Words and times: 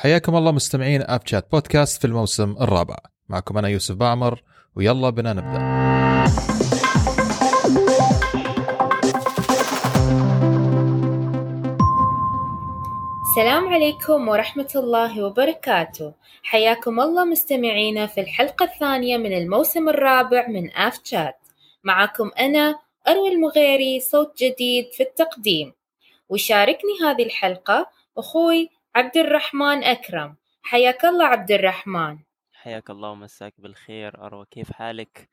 حياكم 0.00 0.36
الله 0.36 0.52
مستمعين 0.52 1.02
اب 1.02 1.26
شات 1.26 1.50
بودكاست 1.52 2.00
في 2.00 2.06
الموسم 2.06 2.56
الرابع. 2.60 2.96
معكم 3.28 3.58
أنا 3.58 3.68
يوسف 3.68 3.94
بعمر 3.94 4.42
ويلا 4.76 5.10
بنا 5.10 5.32
نبدأ. 5.32 5.60
السلام 13.30 13.68
عليكم 13.68 14.28
ورحمة 14.28 14.70
الله 14.76 15.24
وبركاته. 15.24 16.14
حياكم 16.42 17.00
الله 17.00 17.24
مستمعينا 17.24 18.06
في 18.06 18.20
الحلقة 18.20 18.64
الثانية 18.64 19.16
من 19.16 19.32
الموسم 19.32 19.88
الرابع 19.88 20.48
من 20.48 20.70
آف 20.76 21.00
شات 21.04 21.38
معكم 21.84 22.30
أنا 22.38 22.78
أروى 23.08 23.28
المغيري 23.28 24.00
صوت 24.00 24.42
جديد 24.42 24.88
في 24.92 25.02
التقديم. 25.02 25.72
ويشاركني 26.28 26.92
هذه 27.04 27.22
الحلقة 27.22 27.86
أخوي 28.18 28.79
عبد 28.94 29.16
الرحمن 29.16 29.84
أكرم. 29.84 30.34
حياك 30.62 31.04
الله 31.04 31.24
عبد 31.24 31.50
الرحمن 31.52 32.18
حياك 32.54 32.90
الله 32.90 33.10
ومساك 33.10 33.54
بالخير. 33.58 34.22
أروى 34.26 34.46
كيف 34.50 34.72
حالك؟ 34.72 35.28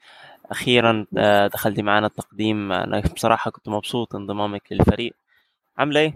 أخيرا 0.52 1.06
آه، 1.18 1.48
دخلتي 1.48 1.82
معنا 1.82 2.08
التقديم. 2.08 2.72
أنا 2.72 3.00
بصراحة 3.00 3.52
كنت 3.52 3.70
مبسوط 3.70 4.16
انضمامك 4.16 4.62
للفريق. 4.72 5.14
عاملة 5.78 6.00
إيه؟ 6.00 6.14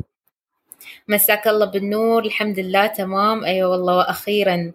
مساك 1.07 1.47
الله 1.47 1.65
بالنور. 1.65 2.25
الحمد 2.25 2.59
لله 2.59 2.87
تمام. 2.87 3.43
أيوة 3.43 3.69
والله 3.69 3.97
وأخيرا 3.97 4.71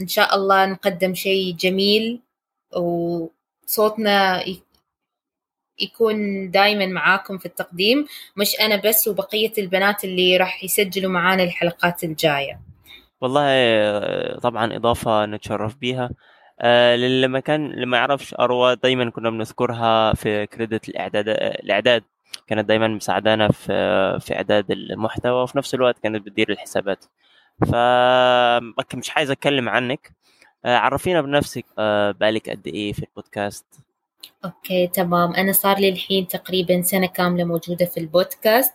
إن 0.00 0.08
شاء 0.08 0.34
الله 0.34 0.66
نقدم 0.66 1.14
شيء 1.14 1.54
جميل 1.54 2.20
وصوتنا 2.72 4.44
يكون 5.80 6.50
دايما 6.50 6.86
معاكم 6.86 7.38
في 7.38 7.46
التقديم 7.46 8.06
مش 8.36 8.60
أنا 8.60 8.76
بس 8.76 9.08
وبقية 9.08 9.52
البنات 9.58 10.04
اللي 10.04 10.36
راح 10.36 10.64
يسجلوا 10.64 11.12
معانا 11.12 11.42
الحلقات 11.42 12.04
الجاية. 12.04 12.60
والله 13.20 14.38
طبعا 14.38 14.76
إضافة 14.76 15.26
نتشرف 15.26 15.76
بيها. 15.76 16.10
آه 16.60 16.96
لما 16.96 17.40
كان 17.40 17.72
لما 17.72 17.96
يعرفش 17.96 18.34
أروى 18.40 18.76
دايما 18.76 19.10
كنا 19.10 19.30
بنذكرها 19.30 20.14
في 20.14 20.46
كريدت 20.46 20.88
الإعداد 20.88 21.28
الإعداد. 21.28 22.04
كانت 22.46 22.68
دايما 22.68 22.88
مساعدانا 22.88 23.48
في 23.48 23.66
في 24.20 24.34
إعداد 24.36 24.70
المحتوى 24.70 25.42
وفي 25.42 25.58
نفس 25.58 25.74
الوقت 25.74 25.98
كانت 25.98 26.26
بتدير 26.26 26.50
الحسابات. 26.50 27.04
ف 27.60 27.74
مش 28.94 29.10
عايز 29.10 29.30
أتكلم 29.30 29.68
عنك. 29.68 30.12
آه 30.64 30.76
عرفينا 30.76 31.22
بنفسك 31.22 31.64
آه 31.78 32.10
بالك 32.10 32.50
قد 32.50 32.66
إيه 32.66 32.92
في 32.92 33.02
البودكاست؟ 33.02 33.66
okay 34.44 34.86
تمام. 34.86 35.34
أنا 35.34 35.52
صار 35.52 35.78
لي 35.78 35.88
الحين 35.88 36.28
تقريبا 36.28 36.82
سنة 36.82 37.06
كاملة 37.06 37.44
موجودة 37.44 37.86
في 37.86 38.00
البودكاست. 38.00 38.74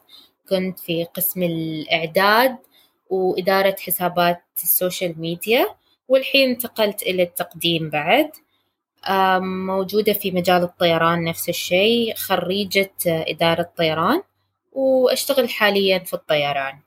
كنت 0.50 0.80
في 0.80 1.04
قسم 1.04 1.44
الإعداد 1.44 2.58
وإدارة 3.10 3.76
حسابات 3.80 4.42
ال 4.64 4.72
social 4.72 5.22
media 5.22 5.76
والحين 6.08 6.50
انتقلت 6.50 7.02
إلى 7.02 7.24
التقديم 7.24 7.90
بعد. 7.90 8.32
موجودة 9.42 10.14
في 10.14 10.32
مجال 10.32 10.64
الطيران 10.64 11.24
نفس 11.24 11.50
الشيء 11.50 12.16
خريجة 12.16 12.92
إدارة 13.08 13.70
طيران 13.78 14.22
وأشتغل 14.72 15.50
حاليا 15.50 16.00
في 16.00 16.14
الطيران. 16.14 16.80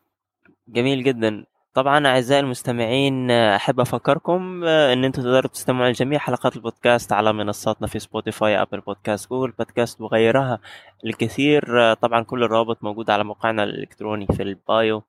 جميل 0.69 1.03
جدا. 1.05 1.45
طبعا 1.75 2.07
أعزائي 2.07 2.41
المستمعين 2.41 3.31
أحب 3.31 3.81
أفكركم 3.81 4.65
إن 4.65 5.05
أنتم 5.05 5.23
تقدروا 5.23 5.51
تستمعوا 5.51 5.89
لجميع 5.91 6.19
حلقات 6.19 6.57
البودكاست 6.57 7.13
على 7.13 7.33
منصاتنا 7.33 7.87
في 7.87 7.99
Spotify 7.99 8.63
Apple 8.63 8.81
Podcast 8.81 9.31
Google 9.31 9.53
Podcast 9.53 10.01
وغيرها. 10.01 10.59
الكثير 11.05 11.95
طبعا 11.95 12.23
كل 12.25 12.43
الروابط 12.43 12.85
موجودة 12.85 13.13
على 13.13 13.25
موقعنا 13.25 13.63
الإلكتروني 13.65 14.27
في 14.27 14.43
البايو. 14.43 15.03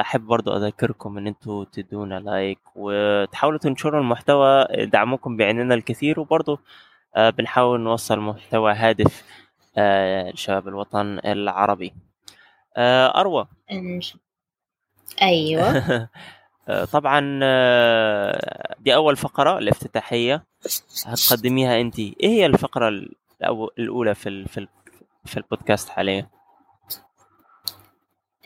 أحب 0.00 0.20
برضو 0.20 0.56
أذكركم 0.56 1.18
إن 1.18 1.26
أنتم 1.26 1.64
تدونا 1.64 2.20
like 2.20 2.58
وتحاولوا 2.74 3.58
تنشروا 3.58 4.00
المحتوى 4.00 4.66
دعمكم 4.86 5.36
بيعنينا 5.36 5.74
الكثير. 5.74 6.20
وبرضو 6.20 6.58
بنحاول 7.16 7.80
نوصل 7.80 8.18
محتوى 8.18 8.72
هادف 8.72 9.24
لشباب 9.76 10.68
الوطن 10.68 11.18
العربي. 11.24 11.94
أروى. 12.78 13.46
أيوه. 15.22 16.08
طبعا 16.92 17.20
دي 18.78 18.94
أول 18.94 19.16
فقرة 19.16 19.58
الافتتاحية. 19.58 20.44
هتقدميها 21.06 21.80
انت. 21.80 21.98
إيه 21.98 22.28
هي 22.28 22.46
الفقرة 22.46 22.88
الأولى 23.78 24.14
في 24.14 24.44
في 24.48 24.68
في 25.24 25.36
البودكاست 25.36 25.88
حاليا؟ 25.88 26.28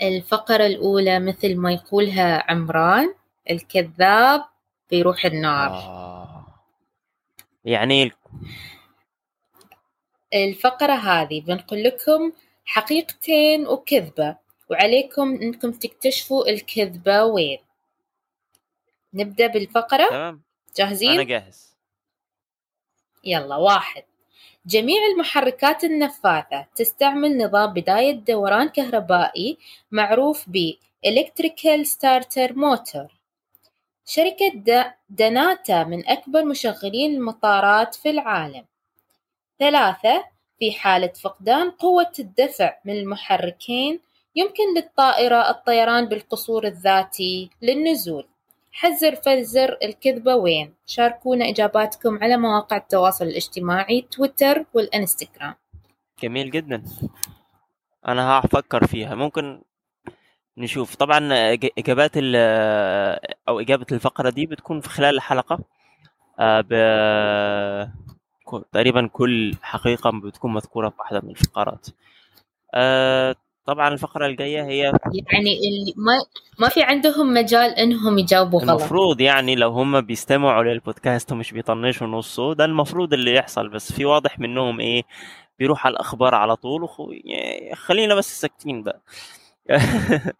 الفقرة 0.03 0.67
الأولى 0.67 1.21
مثل 1.21 1.57
ما 1.57 1.73
يقولها 1.73 2.51
عمران 2.51 3.15
الكذاب 3.51 4.45
بيروح 4.91 5.25
النار. 5.25 5.71
آه. 5.71 6.47
يعني 7.65 8.13
الفقرة 10.35 10.93
هذه 10.93 11.41
بنقول 11.41 11.83
لكم 11.83 12.33
حقيقتين 12.65 13.67
وكذبة. 13.67 14.37
وعليكم 14.71 15.35
انكم 15.35 15.73
تكتشفوا 15.73 16.49
الكذبة 16.49 17.25
وين. 17.25 17.59
نبدأ 19.15 19.47
بالفقرة؟ 19.47 20.09
تمام. 20.09 20.43
جاهزين؟ 20.77 21.11
أنا 21.11 21.23
جاهز. 21.23 21.77
يلا 23.25 23.57
واحد. 23.57 24.03
جميع 24.67 24.97
المحركات 25.13 25.85
النفاثة 25.85 26.67
تستعمل 26.77 27.39
نظام 27.39 27.73
بداية 27.73 28.13
دوران 28.13 28.69
كهربائي 28.69 29.59
معروف 29.91 30.45
ب 30.49 30.73
Electrical 31.07 31.85
Starter 31.85 32.51
Motor. 32.53 33.11
شركة 34.07 34.63
دناتا 35.09 35.85
من 35.85 36.09
أكبر 36.09 36.45
مشغلين 36.45 37.15
المطارات 37.15 37.95
في 37.95 38.11
العالم. 38.11 38.65
ثلاثة 39.59 40.25
في 40.59 40.73
حالة 40.73 41.13
فقدان 41.13 41.71
قوة 41.71 42.13
الدفع 42.19 42.79
من 42.85 42.97
المحركين 42.97 44.01
يمكن 44.37 44.75
للطائرة 44.77 45.51
الطيران 45.51 46.05
بالقصور 46.09 46.67
الذاتي 46.67 47.51
للنزول. 47.63 48.27
حذر 48.73 49.15
فزر 49.15 49.79
الكذبة 49.83 50.35
وين؟ 50.35 50.75
شاركونا 50.87 51.49
إجاباتكم 51.49 52.19
على 52.23 52.37
مواقع 52.37 52.77
التواصل 52.77 53.25
الاجتماعي 53.25 54.01
تويتر 54.01 54.65
والإنستغرام. 54.75 55.55
جميل 56.23 56.51
جدا. 56.51 56.83
أنا 58.09 58.39
هفكر 58.39 58.87
فيها. 58.87 59.15
ممكن 59.15 59.63
نشوف. 60.57 60.95
طبعا 60.95 61.29
إجابات 61.79 62.13
أو 63.49 63.61
إجابة 63.61 63.87
الفقرة 63.93 64.31
دي 64.31 64.47
بتكون 64.47 64.81
في 64.81 64.89
خلال 64.89 65.15
الحلقة. 65.15 65.59
ب... 66.41 66.75
تقريبا 68.73 69.07
كل 69.07 69.55
حقيقة 69.63 70.11
بتكون 70.11 70.53
مذكورة 70.53 70.89
في 70.89 70.97
واحدة 70.99 71.21
من 71.21 71.31
الفقرات 71.31 71.87
طبعا 73.67 73.89
الفقرة 73.89 74.27
الجاية 74.27 74.65
هي 74.65 74.79
يعني 74.79 75.59
اللي 75.69 75.95
ما 75.97 76.13
ما 76.59 76.69
في 76.69 76.83
عندهم 76.83 77.35
مجال 77.35 77.71
إنهم 77.71 78.19
يجاوبوا 78.19 78.61
غلط. 78.61 78.71
المفروض 78.71 79.21
يعني 79.21 79.55
لو 79.55 79.71
هم 79.71 80.01
بيستمعوا 80.01 80.63
للبودكاست 80.65 81.33
ومش 81.33 81.53
بيطنشوا 81.53 82.07
نصه 82.07 82.55
ده 82.55 82.65
المفروض 82.65 83.13
اللي 83.13 83.35
يحصل. 83.35 83.69
بس 83.69 83.93
في 83.93 84.05
واضح 84.05 84.39
منهم 84.39 84.81
إيه؟ 84.81 85.03
بيروح 85.59 85.87
على 85.87 85.93
الأخبار 85.93 86.35
على 86.35 86.57
طول. 86.57 86.83
وخو... 86.83 87.11
يعني 87.25 87.75
خلينا 87.75 88.15
بس 88.15 88.41
ساكتين 88.41 88.83
بقى. 88.83 89.01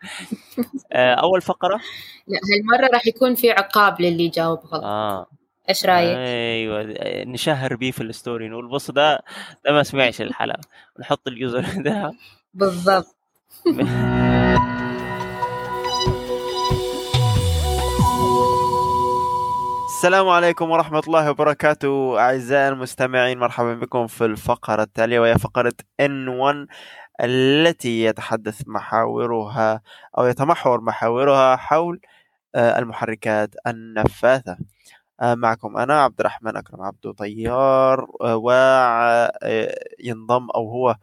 أول 0.95 1.41
فقرة؟ 1.43 1.81
لا 2.29 2.39
هالمرة 2.55 2.93
راح 2.93 3.07
يكون 3.07 3.35
في 3.35 3.51
عقاب 3.51 4.01
للي 4.01 4.25
يجاوب 4.25 4.59
غلط. 4.59 4.85
آه. 4.85 5.27
إيش 5.69 5.87
رأيك؟ 5.87 6.17
أيوه 6.19 6.97
نشهر 7.25 7.77
بيه 7.77 7.91
في 7.91 8.03
الستوري. 8.03 8.49
نقول 8.49 8.69
بص 8.69 8.91
ده 8.91 9.25
ده 9.65 9.73
ما 9.73 9.83
سمعش 9.83 10.21
الحلقة. 10.21 10.61
نحط 11.01 11.29
اليوزر 11.29 11.65
ده. 11.83 12.13
بالضبط. 12.55 13.16
السلام 19.87 20.29
عليكم 20.29 20.71
ورحمة 20.71 21.03
الله 21.07 21.31
وبركاته 21.31 22.21
أعزائي 22.21 22.69
المستمعين 22.69 23.39
مرحبا 23.39 23.75
بكم 23.75 24.07
في 24.07 24.25
الفقرة 24.25 24.83
التالية 24.83 25.21
وهي 25.21 25.39
فقرة 25.39 25.73
N1 26.03 26.67
التي 27.21 28.05
يتحدث 28.05 28.63
محاورها 28.67 29.81
أو 30.19 30.27
يتمحور 30.27 30.81
محاورها 30.81 31.57
حول 31.57 32.01
المحركات 32.57 33.55
النفاثة. 33.67 34.59
معكم 35.23 35.77
أنا 35.77 36.03
عبد 36.03 36.21
الرحمن 36.21 36.57
أكرم 36.57 36.83
عبدو 36.83 37.13
طيار 37.13 38.07
وينضم 39.95 40.51
أو 40.55 40.71
هو 40.71 40.97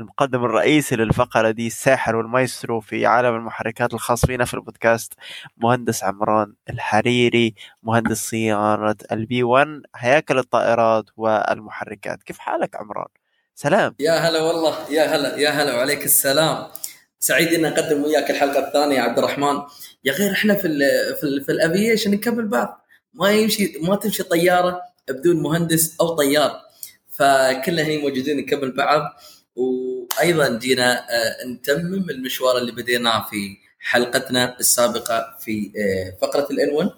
المقدم 0.00 0.44
الرئيسي 0.44 0.96
للفقرة 0.96 1.50
دي 1.50 1.66
الساحر 1.66 2.16
والمايسترو 2.16 2.80
في 2.80 3.06
عالم 3.06 3.34
المحركات 3.34 3.94
الخاص 3.94 4.26
فينا 4.26 4.44
في 4.44 4.54
البودكاست 4.54 5.12
مهندس 5.56 6.04
عمران 6.04 6.54
الحريري 6.70 7.54
مهندس 7.82 8.28
صيانة 8.28 8.96
ال 9.12 9.42
B1 9.42 9.82
هياكل 9.96 10.38
الطائرات 10.38 11.04
والمحركات. 11.16 12.22
كيف 12.22 12.38
حالك 12.38 12.76
عمران؟ 12.76 13.06
سلام. 13.54 13.94
يا 14.00 14.12
هلا 14.12 14.40
والله 14.42 14.90
يا 14.90 15.16
هلا 15.16 15.36
يا 15.36 15.50
هلا 15.50 15.76
وعليك 15.76 16.04
السلام. 16.04 16.66
سعيد 17.18 17.48
ان 17.48 17.64
أقدم 17.64 18.04
وياك 18.04 18.30
الحلقة 18.30 18.66
الثانية 18.66 18.96
يا 18.96 19.02
عبد 19.02 19.18
الرحمن. 19.18 19.62
يا 20.04 20.12
غير 20.12 20.32
إحنا 20.32 20.54
في 20.54 20.66
ال 20.66 20.80
في 21.20 21.44
في 21.44 21.52
ال 21.52 21.58
aviation 21.58 22.10
نكمل 22.10 22.48
بعض. 22.48 22.86
ما 23.14 23.30
يمشي 23.30 23.78
ما 23.82 23.96
تمشي 23.96 24.22
طيارة 24.22 24.80
بدون 25.10 25.42
مهندس 25.42 25.96
أو 26.00 26.16
طيار. 26.16 26.60
فكلنا 27.10 27.82
هني 27.82 27.98
موجودين 27.98 28.36
نكمل 28.36 28.76
بعض. 28.76 29.02
وأيضا 29.56 30.58
جينا 30.58 30.98
آه، 30.98 31.46
نتمم 31.46 32.10
المشوار 32.10 32.58
اللي 32.58 32.72
بديناه 32.72 33.26
في 33.30 33.56
حلقتنا 33.78 34.58
السابقة 34.60 35.36
في 35.40 35.72
آه، 35.76 36.18
فقرة 36.22 36.46
الان 36.50 36.70
1 36.74 36.90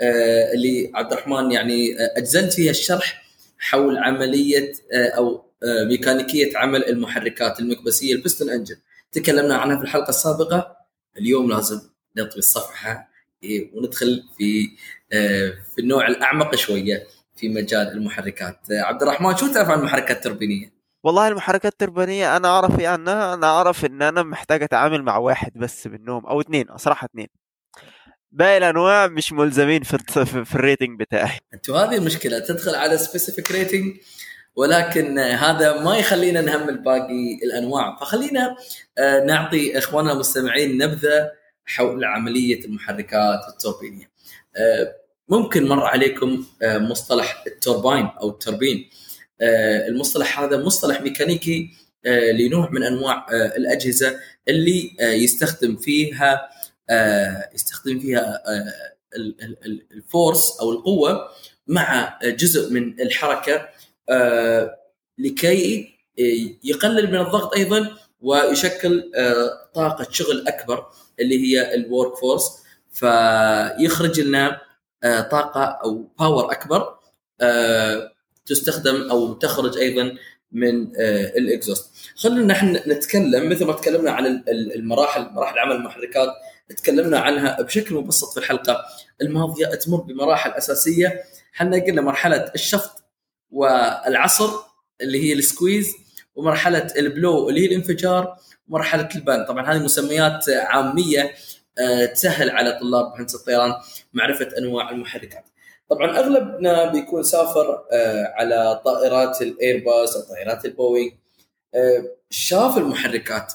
آه، 0.00 0.52
اللي 0.52 0.90
عبد 0.94 1.12
الرحمن 1.12 1.52
يعني 1.52 1.96
اجزلت 1.98 2.52
فيها 2.52 2.70
الشرح 2.70 3.24
حول 3.58 3.98
عملية 3.98 4.72
أو 4.92 5.44
ميكانيكية 5.88 6.58
عمل 6.58 6.84
المحركات 6.84 7.60
المكبسية 7.60 8.14
ال 8.14 8.19
piston 8.19 8.50
engine 8.50 8.76
تكلمنا 9.12 9.54
عنها 9.56 9.76
في 9.76 9.82
الحلقة 9.82 10.08
السابقة. 10.08 10.76
اليوم 11.18 11.50
لازم 11.50 11.80
نطوي 12.16 12.38
الصفحة 12.38 13.10
إيه، 13.42 13.70
وندخل 13.74 14.24
في 14.38 14.70
في 15.74 15.78
النوع 15.78 16.06
الأعمق 16.08 16.54
شوية 16.54 17.06
في 17.36 17.48
مجال 17.48 17.88
المحركات. 17.88 18.58
عبد 18.70 19.02
الرحمن 19.02 19.36
شو 19.36 19.52
تعرف 19.52 19.68
عن 19.68 19.78
المحركات 19.78 20.16
التربينيه 20.16 20.73
والله 21.04 21.28
المحركات 21.28 21.72
التربينية 21.72 22.36
أنا 22.36 22.48
أعرف 22.48 22.80
إيه 22.80 22.88
عنها 22.88 23.34
أنا 23.34 23.46
أعرف 23.46 23.84
إن 23.84 24.02
أنا 24.02 24.22
محتاج 24.22 24.62
أتعامل 24.62 25.02
مع 25.02 25.16
واحد 25.16 25.52
بس 25.54 25.86
منهم 25.86 26.26
أو 26.26 26.40
اثنين 26.40 26.66
صراحة 26.76 27.04
اثنين 27.04 27.26
باقي 28.32 28.58
الأنواع 28.58 29.06
مش 29.06 29.32
ملزمين 29.32 29.82
في, 29.82 29.98
في, 30.44 30.54
ال 30.54 30.61
rating 30.61 31.00
بتاعي. 31.00 31.38
أنتوا 31.54 31.78
هذه 31.78 31.96
المشكلة 31.96 32.38
تدخل 32.38 32.74
على 32.74 32.98
specific 32.98 33.52
rating 33.52 33.96
ولكن 34.56 35.18
هذا 35.18 35.82
ما 35.82 35.96
يخلينا 35.96 36.40
نهمل 36.40 36.82
باقي 36.82 37.38
الأنواع. 37.44 37.96
فخلينا 38.00 38.56
آه، 38.98 39.24
نعطي 39.24 39.78
إخواننا 39.78 40.12
المستمعين 40.12 40.78
نبذة 40.78 41.30
حول 41.66 42.04
عملية 42.04 42.64
المحركات 42.64 43.40
التوربينية. 43.48 44.10
آه، 44.56 44.94
ممكن 45.28 45.68
مر 45.68 45.84
عليكم 45.84 46.44
آه، 46.62 46.78
مصطلح 46.78 47.44
التوربين 47.46 48.06
أو 48.20 48.30
التوربين 48.30 48.90
آه، 48.90 49.03
المصطلح 49.42 50.40
هذا 50.40 50.56
مصطلح 50.56 51.00
ميكانيكي 51.00 51.70
آه، 52.06 52.32
لنوع 52.32 52.70
من 52.70 52.82
أنواع 52.82 53.26
آه، 53.32 53.56
الأجهزة 53.56 54.20
اللي 54.48 54.96
يستخدم 55.00 55.76
فيها 55.76 56.48
يستخدم 57.54 58.00
فيها 58.00 58.42
الفورس 59.92 60.60
أو 60.60 60.72
القوة 60.72 61.28
مع 61.66 62.18
جزء 62.24 62.72
من 62.72 63.00
الحركة 63.00 63.68
لكي 65.18 65.88
يقلل 66.64 67.10
من 67.10 67.20
الضغط 67.20 67.56
أيضا 67.56 67.96
ويشكل 68.20 69.12
طاقة 69.74 70.06
شغل 70.10 70.48
أكبر 70.48 70.86
اللي 71.20 71.38
هي 71.44 71.74
ال 71.74 71.82
work 71.82 72.16
force. 72.16 72.64
فيخرج 72.90 74.20
لنا 74.20 74.60
طاقة 75.30 75.64
أو 75.64 76.08
power 76.18 76.52
أكبر 76.52 76.98
تستخدم 78.46 79.10
أو 79.10 79.34
تخرج 79.34 79.78
أيضا 79.78 80.16
من 80.52 80.96
آه، 80.96 81.38
ال 81.38 81.44
exhaust. 81.44 81.90
خلينا 82.16 82.42
نحن 82.42 82.80
نتكلم 82.86 83.48
مثل 83.50 83.64
ما 83.64 83.72
تكلمنا 83.72 84.10
عن 84.10 84.44
المراحل 84.48 85.30
مراحل 85.32 85.58
عمل 85.58 85.76
المحركات 85.76 86.28
تكلمنا 86.76 87.18
عنها 87.18 87.62
بشكل 87.62 87.94
مبسط 87.94 88.32
في 88.32 88.38
الحلقة. 88.38 88.84
الماضية 89.22 89.66
تمر 89.66 90.00
بمراحل 90.00 90.50
أساسية. 90.50 91.22
إحنا 91.54 91.76
قلنا 91.76 92.02
مرحلة 92.02 92.36
الشفط 92.54 93.04
والعصر 93.50 94.50
اللي 95.00 95.24
هي 95.24 95.32
ال 95.32 95.40
squeeze 95.40 95.94
ومرحلة 96.34 96.86
ال 96.96 97.06
blow 97.06 97.48
اللي 97.48 97.60
هي 97.60 97.66
الانفجار 97.66 98.36
ومرحلة 98.68 99.08
ال 99.14 99.19
bang. 99.19 99.44
طبعا 99.44 99.72
هذه 99.72 99.84
مسميات 99.84 100.48
عامية 100.48 101.34
آه، 101.78 102.04
تسهل 102.06 102.50
على 102.50 102.78
طلاب 102.80 103.12
هندسه 103.18 103.38
الطيران 103.38 103.74
معرفة 104.12 104.48
أنواع 104.58 104.90
المحركات. 104.90 105.44
طبعا 105.94 106.18
اغلبنا 106.18 106.92
بيكون 106.92 107.22
سافر 107.22 107.84
آه، 107.92 108.32
على 108.36 108.82
طائرات 108.84 109.42
الايرباص 109.42 110.16
أو 110.16 110.22
طائرات 110.22 110.64
البوينغ 110.64 111.12
آه، 111.74 112.04
شاف 112.30 112.78
المحركات 112.78 113.52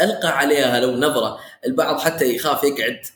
ألقى 0.00 0.38
عليها 0.38 0.80
لو 0.80 0.92
نظرة 0.92 1.38
البعض 1.66 2.00
حتى 2.00 2.34
يخاف 2.34 2.64
يقعد. 2.64 3.00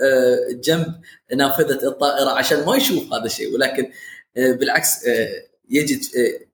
آه، 0.00 0.38
جنب 0.50 1.00
نافذة 1.34 1.86
الطائرة 1.88 2.30
عشان 2.30 2.64
ما 2.64 2.76
يشوف 2.76 3.12
هذا 3.12 3.24
الشيء 3.24 3.54
ولكن 3.54 3.90
بالعكس 4.36 5.06
يجد 5.70 6.00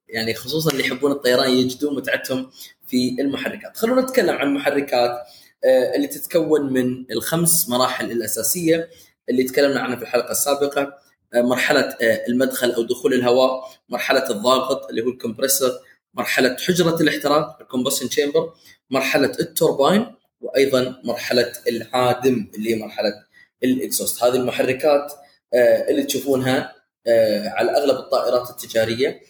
يعني 0.08 0.34
خصوصا 0.34 0.70
اللي 0.70 0.84
يحبون 0.86 1.12
الطيران 1.12 1.50
يجدون 1.50 1.96
متعتهم 1.96 2.50
في 2.86 3.16
المحركات. 3.20 3.76
خلونا 3.76 4.00
نتكلم 4.00 4.36
عن 4.36 4.46
المحركات 4.46 5.18
اللي 5.94 6.06
تتكون 6.06 6.72
من 6.72 7.04
الخمس 7.10 7.68
مراحل 7.68 8.12
الأساسية 8.12 8.88
اللي 9.28 9.44
تكلمنا 9.44 9.80
عنها 9.80 9.96
في 9.96 10.02
الحلقة 10.02 10.30
السابقة. 10.30 11.03
مرحلة 11.42 11.80
آه، 11.80 12.24
المدخل 12.28 12.72
أو 12.72 12.82
دخول 12.82 13.14
الهواء 13.14 13.70
مرحلة 13.88 14.30
الضاغط 14.30 14.88
اللي 14.90 15.02
هو 15.02 15.08
الكمبريسر 15.08 15.72
مرحلة 16.14 16.56
حجرة 16.56 16.96
الاحتراق 17.00 17.58
ال 17.60 17.64
combustion 17.64 18.08
chamber 18.08 18.52
مرحلة 18.90 19.32
التوربين 19.40 20.06
وأيضا 20.40 21.00
مرحلة 21.04 21.52
العادم 21.68 22.50
اللي 22.54 22.74
هي 22.74 22.78
مرحلة 22.78 23.12
ال 23.64 23.72
exhaust 23.72 24.24
هذه 24.24 24.36
المحركات 24.36 25.12
آه، 25.54 25.90
اللي 25.90 26.02
تشوفونها 26.02 26.74
على 27.46 27.70
أغلب 27.76 27.96
الطائرات 27.96 28.50
التجارية 28.50 29.20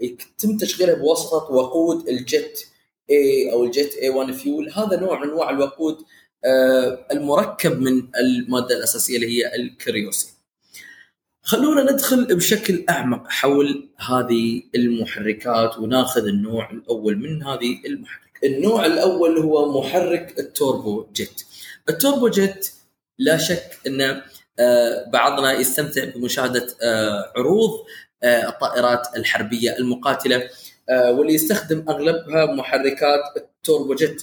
يتم 0.00 0.56
تشغيلها 0.56 0.94
بواسطة 0.94 1.36
وقود 1.52 2.08
ال 2.08 2.22
jet 2.22 2.66
A 3.10 3.52
أو 3.52 3.64
ال 3.64 3.94
jet 4.02 4.08
A1 4.08 4.32
fuel 4.32 4.70
هذا 4.70 5.00
نوع 5.00 5.18
من 5.18 5.30
أنواع 5.30 5.50
الوقود 5.50 6.04
آه، 6.44 7.06
المركب 7.12 7.80
من 7.80 8.08
المادة 8.16 8.76
الأساسية 8.76 9.16
اللي 9.16 9.28
هي 9.28 9.54
الكيروسين. 9.54 10.30
خلونا 11.50 11.92
ندخل 11.92 12.36
بشكل 12.36 12.84
أعمق 12.90 13.30
حول 13.30 13.88
هذه 13.98 14.62
المحركات 14.74 15.78
وناخذ 15.78 16.26
النوع 16.26 16.70
الأول 16.70 17.16
من 17.18 17.42
هذه 17.42 17.86
المحرك. 17.86 18.44
النوع 18.44 18.86
الأول 18.86 19.38
هو 19.38 19.80
محرك 19.80 20.38
التوربو 20.38 21.06
جيت. 21.12 21.42
التوربو 21.88 22.28
جيت 22.28 22.72
لا 23.18 23.36
شك 23.36 23.78
أن 23.86 24.22
آه، 24.58 25.10
بعضنا 25.12 25.52
يستمتع 25.52 26.04
بمشاهدة 26.04 26.66
آه، 26.82 27.32
عروض 27.36 27.70
الطائرات 28.24 29.08
الحربية 29.16 29.76
المقاتلة 29.78 30.48
واللي 30.90 31.34
يستخدم 31.34 31.84
أغلبها 31.88 32.46
محركات 32.46 33.20
التوربو 33.36 33.94
جيت 33.94 34.22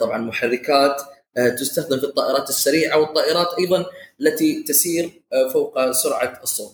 طبعا 0.00 0.18
محركات 0.18 1.00
آه، 1.00 1.19
تستخدم 1.36 1.98
في 1.98 2.04
الطائرات 2.04 2.48
السريعة 2.48 2.98
والطائرات 2.98 3.48
أيضا 3.58 3.86
التي 4.20 4.62
تسير 4.62 5.22
آه، 5.32 5.48
فوق 5.48 5.90
سرعة 5.90 6.40
الصوت. 6.42 6.72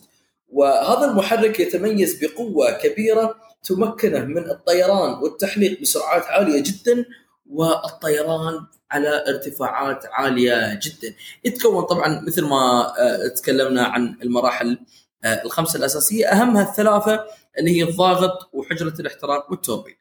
وهذا 0.49 1.05
المحرك 1.11 1.59
يتميز 1.59 2.19
بقوة 2.23 2.71
كبيرة 2.71 3.35
تمكنه 3.63 4.19
من 4.19 4.49
الطيران 4.49 5.13
والتحليق 5.13 5.81
بسرعات 5.81 6.23
عالية 6.25 6.63
جدا 6.63 7.05
والطيران 7.49 8.65
على 8.91 9.23
ارتفاعات 9.27 10.05
عالية 10.05 10.79
جدا. 10.83 11.15
يتكون 11.45 11.83
طبعا 11.83 12.23
مثل 12.27 12.41
ما 12.41 12.93
آه، 12.99 13.27
تكلمنا 13.27 13.83
عن 13.83 14.17
المراحل 14.23 14.79
الخمسة 15.25 15.77
الأساسية 15.77 16.27
أهمها 16.27 16.69
الثلاثة 16.69 17.25
اللي 17.59 17.77
هي 17.77 17.83
الضاغط 17.83 18.49
وحجرة 18.53 18.93
الاحتراق 18.99 19.51
والتوربين. 19.51 19.95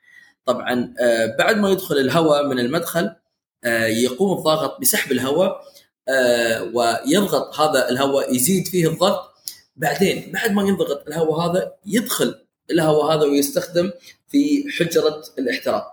طبعا 0.45 0.95
بعد 1.39 1.57
ما 1.57 1.71
يدخل 1.71 1.99
الهواء 1.99 2.47
من 2.47 2.59
المدخل 2.59 3.05
آه، 3.05 3.17
يقوم 3.87 4.39
الضاغط 4.39 4.81
بسحب 4.81 5.13
الهواء 5.13 5.61
آه، 6.09 6.63
ويضغط 6.75 7.61
هذا 7.61 7.89
الهواء 7.89 8.35
يزيد 8.35 8.69
فيه 8.69 8.89
الضغط. 8.89 9.33
بعدين 9.77 10.33
بعد 10.33 10.53
ما 10.53 10.63
ينضغط 10.63 11.07
الهواء 11.09 11.51
هذا 11.51 11.73
يدخل 11.87 12.35
الهواء 12.71 13.17
هذا 13.17 13.25
ويستخدم 13.25 13.91
في 14.29 14.65
حجرة 14.79 15.23
الاحتراق. 15.39 15.85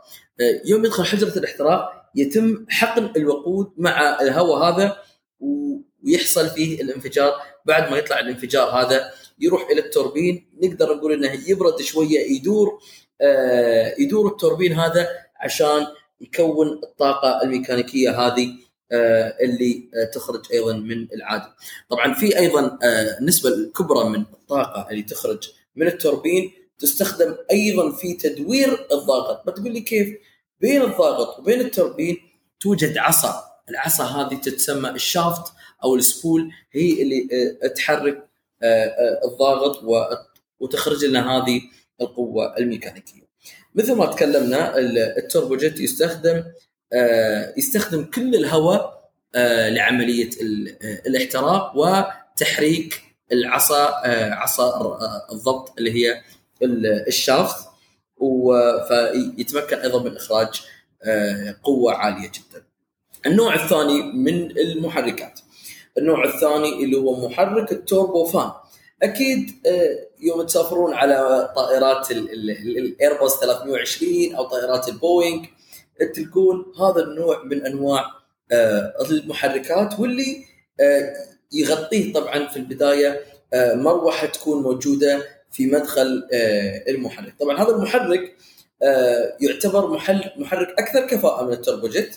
آه، 0.42 0.62
يوم 0.66 0.86
يدخل 0.86 1.06
حجرة 1.06 1.38
الاحتراق 1.38 2.10
يتم 2.16 2.66
حقن 2.70 3.12
الوقود 3.16 3.72
مع 3.78 4.22
الهواء 4.22 4.58
هذا 4.64 4.98
ويحصل 5.40 6.50
فيه 6.50 6.82
الانفجار. 6.82 7.34
بعد 7.66 7.92
ما 7.92 7.98
يطلع 7.98 8.20
الانفجار 8.20 8.70
هذا 8.70 9.12
يروح 9.40 9.68
إلى 9.70 9.82
التوربين. 9.82 10.50
نقدر 10.62 10.96
نقول 10.96 11.14
إنه 11.14 11.50
يبرد 11.50 11.82
شوية 11.82 12.20
يدور 12.20 12.80
يدور 14.00 14.28
التوربين 14.28 14.74
هذا 14.74 15.08
عشان 15.40 15.88
يكون 16.24 16.68
الطاقة 16.84 17.44
الميكانيكية 17.44 18.28
هذه 18.28 18.54
آه، 18.92 19.38
اللي 19.42 19.90
آه، 19.96 20.06
تخرج 20.06 20.54
أيضا 20.54 20.74
من 20.74 21.08
العادم. 21.14 21.50
طبعا 21.90 22.14
في 22.14 22.40
أيضا 22.40 22.80
النسبة 23.20 23.50
آه، 23.50 23.54
الكبرى 23.54 24.10
من 24.10 24.20
الطاقة 24.20 24.90
اللي 24.92 25.04
تخرج 25.04 25.50
من 25.76 25.88
التوربين 25.88 26.52
تستخدم 26.80 27.36
أيضا 27.52 27.92
في 27.92 28.14
تدوير 28.14 28.88
الضاغط، 28.92 29.48
بتقول 29.48 29.74
لي 29.74 29.82
كيف؟ 29.82 30.18
بين 30.60 30.82
الضاغط 30.82 31.40
وبين 31.40 31.62
التوربين 31.62 32.18
توجد 32.60 32.98
عصا، 32.98 33.44
العصا 33.70 34.04
هذه 34.04 34.36
تتسمى 34.36 34.90
الشافت 34.90 35.54
أو 35.84 35.96
السبول 35.96 36.52
هي 36.72 37.02
اللي 37.02 37.28
تحرك 37.76 38.30
الضاغط 39.26 39.84
وتخرج 40.60 41.06
لنا 41.06 41.38
هذه 41.38 41.62
القوة 42.02 42.58
الميكانيكية. 42.58 43.23
مثل 43.76 43.94
ما 43.96 44.06
تكلمنا 44.06 44.78
التوربو 45.18 45.56
جيت 45.58 45.80
يستخدم 45.80 46.44
آه، 46.94 47.54
يستخدم 47.58 48.04
كل 48.04 48.36
الهواء 48.36 49.10
آه، 49.36 49.70
لعملية 49.70 50.30
آه، 50.30 51.02
الاحتراق 51.08 51.74
وتحريك 51.78 53.02
العصا 53.32 53.90
عصا 54.34 54.98
الضبط 55.32 55.74
اللي 55.78 55.92
هي 55.92 56.22
ال- 56.64 57.08
الشافت 57.08 57.56
فيتمكن 58.88 59.78
أيضا 59.78 60.04
من 60.04 60.16
إخراج 60.16 60.62
قوة 61.64 61.94
عالية 61.94 62.28
جدا. 62.32 62.64
النوع 63.26 63.56
الثاني 63.56 64.02
من 64.02 64.52
المحركات. 64.58 65.40
النوع 65.98 66.24
الثاني 66.26 66.84
اللي 66.84 66.98
هو 66.98 67.28
محرك 67.30 67.72
ال 67.72 68.26
turbofan 68.26 68.52
أكيد 69.04 69.52
آه، 69.68 70.00
يوم 70.20 70.42
تسافرون 70.46 70.94
على 70.94 71.50
طائرات 71.56 72.12
ال- 72.12 72.32
ال- 72.34 72.50
ال- 72.52 72.78
الايرباص 72.78 73.40
320 73.40 74.36
أو 74.36 74.44
طائرات 74.44 74.88
البوينغ 74.88 75.46
تلقون 76.16 76.66
هذا 76.80 77.04
النوع 77.04 77.44
من 77.44 77.66
أنواع 77.66 78.06
آه، 78.52 78.94
المحركات 79.12 80.00
واللي 80.00 80.38
آه، 80.80 81.14
يغطيه 81.54 82.14
طبعا 82.14 82.48
في 82.48 82.58
البداية 82.58 83.22
مروحة 83.56 84.28
تكون 84.28 84.64
موجودة 84.64 85.24
في 85.52 85.66
مدخل 85.66 86.24
المحرك. 86.88 87.34
طبعا 87.40 87.58
هذا 87.64 87.70
المحرك 87.76 88.36
يعتبر 89.42 89.88
محرك 90.38 90.76
أكثر 90.80 91.08
كفاءة 91.08 91.46
من 91.46 91.54
ال 91.54 91.61
turbojet 91.61 92.16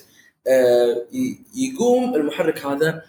ي- 1.12 1.38
يقوم 1.56 2.14
المحرك 2.14 2.58
هذا 2.66 3.02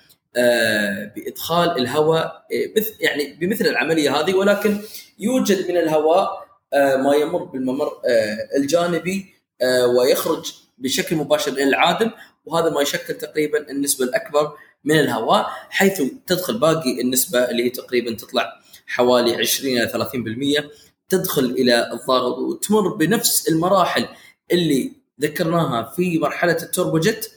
بإدخال 1.15 1.77
الهواء 1.77 2.25
آه، 2.25 2.83
يعني 2.99 3.33
بمثل 3.33 3.65
العملية 3.65 4.19
هذه 4.19 4.33
ولكن 4.33 4.79
يوجد 5.19 5.71
من 5.71 5.77
الهواء 5.77 6.47
آه، 6.73 6.95
ما 6.95 7.15
يمر 7.15 7.43
بالممر 7.43 7.87
آه، 8.05 8.57
الجانبي 8.57 9.33
آه، 9.61 9.87
ويخرج 9.87 10.53
بشكل 10.77 11.15
مباشر 11.15 11.51
إلى 11.51 11.63
العادم 11.63 12.11
وهذا 12.45 12.69
ما 12.69 12.81
يشكل 12.81 13.13
تقريبا 13.13 13.71
النسبة 13.71 14.05
الأكبر 14.05 14.53
من 14.83 14.99
الهواء 14.99 15.47
حيث 15.69 16.01
تدخل 16.27 16.59
باقي 16.59 17.01
النسبة 17.01 17.39
اللي 17.39 17.63
هي 17.63 17.69
تقريبا 17.69 18.15
تطلع 18.15 18.53
حوالي 18.87 19.35
20 19.35 19.77
إلى 19.77 19.87
30% 19.87 20.69
تدخل 21.09 21.45
إلى 21.45 21.91
الضغط 21.91 22.37
وتمر 22.37 22.95
بنفس 22.95 23.49
المراحل 23.49 24.07
اللي 24.51 24.91
ذكرناها 25.21 25.93
في 25.95 26.19
مرحلة 26.19 26.57
ال 26.63 26.70
turbojet 26.70 27.25
آه، 27.25 27.36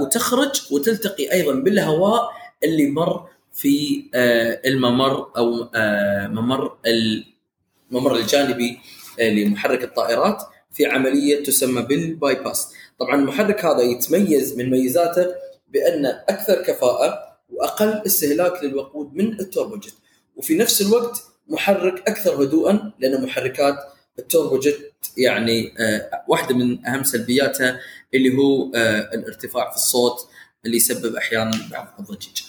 وتخرج 0.00 0.62
وتلتقي 0.72 1.32
أيضا 1.32 1.52
بالهواء 1.52 2.30
اللي 2.64 2.90
مر 2.90 3.28
في 3.52 4.04
آه، 4.14 4.60
الممر 4.66 5.30
أو 5.36 5.68
آه، 5.74 6.26
ممر 6.26 6.76
الممر 6.86 8.16
الجانبي 8.16 8.78
آه، 9.20 9.30
لمحرك 9.30 9.84
الطائرات 9.84 10.42
في 10.72 10.86
عملية 10.86 11.44
تسمى 11.44 11.82
بال 11.82 12.34
bypass. 12.34 12.72
طبعا 12.98 13.14
المحرك 13.14 13.64
هذا 13.64 13.82
يتميز 13.82 14.58
من 14.58 14.70
ميزاته 14.70 15.26
بأن 15.68 16.06
أكثر 16.06 16.62
كفاءة 16.62 17.18
وأقل 17.50 18.02
استهلاك 18.06 18.64
للوقود 18.64 19.14
من 19.14 19.40
ال 19.40 19.46
turbojet 19.46 19.94
وفي 20.36 20.58
نفس 20.58 20.82
الوقت 20.82 21.24
محرك 21.48 22.08
أكثر 22.08 22.42
هدوءا 22.42 22.92
لأن 22.98 23.22
محركات 23.22 23.76
ال 24.18 24.26
turbojet 24.26 24.92
يعني 25.16 25.74
آه، 25.78 26.24
واحدة 26.28 26.54
من 26.54 26.86
أهم 26.86 27.02
سلبياتها 27.04 27.80
اللي 28.14 28.36
هو 28.36 28.70
آه، 28.74 29.00
الارتفاع 29.14 29.70
في 29.70 29.76
الصوت 29.76 30.28
اللي 30.66 30.76
يسبب 30.76 31.16
أحيانا 31.16 31.52
بعض 31.70 31.94
الضجيج. 31.98 32.42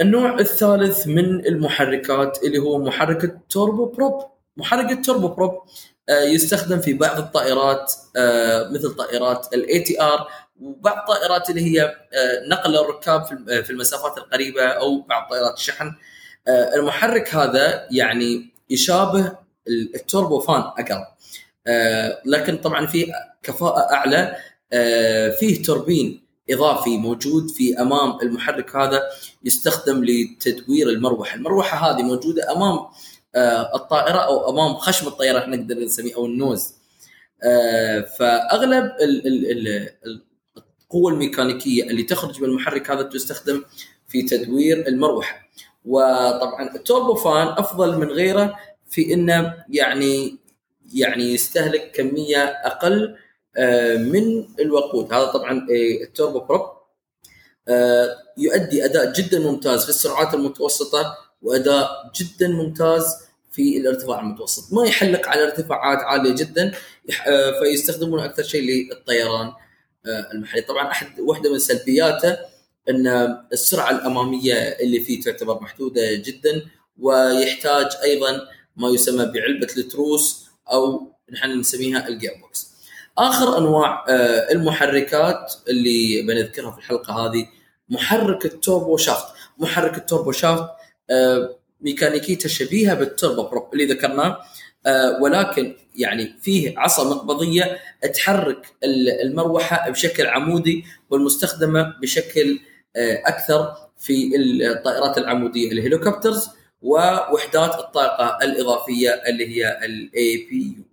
النوع 0.00 0.38
الثالث 0.38 1.06
من 1.06 1.46
المحركات 1.46 2.38
اللي 2.44 2.58
هو 2.58 2.78
محرك 2.78 3.24
ال 3.24 3.86
turboprop. 3.86 4.22
محرك 4.56 4.90
ال 4.92 5.28
turboprop 5.28 5.62
آه، 6.08 6.22
يستخدم 6.22 6.80
في 6.80 6.92
بعض 6.94 7.18
الطائرات 7.18 7.92
مثل 8.72 8.90
طائرات 8.96 9.48
ال 9.54 9.80
ATR 9.80 10.28
وبعض 10.60 10.96
الطائرات 10.98 11.50
اللي 11.50 11.60
هي 11.60 11.94
نقل 12.48 12.76
الركاب 12.76 13.24
في 13.24 13.32
الم- 13.32 13.62
في 13.62 13.70
المسافات 13.70 14.18
القريبة 14.18 14.62
أو 14.64 15.00
بعض 15.02 15.30
طائرات 15.30 15.54
الشحن. 15.54 15.92
المحرك 16.48 17.34
هذا 17.34 17.86
يعني 17.90 18.52
يشابه 18.70 19.41
التوربو 19.68 20.40
فان 20.40 20.60
أقل. 20.60 21.04
آه، 21.66 22.22
لكن 22.26 22.56
طبعا 22.56 22.86
في 22.86 23.12
كفاءة 23.42 23.92
أعلى 23.92 24.36
آه، 24.72 25.28
فيه 25.40 25.62
توربين 25.62 26.22
إضافي 26.50 26.96
موجود 26.98 27.50
في 27.50 27.80
أمام 27.80 28.18
المحرك 28.22 28.76
هذا 28.76 29.02
يستخدم 29.44 30.04
لتدوير 30.04 30.88
المروحة، 30.88 31.34
المروحة 31.36 31.90
هذه 31.90 32.02
موجودة 32.02 32.52
أمام 32.52 32.78
آه، 33.34 33.76
الطائرة 33.76 34.18
أو 34.18 34.50
أمام 34.50 34.74
خشم 34.74 35.06
الطائرة 35.08 35.38
إحنا 35.38 35.56
نقدر 35.56 35.74
نسميه 35.78 36.14
أو 36.16 36.26
النوز. 36.26 36.74
فأغلب 38.18 38.84
ال- 38.84 39.26
ال- 39.26 39.68
ال- 39.68 40.22
القوة 40.86 41.12
الميكانيكية 41.12 41.82
اللي 41.84 42.02
تخرج 42.02 42.40
من 42.42 42.48
المحرك 42.48 42.90
هذا 42.90 43.02
تستخدم 43.02 43.64
في 44.08 44.22
تدوير 44.22 44.88
المروحة. 44.88 45.42
وطبعا 45.84 46.74
ال 46.74 47.14
turbofan 47.14 47.46
أفضل 47.48 47.98
من 47.98 48.06
غيره 48.10 48.56
في 48.92 49.14
انه 49.14 49.64
يعني 49.68 50.38
يعني 50.94 51.34
يستهلك 51.34 51.92
كمية 51.94 52.44
أقل 52.44 53.16
آه، 53.56 53.96
من 53.96 54.46
الوقود. 54.60 55.12
هذا 55.12 55.24
طبعا 55.24 55.52
آه، 55.52 56.04
ال 56.04 56.40
turboprop 56.40 56.62
آه، 57.68 58.16
يؤدي 58.38 58.84
أداء 58.84 59.12
جدا 59.12 59.38
ممتاز 59.38 59.82
في 59.82 59.88
السرعات 59.88 60.34
المتوسطة 60.34 61.16
وأداء 61.42 62.10
جدا 62.16 62.48
ممتاز 62.48 63.16
في 63.50 63.78
الارتفاع 63.78 64.20
المتوسط. 64.20 64.72
ما 64.72 64.86
يحلق 64.86 65.28
على 65.28 65.42
ارتفاعات 65.42 65.98
عالية 65.98 66.34
جدا 66.34 66.72
آه، 67.26 67.60
فيستخدمونه 67.60 68.24
أكثر 68.24 68.42
شيء 68.42 68.88
للطيران 68.90 69.52
المحلي. 70.34 70.62
طبعا 70.62 70.90
أحد 70.90 71.20
واحدة 71.20 71.52
من 71.52 71.58
سلبياته 71.58 72.38
إن 72.88 73.06
السرعة 73.52 73.90
الأمامية 73.90 74.54
اللي 74.54 75.00
فيه 75.00 75.22
تعتبر 75.22 75.62
محدودة 75.62 76.14
جدا 76.14 76.62
ويحتاج 76.98 77.86
أيضا 78.02 78.40
ما 78.76 78.88
يسمى 78.88 79.24
بعلبة 79.24 79.68
التروس 79.76 80.46
أو 80.72 81.12
نحن 81.32 81.58
نسميها 81.60 82.08
ال 82.08 82.30
gearbox. 82.42 82.72
آخر 83.18 83.58
أنواع 83.58 84.04
آه، 84.08 84.52
المحركات 84.52 85.54
اللي 85.68 86.22
بنذكرها 86.22 86.70
في 86.70 86.78
الحلقة 86.78 87.14
هذه 87.14 87.46
محرك 87.88 88.44
ال 88.44 88.96
turboshaft، 88.96 89.26
محرك 89.58 89.96
ال 89.98 90.32
turboshaft 90.32 90.68
آه، 91.10 91.56
ميكانيكيته 91.80 92.48
شبيهة 92.48 92.94
بال 92.94 93.42
turboprop 93.42 93.72
اللي 93.72 93.86
ذكرناه 93.86 94.38
آه، 94.86 95.22
ولكن 95.22 95.76
يعني 95.96 96.34
فيه 96.42 96.74
عصا 96.78 97.04
مقبضية 97.04 97.78
تحرك 98.14 98.66
ال- 98.84 99.20
المروحة 99.22 99.90
بشكل 99.90 100.26
عمودي 100.26 100.84
والمستخدمة 101.10 101.94
بشكل 102.02 102.58
أكثر 103.26 103.74
في 103.98 104.30
الطائرات 104.36 105.18
العمودية 105.18 105.72
ال 105.72 105.78
helicopters 105.78 106.48
ووحدات 106.82 107.74
الطاقة 107.78 108.38
الإضافية 108.44 109.10
اللي 109.10 109.48
هي 109.48 109.84
ال 109.84 110.46
APU. 110.50 110.84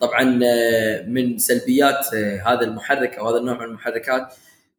طبعا 0.00 0.40
آه، 0.44 1.02
من 1.02 1.38
سلبيات 1.38 2.14
آه، 2.14 2.42
هذا 2.46 2.60
المحرك 2.60 3.14
أو 3.18 3.28
هذا 3.28 3.36
النوع 3.38 3.58
من 3.58 3.64
المحركات 3.64 4.32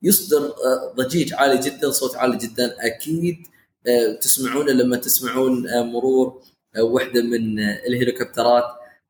يصدر 0.03 0.45
آه، 0.45 0.93
ضجيج 0.95 1.33
عالي 1.33 1.57
جدا 1.57 1.91
صوت 1.91 2.15
عالي 2.15 2.37
جدا 2.37 2.75
أكيد 2.79 3.47
تسمعونه 4.21 4.71
لما 4.71 4.97
تسمعون 4.97 5.81
مرور 5.81 6.41
وحدة 6.79 7.21
من 7.21 7.59
الهليكوبترات 7.59 8.63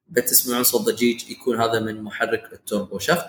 بتسمعون 0.10 0.64
صوت 0.64 0.82
ضجيج 0.82 1.30
يكون 1.30 1.62
هذا 1.62 1.80
من 1.80 2.02
محرك 2.02 2.54
ال 2.54 3.00
turboshaft 3.00 3.26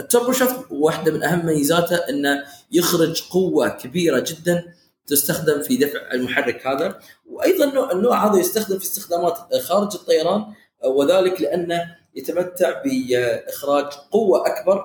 ال 0.00 0.32
turboshaft 0.32 0.66
واحدة 0.70 1.12
من 1.12 1.22
أهم 1.22 1.46
ميزاته 1.46 1.96
إنه 1.96 2.44
يخرج 2.72 3.22
قوة 3.22 3.68
كبيرة 3.68 4.24
جدا 4.28 4.74
تستخدم 5.06 5.62
في 5.62 5.76
دفع 5.76 6.00
المحرك 6.12 6.66
هذا 6.66 6.98
وأيضا 7.30 7.92
النوع, 7.92 8.26
هذا 8.26 8.40
يستخدم 8.40 8.78
في 8.78 8.84
استخدامات 8.84 9.54
خارج 9.54 9.94
الطيران 9.94 10.44
وذلك 10.84 11.40
لأنه 11.40 11.96
يتمتع 12.14 12.82
بإخراج 12.84 13.84
قوة 14.10 14.46
أكبر 14.46 14.84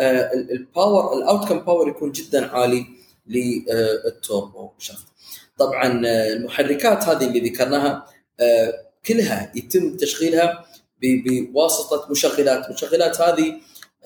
ال- 0.00 0.50
ال 0.52 0.61
power 0.61 1.09
ال 1.09 1.18
outcome 1.18 1.58
power 1.60 1.88
يكون 1.88 2.12
جدا 2.12 2.46
عالي 2.46 2.86
للتوربو 3.26 4.70
شافت 4.78 5.06
طبعا 5.58 6.06
آه، 6.06 6.32
المحركات 6.32 7.04
هذه 7.04 7.24
اللي 7.26 7.50
ذكرناها 7.50 8.06
آه، 8.40 8.74
كلها 9.06 9.52
يتم 9.54 9.96
تشغيلها 9.96 10.66
بواسطة 11.02 12.10
مشغلات. 12.10 12.66
المشغلات 12.66 13.20
هذه 13.20 13.54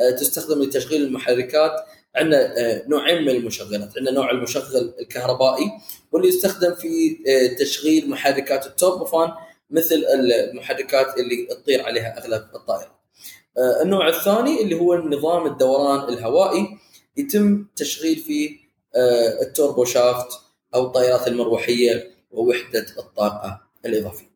آه، 0.00 0.10
تستخدم 0.10 0.62
لتشغيل 0.62 1.02
المحركات 1.02 1.72
عندنا 2.16 2.58
آه، 2.58 2.82
نوعين 2.88 3.22
من 3.22 3.28
المشغلات 3.28 3.98
عندنا 3.98 4.10
نوع 4.10 4.30
المشغل 4.30 4.94
الكهربائي 5.00 5.70
واللي 6.12 6.28
يستخدم 6.28 6.74
في 6.74 7.18
آه، 7.28 7.56
تشغيل 7.58 8.10
محركات 8.10 8.66
التوربوفان 8.66 9.32
مثل 9.70 10.04
المحركات 10.14 11.18
اللي 11.18 11.46
تطير 11.46 11.82
عليها 11.82 12.18
أغلب 12.18 12.42
الطائرات. 12.54 13.00
آه، 13.58 13.82
النوع 13.82 14.08
الثاني 14.08 14.62
اللي 14.62 14.74
هو 14.74 14.96
نظام 14.96 15.46
الدوران 15.46 16.08
الهوائي 16.08 16.68
يتم 17.16 17.66
تشغيل 17.76 18.16
فيه 18.16 18.70
التوربو 19.42 19.84
شافت 19.84 20.28
أو 20.74 20.86
الطائرات 20.86 21.28
المروحية 21.28 22.10
ووحدة 22.30 22.86
الطاقة 22.98 23.60
الإضافية. 23.86 24.30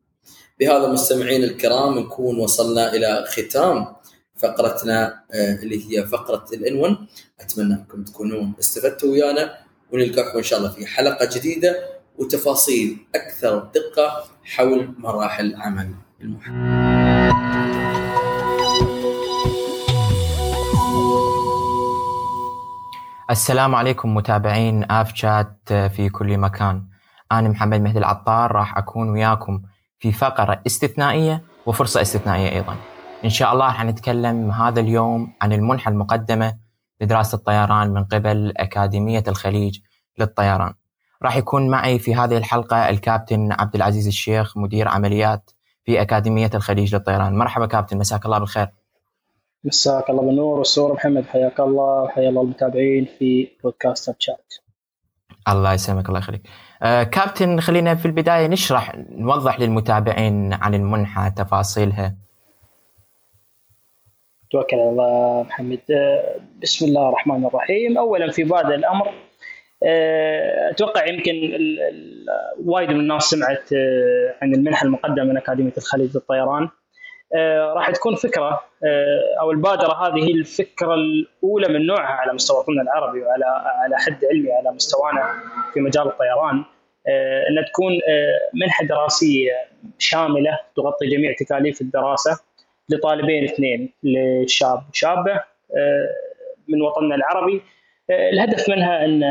بهذا 0.59 0.87
مستمعين 0.87 1.43
الكرام 1.43 1.99
نكون 1.99 2.39
وصلنا 2.39 2.93
إلى 2.93 3.25
ختام 3.27 3.95
فقرتنا 4.35 5.23
اللي 5.33 5.99
هي 5.99 6.07
فقرة 6.07 6.45
الان 6.53 6.75
1 6.75 6.97
أتمنى 7.39 7.73
أنكم 7.73 8.03
تكونون 8.03 8.53
استفدتوا 8.59 9.11
ويانا 9.11 9.57
ونلقاكم 9.93 10.37
إن 10.37 10.43
شاء 10.43 10.59
الله 10.59 10.71
في 10.71 10.85
حلقة 10.85 11.29
جديدة 11.35 11.75
وتفاصيل 12.17 12.97
أكثر 13.15 13.59
دقة 13.59 14.23
حول 14.43 14.95
مراحل 14.97 15.55
عمل 15.55 15.95
المحامي. 16.21 16.85
السلام 23.31 23.75
عليكم 23.75 24.15
متابعين 24.15 24.91
آف 24.91 25.15
شات 25.15 25.57
في 25.67 26.09
كل 26.09 26.37
مكان 26.37 26.83
أنا 27.31 27.49
محمد 27.49 27.81
مهدي 27.81 27.99
العطار 27.99 28.51
راح 28.51 28.77
أكون 28.77 29.09
وياكم 29.09 29.61
في 29.99 30.11
فقرة 30.11 30.61
استثنائية 30.67 31.43
وفرصة 31.65 32.01
استثنائية 32.01 32.49
أيضا 32.49 32.75
إن 33.25 33.29
شاء 33.29 33.53
الله 33.53 33.65
راح 33.65 33.83
نتكلم 33.83 34.51
هذا 34.51 34.79
اليوم 34.79 35.33
عن 35.41 35.53
المنحة 35.53 35.91
المقدمة 35.91 36.64
لدراسة 37.01 37.35
الطيران 37.35 37.93
من 37.93 38.03
قبل 38.03 38.53
أكاديمية 38.57 39.23
الخليج 39.27 39.79
للطيران. 40.19 40.73
راح 41.23 41.35
يكون 41.37 41.69
معي 41.69 41.99
في 41.99 42.15
هذه 42.15 42.37
الحلقة 42.37 42.89
الكابتن 42.89 43.51
عبد 43.51 43.75
العزيز 43.75 44.07
الشيخ 44.07 44.57
مدير 44.57 44.87
عمليات 44.87 45.51
في 45.83 46.01
أكاديمية 46.01 46.49
الخليج 46.53 46.95
للطيران. 46.95 47.37
مرحبا 47.37 47.65
كابتن 47.65 47.97
مساك 47.97 48.25
الله 48.25 48.39
بالخير. 48.39 48.67
مساك 49.63 50.09
الله 50.09 50.21
بالنور. 50.21 50.57
والسرور 50.57 50.93
محمد 50.93 51.25
حياك 51.25 51.59
الله 51.59 52.03
وحيا 52.03 52.29
الله 52.29 52.41
المتابعين 52.41 53.05
في 53.19 53.47
بودكاست 53.63 54.15
شات 54.19 54.53
الله 55.47 55.73
يسلمك 55.73 56.07
الله 56.09 56.19
يخليك. 56.19 56.49
آه 56.81 57.03
كابتن 57.03 57.59
خلينا 57.59 57.95
في 57.95 58.05
البداية 58.05 58.47
نشرح 58.47 58.95
نوضح 59.09 59.59
للمتابعين 59.59 60.53
عن 60.53 60.73
المنحة 60.73 61.29
تفاصيلها. 61.29 62.24
توكل 64.55 64.79
على 64.79 64.89
الله 64.89 65.43
محمد. 65.43 65.79
آه، 65.91 66.35
بسم 66.61 66.85
الله 66.85 67.09
الرحمن 67.09 67.45
الرحيم. 67.45 67.97
اولا 67.97 68.31
في 68.31 68.43
بادئ 68.43 68.75
الأمر 68.75 69.13
آه، 69.83 70.69
أتوقع 70.71 71.07
يمكن 71.07 71.57
وايد 72.65 72.89
من 72.89 72.99
الناس 72.99 73.23
سمعت 73.23 73.73
آه، 73.73 74.35
عن 74.41 74.53
المنحة 74.53 74.85
المقدمة 74.85 75.23
من 75.23 75.37
أكاديمية 75.37 75.73
الخليج 75.77 76.15
للطيران. 76.15 76.69
راح 77.75 77.91
تكون 77.91 78.15
فكرة 78.15 78.61
أو 79.39 79.51
البادرة 79.51 79.93
هذه 80.07 80.23
هي 80.27 80.31
الفكرة 80.31 80.93
الأولى 80.93 81.67
من 81.67 81.85
نوعها 81.85 82.13
على 82.21 82.33
مستوى 82.33 82.59
وطننا 82.59 82.81
العربي 82.81 83.21
وعلى 83.23 83.45
على 83.83 83.97
حد 83.97 84.25
علمي 84.25 84.51
على 84.51 84.71
مستوانا 84.71 85.33
في 85.73 85.79
مجال 85.79 86.07
الطيران. 86.07 86.63
انها 87.49 87.63
تكون 87.73 87.93
منحة 88.53 88.85
دراسية 88.85 89.51
شاملة 89.99 90.59
تغطي 90.75 91.07
جميع 91.07 91.33
تكاليف 91.39 91.81
الدراسة. 91.81 92.39
لطالبين 92.89 93.43
اثنين 93.43 93.93
لشاب 94.03 94.81
وشابه 94.91 95.33
آه، 95.75 96.09
من 96.67 96.81
وطننا 96.81 97.15
العربي. 97.15 97.61
آه، 98.09 98.29
الهدف 98.29 98.69
منها 98.69 99.05
أن 99.05 99.23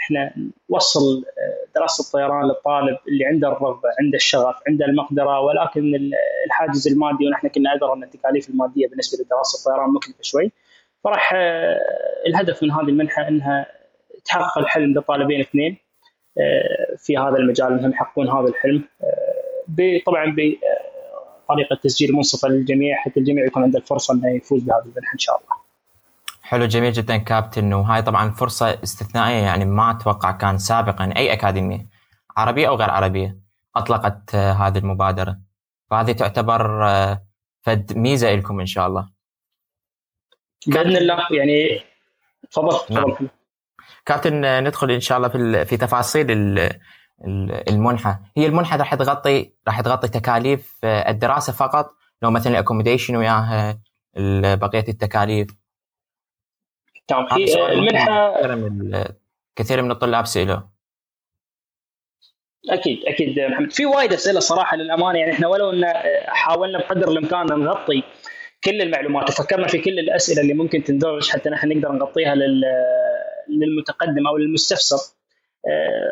إحنا 0.00 0.32
نوصل 0.70 1.24
آه، 1.38 1.78
دراسة 1.78 2.02
الطيران 2.06 2.44
للطالب 2.48 2.98
اللي 3.08 3.24
عنده 3.26 3.48
الرغبة 3.48 3.88
عنده 4.00 4.16
الشغف 4.16 4.56
عنده 4.68 4.84
المقدرة. 4.86 5.40
ولكن 5.40 5.94
ال- 5.94 6.12
الحاجز 6.46 6.88
المادي 6.88 7.26
ونحن 7.26 7.48
كنا 7.48 7.74
أدرى 7.74 7.92
أن 7.92 8.02
التكاليف 8.02 8.48
المادية 8.50 8.88
بالنسبة 8.88 9.24
لدراسة 9.24 9.58
الطيران 9.58 9.90
مكلفة 9.94 10.22
شوي. 10.22 10.52
فراح 11.04 11.32
الهدف 12.26 12.62
من 12.62 12.70
هذه 12.70 12.88
المنحة 12.88 13.28
أنها 13.28 13.66
تحقق 14.24 14.58
الحلم 14.58 14.98
لطالبين 14.98 15.40
اثنين 15.40 15.76
في 16.96 17.16
هذا 17.18 17.36
المجال. 17.36 17.66
انهم 17.72 17.90
يحققون 17.90 18.28
هذا 18.30 18.48
الحلم 18.48 18.82
طبعا 20.06 20.36
بطريقه 21.48 21.76
تسجيل 21.82 22.12
منصفه 22.12 22.48
للجميع 22.48 22.96
حتى 22.96 23.20
الجميع 23.20 23.46
يكون 23.46 23.62
عنده 23.62 23.78
الفرصه 23.78 24.14
إنه 24.14 24.36
يفوز 24.36 24.62
بهذه 24.62 24.82
المنحه 24.82 25.12
إن 25.14 25.18
شاء 25.18 25.36
الله. 25.36 25.58
حلو 26.42 26.66
جميل 26.66 26.92
جدا 26.92 27.16
كابتن 27.16 27.72
وهاي 27.72 28.02
طبعا 28.02 28.30
فرصة 28.30 28.82
استثنائية 28.82 29.42
يعني 29.42 29.64
ما 29.64 29.90
أتوقع 29.90 30.30
كان 30.30 30.58
سابقا 30.58 31.12
أي 31.16 31.32
أكاديمية 31.32 31.86
عربية 32.36 32.68
أو 32.68 32.74
غير 32.74 32.90
عربية 32.90 33.38
أطلقت 33.76 34.34
آه، 34.34 34.52
هذه 34.52 34.78
المبادرة 34.78 35.38
فهذه 35.90 36.12
تعتبر 36.12 36.86
آه، 36.86 37.22
فد 37.62 37.98
ميزة 37.98 38.34
لكم 38.34 38.60
إن 38.60 38.66
شاء 38.66 38.86
الله 38.86 39.08
بإذن 40.66 40.96
الله 40.96 41.26
يعني 41.30 41.80
تفضل 42.50 42.94
نعم. 42.94 43.12
تفضل 43.12 43.28
كابتن 44.06 44.44
آه، 44.44 44.60
ندخل 44.60 44.90
إن 44.90 45.00
شاء 45.00 45.18
الله 45.18 45.28
في 45.28 45.64
في 45.64 45.76
تفاصيل 45.76 46.26
ال- 47.24 47.52
ال- 47.52 47.68
المنحة. 47.68 48.20
هي 48.36 48.46
المنحة 48.46 48.76
راح 48.76 48.94
تغطي 48.94 49.52
راح 49.66 49.80
تغطي 49.80 50.08
تكاليف 50.08 50.78
آه، 50.84 51.10
الدراسة 51.10 51.52
فقط. 51.52 51.94
لو 52.22 52.30
مثلا 52.30 52.52
الأكوموديشن 52.52 53.16
وياها 53.16 53.80
ال- 54.16 54.56
بقية 54.56 54.84
التكاليف. 54.88 55.48
تمام 57.08 57.28
سؤال 57.46 57.76
مهم. 57.76 57.88
المنحه 57.88 59.14
كثير 59.56 59.82
من 59.82 59.90
الطلاب 59.90 60.26
سئلوا 60.26 60.60
أكيد 62.70 62.98
أكيد 63.06 63.38
محمد. 63.40 63.72
في 63.72 63.86
وايد 63.86 64.12
أسئلة 64.12 64.40
صراحة 64.40 64.76
للأمانة. 64.76 65.18
يعني 65.18 65.32
إحنا 65.32 65.48
ولو 65.48 65.70
إن 65.70 65.84
حاولنا 66.26 66.78
بقدر 66.78 67.08
الإمكان 67.10 67.52
أن 67.52 67.58
نغطي 67.58 68.02
كل 68.64 68.82
المعلومات. 68.82 69.28
وفكرنا 69.30 69.66
في 69.68 69.78
كل 69.78 69.98
الأسئلة 69.98 70.40
اللي 70.42 70.54
ممكن 70.54 70.84
تندرج 70.84 71.28
حتى 71.30 71.50
نحن 71.50 71.68
نقدر 71.68 71.92
نغطيها 71.92 72.34
لل 72.34 72.62
للمتقدم 73.48 74.26
أو 74.26 74.36
للمستفسر. 74.36 74.96
آه، 74.96 75.17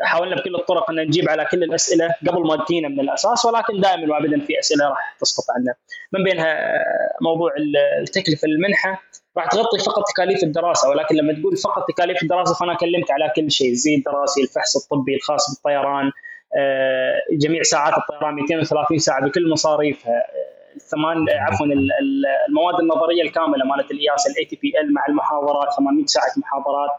حاولنا 0.03 0.37
بكل 0.37 0.55
الطرق 0.55 0.91
أن 0.91 0.97
نجيب 0.97 1.29
على 1.29 1.45
كل 1.45 1.63
الأسئلة 1.63 2.15
قبل 2.29 2.47
ما 2.47 2.65
تجينا 2.65 2.89
من 2.89 3.01
الأساس 3.01 3.45
ولكن 3.45 3.81
دائما 3.81 4.15
وابدا 4.15 4.41
في 4.41 4.59
أسئلة 4.59 4.89
راح 4.89 5.17
تسقط 5.21 5.45
عنا. 5.57 5.75
من 6.13 6.25
بينها 6.25 6.53
آه، 6.77 7.17
موضوع 7.21 7.51
ال- 7.57 7.77
التكلفة 8.01 8.47
المنحة. 8.49 9.03
راح 9.37 9.47
تغطي 9.47 9.79
فقط 9.79 10.03
تكاليف 10.15 10.43
الدراسة 10.43 10.89
ولكن 10.89 11.17
لما 11.17 11.33
تقول 11.33 11.57
فقط 11.57 11.85
تكاليف 11.89 12.23
الدراسة 12.23 12.55
فأنا 12.55 12.75
كلمت 12.75 13.11
على 13.11 13.33
كل 13.37 13.51
شيء. 13.51 13.71
الزي 13.71 13.95
الدراسي 13.95 14.43
الفحص 14.43 14.77
الطبي 14.77 15.15
الخاص 15.17 15.55
بالطيران 15.55 16.11
آه، 16.59 17.15
جميع 17.33 17.63
ساعات 17.63 17.95
الطيران 17.99 18.35
230 18.35 18.99
ساعة 18.99 19.27
بكل 19.27 19.51
مصاريفها. 19.51 20.13
آه، 20.13 20.77
الثمان 20.77 21.17
آه، 21.29 21.41
عفوا 21.41 21.67
ال- 21.67 21.73
ال- 21.73 22.25
المواد 22.49 22.81
النظرية 22.81 23.23
الكاملة 23.23 23.65
مالت 23.65 23.91
ال 23.91 23.99
EASA 23.99 24.31
ال 24.33 24.45
ATPL 24.45 24.95
مع 24.95 25.05
المحاضرات 25.09 25.69
800 25.79 26.07
ساعة 26.07 26.33
محاضرات. 26.37 26.91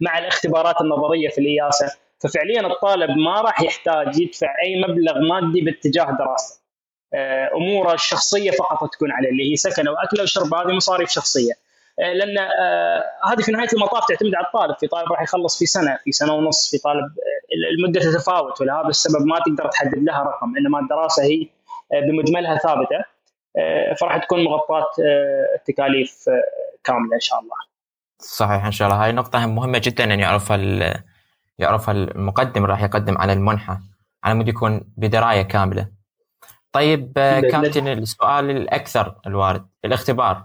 مع 0.00 0.18
الاختبارات 0.18 0.80
النظرية 0.80 1.28
في 1.28 1.38
ال 1.38 1.48
EASA 1.48 1.90
ففعليا 2.18 2.66
الطالب 2.66 3.10
ما 3.10 3.40
راح 3.40 3.60
يحتاج 3.60 4.18
يدفع 4.20 4.54
أي 4.64 4.82
مبلغ 4.82 5.18
مادي 5.18 5.60
باتجاه 5.60 6.16
دراسته. 6.18 6.60
آه، 7.14 7.50
أموره 7.56 7.94
الشخصية 7.94 8.50
فقط 8.50 8.92
تكون 8.92 9.12
عليه 9.12 9.28
اللي 9.28 9.52
هي 9.52 9.56
سكنه 9.56 9.90
وأكله 9.90 10.22
وشرب 10.22 10.54
هذه 10.54 10.72
مصاريف 10.76 11.10
شخصية. 11.10 11.52
آه، 12.00 12.12
لأن 12.12 12.38
آه، 12.38 13.04
هذه 13.32 13.42
في 13.42 13.52
نهاية 13.52 13.68
المطاف 13.72 14.04
تعتمد 14.08 14.34
على 14.34 14.46
الطالب 14.46 14.76
في 14.80 14.86
طالب 14.86 15.12
راح 15.12 15.22
يخلص 15.22 15.58
في 15.58 15.66
سنة 15.66 15.98
في 16.04 16.12
سنة 16.12 16.34
ونص 16.34 16.70
في 16.70 16.78
طالب 16.78 17.04
المدة 17.78 18.00
تتفاوت 18.00 18.60
ولهذا 18.60 18.88
السبب 18.88 19.26
ما 19.26 19.38
تقدر 19.46 19.68
تحدد 19.68 19.98
لها 19.98 20.22
رقم 20.22 20.56
إنما 20.56 20.78
الدراسة 20.80 21.22
هي 21.22 21.46
بمجملها 21.92 22.58
ثابتة. 22.58 23.04
فراح 24.00 24.24
تكون 24.24 24.44
مغطاة 24.44 24.86
التكاليف 25.54 26.24
كاملة 26.84 27.14
إن 27.14 27.20
شاء 27.20 27.38
الله. 27.40 27.69
صحيح 28.20 28.64
إن 28.64 28.72
شاء 28.72 28.88
الله. 28.88 29.04
هاي 29.04 29.12
نقطة 29.12 29.46
مهمة 29.46 29.78
جدا 29.84 30.14
ان 30.14 30.20
يعرفها 30.20 30.56
ال- 30.56 31.02
يعرفها 31.58 31.92
المقدم 31.94 32.64
راح 32.64 32.82
يقدم 32.82 33.18
على 33.18 33.32
المنحة. 33.32 33.80
على 34.24 34.34
مود 34.34 34.48
يكون 34.48 34.80
بدراية 34.96 35.42
كاملة. 35.42 35.88
طيب 36.72 37.12
آه، 37.16 37.40
كابتن 37.40 37.88
السؤال 37.88 38.50
الأكثر 38.50 39.20
الوارد 39.26 39.66
الاختبار. 39.84 40.44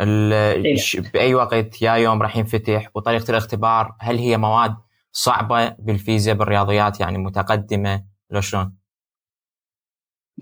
ال- 0.00 0.78
ش- 0.78 0.96
بأي 0.96 1.34
وقت 1.34 1.82
يا 1.82 1.92
يوم 1.92 2.22
راح 2.22 2.36
ينفتح؟ 2.36 2.88
وطريقة 2.94 3.30
الاختبار 3.30 3.94
هل 4.00 4.18
هي 4.18 4.36
مواد 4.36 4.76
صعبة 5.12 5.68
بالفيزياء 5.68 6.36
بالرياضيات؟ 6.36 7.00
يعني 7.00 7.18
متقدمة 7.18 8.04
لو 8.30 8.40
شلون؟ 8.40 8.74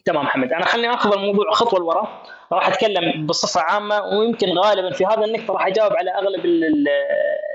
تمام 0.04 0.24
محمد 0.24 0.52
أنا 0.52 0.64
خليني 0.66 0.94
آخذ 0.94 1.12
الموضوع 1.12 1.52
خطوة 1.52 1.80
لورا. 1.80 2.22
راح 2.52 2.68
أتكلم 2.68 3.26
بصفه 3.26 3.60
عامة 3.60 4.00
ويمكن 4.18 4.46
غالبا 4.58 4.92
في 4.92 5.06
هذا 5.06 5.24
النقطة 5.24 5.54
راح 5.54 5.66
أجاوب 5.66 5.92
على 5.92 6.10
أغلب 6.10 6.44
ال- 6.44 6.64
ال- 6.64 6.88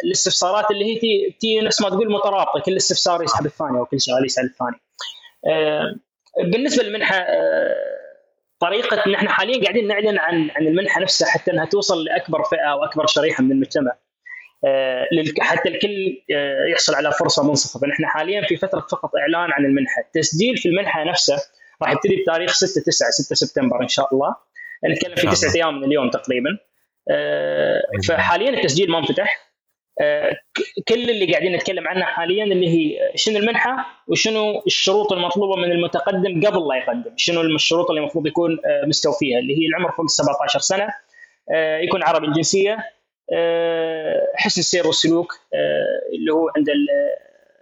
الاستفسارات 0.05 0.71
اللي 0.71 0.85
هي 0.85 0.99
تي, 0.99 1.37
تي 1.39 1.59
نفس 1.61 1.81
ما 1.81 1.89
تقول 1.89 2.11
مترابطة 2.13 2.59
كل 2.65 2.77
استفسار 2.77 3.23
يسحب 3.23 3.45
الثاني 3.45 3.77
أو 3.79 3.85
كل 3.85 4.01
سؤال 4.01 4.25
يسأل 4.25 4.43
الثاني. 4.45 4.75
آه، 5.47 5.95
بالنسبة 6.51 6.83
للمنحة 6.83 7.15
آه، 7.15 7.75
طريقة 8.59 9.05
إن 9.05 9.13
إحنا 9.15 9.29
حاليا 9.29 9.63
قاعدين 9.63 9.87
نعلن 9.87 10.17
عن 10.17 10.49
عن 10.55 10.67
المنحة 10.67 11.01
نفسها 11.01 11.27
حتى 11.29 11.51
إنها 11.51 11.65
توصل 11.65 12.03
لأكبر 12.03 12.43
فئة 12.43 12.71
أو 12.71 12.83
اكبر 12.83 13.05
شريحة 13.05 13.43
من 13.43 13.51
المجتمع. 13.51 13.91
آه، 14.65 15.05
حتى 15.39 15.69
الكل 15.69 16.23
يحصل 16.71 16.95
على 16.95 17.11
فرصة 17.11 17.47
منصفة 17.49 17.79
فنحن 17.79 18.05
حاليا 18.05 18.45
في 18.47 18.55
فترة 18.57 18.79
فقط 18.79 19.09
إعلان 19.15 19.51
عن 19.51 19.65
المنحة 19.65 20.01
التسجيل 20.01 20.57
في 20.57 20.69
المنحة 20.69 21.03
نفسها 21.03 21.39
راح 21.81 21.91
يبتدي 21.91 22.15
بتاريخ 22.21 22.53
6 22.53 22.81
9 22.81 23.09
6 23.11 23.35
سبتمبر 23.35 23.81
إن 23.83 23.87
شاء 23.87 24.13
الله 24.13 24.35
نتكلم 24.85 25.15
في 25.15 25.27
تسعة 25.27 25.55
أيام 25.55 25.77
من 25.77 25.83
اليوم 25.83 26.09
تقريبا. 26.09 26.49
آه، 27.11 27.81
فحاليا 28.07 28.49
التسجيل 28.49 28.91
ما 28.91 28.97
انفتح. 28.99 29.47
آه، 30.01 30.37
كل 30.87 31.09
اللي 31.09 31.31
قاعدين 31.31 31.55
نتكلم 31.55 31.87
عنه 31.87 32.05
حاليا 32.05 32.43
اللي 32.43 32.69
هي 32.69 33.11
شنو 33.15 33.37
المنحة 33.37 34.03
وشنو 34.07 34.63
الشروط 34.67 35.13
المطلوبة 35.13 35.55
من 35.55 35.71
المتقدم 35.71 36.45
قبل 36.47 36.67
لا 36.67 36.75
يقدم. 36.75 37.11
شنو 37.17 37.41
الشروط 37.41 37.89
اللي 37.89 38.01
المفروض 38.01 38.27
يكون 38.27 38.51
آه، 38.65 38.85
مستوفيها 38.85 39.39
اللي 39.39 39.53
هي 39.57 39.67
العمر 39.67 39.91
فوق 39.91 40.05
17 40.05 40.59
سنة. 40.59 40.87
يكون 41.81 42.03
عربي 42.03 42.27
الجنسية. 42.27 42.77
حسن 44.35 44.61
السير 44.61 44.87
والسلوك 44.87 45.33
اللي 46.13 46.33
هو 46.33 46.49
عند 46.57 46.67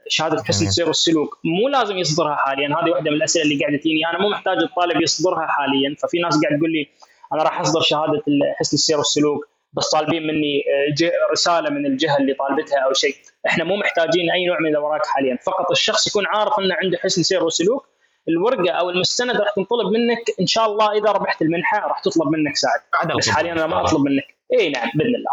شهادة 0.08 0.44
حسن. 0.44 0.66
السير 0.66 0.88
والسلوك. 0.88 1.40
مو 1.44 1.68
لازم 1.70 1.98
يصدرها 1.98 2.36
حاليا. 2.36 2.68
هذه 2.68 2.92
واحدة 2.92 3.12
من 3.12 3.18
الأسئلة 3.18 3.46
اللي 3.46 3.60
قاعدة 3.60 3.78
تجيني. 3.78 4.08
أنا 4.10 4.20
مو 4.22 4.30
محتاج 4.30 4.58
الطالب 4.58 5.02
يصدرها 5.02 5.48
حاليا. 5.48 5.96
ففي 6.04 6.20
ناس 6.20 6.40
قاعد 6.44 6.58
تقول 6.58 6.72
لي 6.72 6.88
أنا 7.34 7.44
راح 7.44 7.62
أصدر 7.62 7.82
شهادة 7.82 8.24
حسن 8.60 8.76
السير 8.78 8.98
والسلوك 8.98 9.48
بس 9.74 9.90
طالبين 9.90 10.24
مني 10.28 10.64
آه، 11.04 11.32
رسالة 11.32 11.70
من 11.70 11.86
الجهة 11.86 12.18
اللي 12.18 12.34
طالبتها 12.34 12.80
أو 12.80 12.94
شيء. 12.94 13.16
إحنا 13.48 13.64
مو 13.64 13.76
محتاجين 13.76 14.32
أي 14.32 14.46
نوع 14.46 14.58
من 14.60 14.70
الأوراق 14.70 15.06
حاليا. 15.06 15.38
فقط 15.46 15.72
الشخص 15.72 16.08
يكون 16.08 16.26
عارف 16.28 16.60
إنه 16.60 16.76
عنده 16.84 16.98
حسن 16.98 17.24
سير 17.24 17.44
وسلوك. 17.44 17.88
الورقة 18.30 18.72
أو 18.72 18.90
المستند 18.90 19.38
راح 19.38 19.50
تنطلب 19.56 19.88
منك 19.94 20.24
إن 20.42 20.48
شاء 20.48 20.66
الله 20.66 20.92
إذا 20.92 21.12
ربحت 21.12 21.42
المنحة 21.42 21.88
راح 21.88 22.00
تطلب 22.00 22.28
منك 22.28 22.56
ساعد. 22.56 22.80
بس. 23.18 23.30
حاليا 23.30 23.52
أنا 23.54 23.68
ما 23.68 23.82
أطلب 23.82 24.02
منك. 24.02 24.24
إي 24.60 24.70
نعم 24.70 24.90
بإذن 24.96 25.16
الله. 25.16 25.32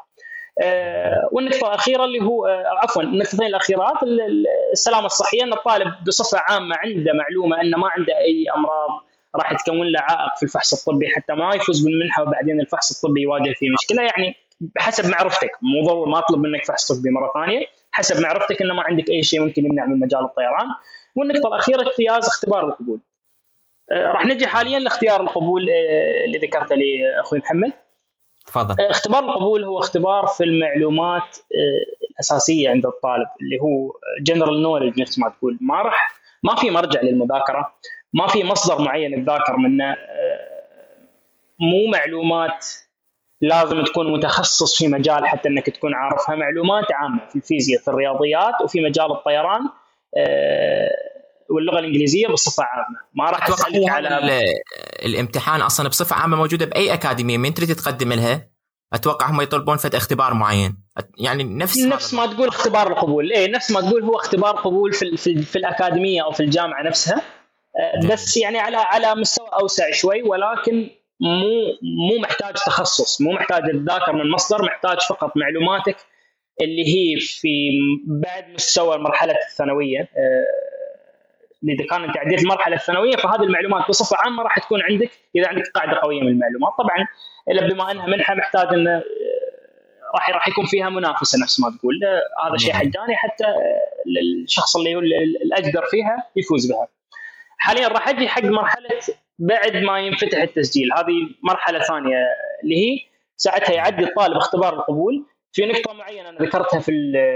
آه 0.62 1.28
والنقطة 1.33 1.68
الأخيرة 1.68 2.05
اللي 2.05 2.22
هو 2.22 2.46
آه 2.46 2.64
عفوا 2.83 3.02
النقطتين 3.02 3.46
الأخيرات 3.46 4.02
ال- 4.02 4.20
ال- 4.20 4.46
السلامة 4.72 5.07
الصحية 5.07 5.42
إن 5.42 5.52
الطالب 5.52 5.92
بصفة 6.07 6.38
عامة 6.38 6.76
عنده 6.85 7.12
معلومة 7.12 7.61
إنه 7.61 7.78
ما 7.78 7.88
عنده 7.88 8.18
أي 8.18 8.44
أمراض 8.57 8.90
راح 9.37 9.62
تكون 9.62 9.87
له 9.87 10.01
عائق 10.01 10.37
في 10.37 10.42
الفحص 10.42 10.73
الطبي 10.73 11.09
حتى 11.09 11.33
ما 11.33 11.55
يفوز 11.55 11.85
بالمنحه 11.85 12.23
وبعدين 12.23 12.61
الفحص 12.61 13.05
الطبي 13.05 13.21
يواجه 13.23 13.53
فيه 13.53 13.71
مشكلة. 13.71 14.03
يعني 14.03 14.37
بحسب 14.61 15.11
معرفتك 15.11 15.51
مو 15.62 15.87
ضروري 15.87 16.11
ما 16.11 16.18
أطلب 16.18 16.38
منك 16.38 16.64
فحص 16.64 16.92
طبي 16.92 17.11
مرة 17.11 17.31
ثانية. 17.35 17.66
حسب 17.92 18.23
معرفتك 18.23 18.62
إنه 18.62 18.75
ما 18.75 18.83
عندك 18.83 19.11
أي 19.11 19.23
شيء 19.23 19.40
ممكن 19.40 19.64
يمنع 19.64 19.87
من 19.87 20.01
مجال 20.01 20.21
الطيران. 20.21 20.66
والنقطة 21.16 21.49
الأخيرة 21.49 21.83
اجتياز 21.83 22.27
اختبار 22.27 22.68
القبول. 22.68 23.01
آه، 23.92 24.12
راح 24.12 24.27
نجي 24.27 24.47
حاليا 24.47 24.79
لاختيار 24.79 25.21
القبول 25.21 25.71
آه، 25.71 26.25
اللي 26.25 26.38
ذكرته 26.38 26.75
لي 26.75 27.21
أخوي 27.21 27.38
محمد. 27.38 27.73
تفضل. 28.47 28.75
اختبار 28.81 29.25
القبول 29.25 29.64
هو 29.64 29.79
اختبار 29.79 30.27
في 30.27 30.45
المعلومات 30.45 31.23
آه، 31.23 32.07
الأساسية 32.11 32.71
عند 32.71 32.87
الطالب 32.87 33.29
اللي 33.40 33.61
هو 33.61 33.92
جنرال 34.21 34.62
نولج 34.62 35.01
نفس 35.01 35.18
ما 35.18 35.29
تقول. 35.29 35.59
ما 35.61 35.83
راح 35.83 36.12
ما 36.42 36.57
في 36.57 36.71
مرجع 36.71 37.01
للمذاكرة. 37.01 37.75
ما 38.14 38.27
في 38.27 38.44
مصدر 38.44 38.81
معين 38.83 39.25
تذاكر 39.25 39.57
منه. 39.57 39.85
آه، 39.85 39.96
مو 41.61 41.90
معلومات 41.92 42.66
لازم 43.40 43.85
تكون 43.85 44.12
متخصص 44.12 44.79
في 44.79 44.88
مجال 44.88 45.27
حتى 45.27 45.48
إنك 45.48 45.66
تكون 45.70 45.94
عارفها. 45.94 46.35
معلومات 46.37 46.85
عامة 46.92 47.29
في 47.29 47.37
الفيزياء 47.37 47.81
في 47.83 47.88
الرياضيات 47.88 48.55
وفي 48.64 48.81
مجال 48.81 49.12
الطيران 49.12 49.61
آه، 50.16 50.90
واللغة 51.51 51.79
الإنجليزية 51.79 52.27
بصفة 52.29 52.62
عامة. 52.64 52.98
ما 53.14 53.31
راح 53.31 53.48
أسألك 53.48 53.90
على 53.90 54.18
ال- 54.18 54.42
الامتحان 55.05 55.61
أصلا 55.61 55.88
بصفة 55.88 56.16
عامة 56.16 56.37
موجودة 56.37 56.66
بأي 56.66 56.94
أكاديمية. 56.94 57.38
من 57.38 57.55
تريد 57.55 57.75
تقدم 57.77 58.12
لها؟ 58.12 58.48
أتوقع 58.92 59.31
هم 59.31 59.40
يطلبون 59.40 59.77
فد 59.77 59.94
اختبار 59.94 60.35
معين. 60.35 60.77
يعني 61.18 61.44
نفس 61.44 61.79
نفس 61.79 62.14
ما 62.14 62.27
تقول 62.27 62.48
اختبار 62.48 62.87
القبول. 62.92 63.33
اي 63.33 63.48
نفس 63.48 63.70
ما 63.70 63.81
تقول 63.81 64.03
هو 64.03 64.16
اختبار 64.16 64.57
قبول 64.57 64.92
في, 64.92 65.16
في, 65.16 65.42
في 65.42 65.57
الأكاديمية 65.57 66.25
أو 66.25 66.33
في 66.33 66.40
الجامعة 66.42 66.83
نفسها. 66.83 67.22
بس 68.13 68.37
يعني 68.37 68.59
على 68.59 68.77
على 68.77 69.15
مستوى 69.15 69.49
أوسع 69.61 69.91
شوي 69.91 70.23
ولكن 70.23 70.91
مو 71.21 71.49
مو 72.09 72.19
محتاج 72.23 72.55
تخصص 72.55 73.21
مو 73.21 73.33
محتاج 73.33 73.63
تذاكر 73.73 74.13
من 74.13 74.31
مصدر 74.31 74.65
محتاج 74.65 74.99
فقط 75.09 75.37
معلوماتك 75.37 75.97
اللي 76.63 76.83
هي 76.87 77.21
في 77.21 77.71
بعد 78.07 78.49
مستوى 78.55 78.95
المرحله 78.97 79.35
الثانوية. 79.51 80.01
آه، 80.01 80.45
إذا 81.69 81.87
كان 81.91 82.13
تعديت 82.13 82.43
المرحلة 82.43 82.77
الثانوية 82.77 83.17
فهذه 83.17 83.43
المعلومات 83.43 83.89
بصفة 83.89 84.17
عامة 84.17 84.43
راح 84.43 84.59
تكون 84.59 84.83
عندك 84.83 85.11
إذا 85.37 85.49
عندك 85.49 85.69
قاعدة 85.75 86.01
قوية 86.03 86.21
من 86.21 86.29
المعلومات. 86.29 86.73
طبعا 86.79 87.07
بما 87.69 87.91
أنها 87.91 88.07
منحة 88.07 88.35
محتاج 88.35 88.67
انه 88.75 88.91
آه، 88.97 89.03
راح 90.15 90.31
راح 90.31 90.49
يكون 90.49 90.65
فيها 90.67 90.89
منافسة 90.89 91.39
نفس 91.43 91.61
ما 91.61 91.77
تقول. 91.79 91.95
آه، 92.05 92.49
هذا 92.49 92.57
شيء 92.57 92.73
حقاني 92.73 93.17
حتى 93.17 93.45
آه، 93.45 93.81
الشخص 94.45 94.77
اللي 94.77 94.95
هو 94.95 94.99
ال- 94.99 95.43
الاقدر 95.45 95.85
فيها 95.91 96.17
يفوز 96.37 96.73
بها. 96.73 96.89
حاليا 97.62 97.88
راح 97.88 98.09
أجي 98.09 98.29
حق 98.29 98.44
مرحلة 98.44 98.88
بعد 99.38 99.77
ما 99.77 99.98
ينفتح 100.01 100.38
التسجيل. 100.38 100.88
هذه 100.96 101.35
مرحلة 101.42 101.79
ثانية 101.79 102.16
اللي 102.62 102.77
هي 102.77 102.98
ساعتها 103.37 103.72
يعدي 103.72 104.05
الطالب 104.05 104.37
اختبار 104.37 104.75
القبول. 104.75 105.25
في 105.53 105.66
نقطة 105.66 105.92
معينة 105.92 106.29
أنا 106.29 106.38
ذكرتها 106.38 106.81
في 106.81 106.92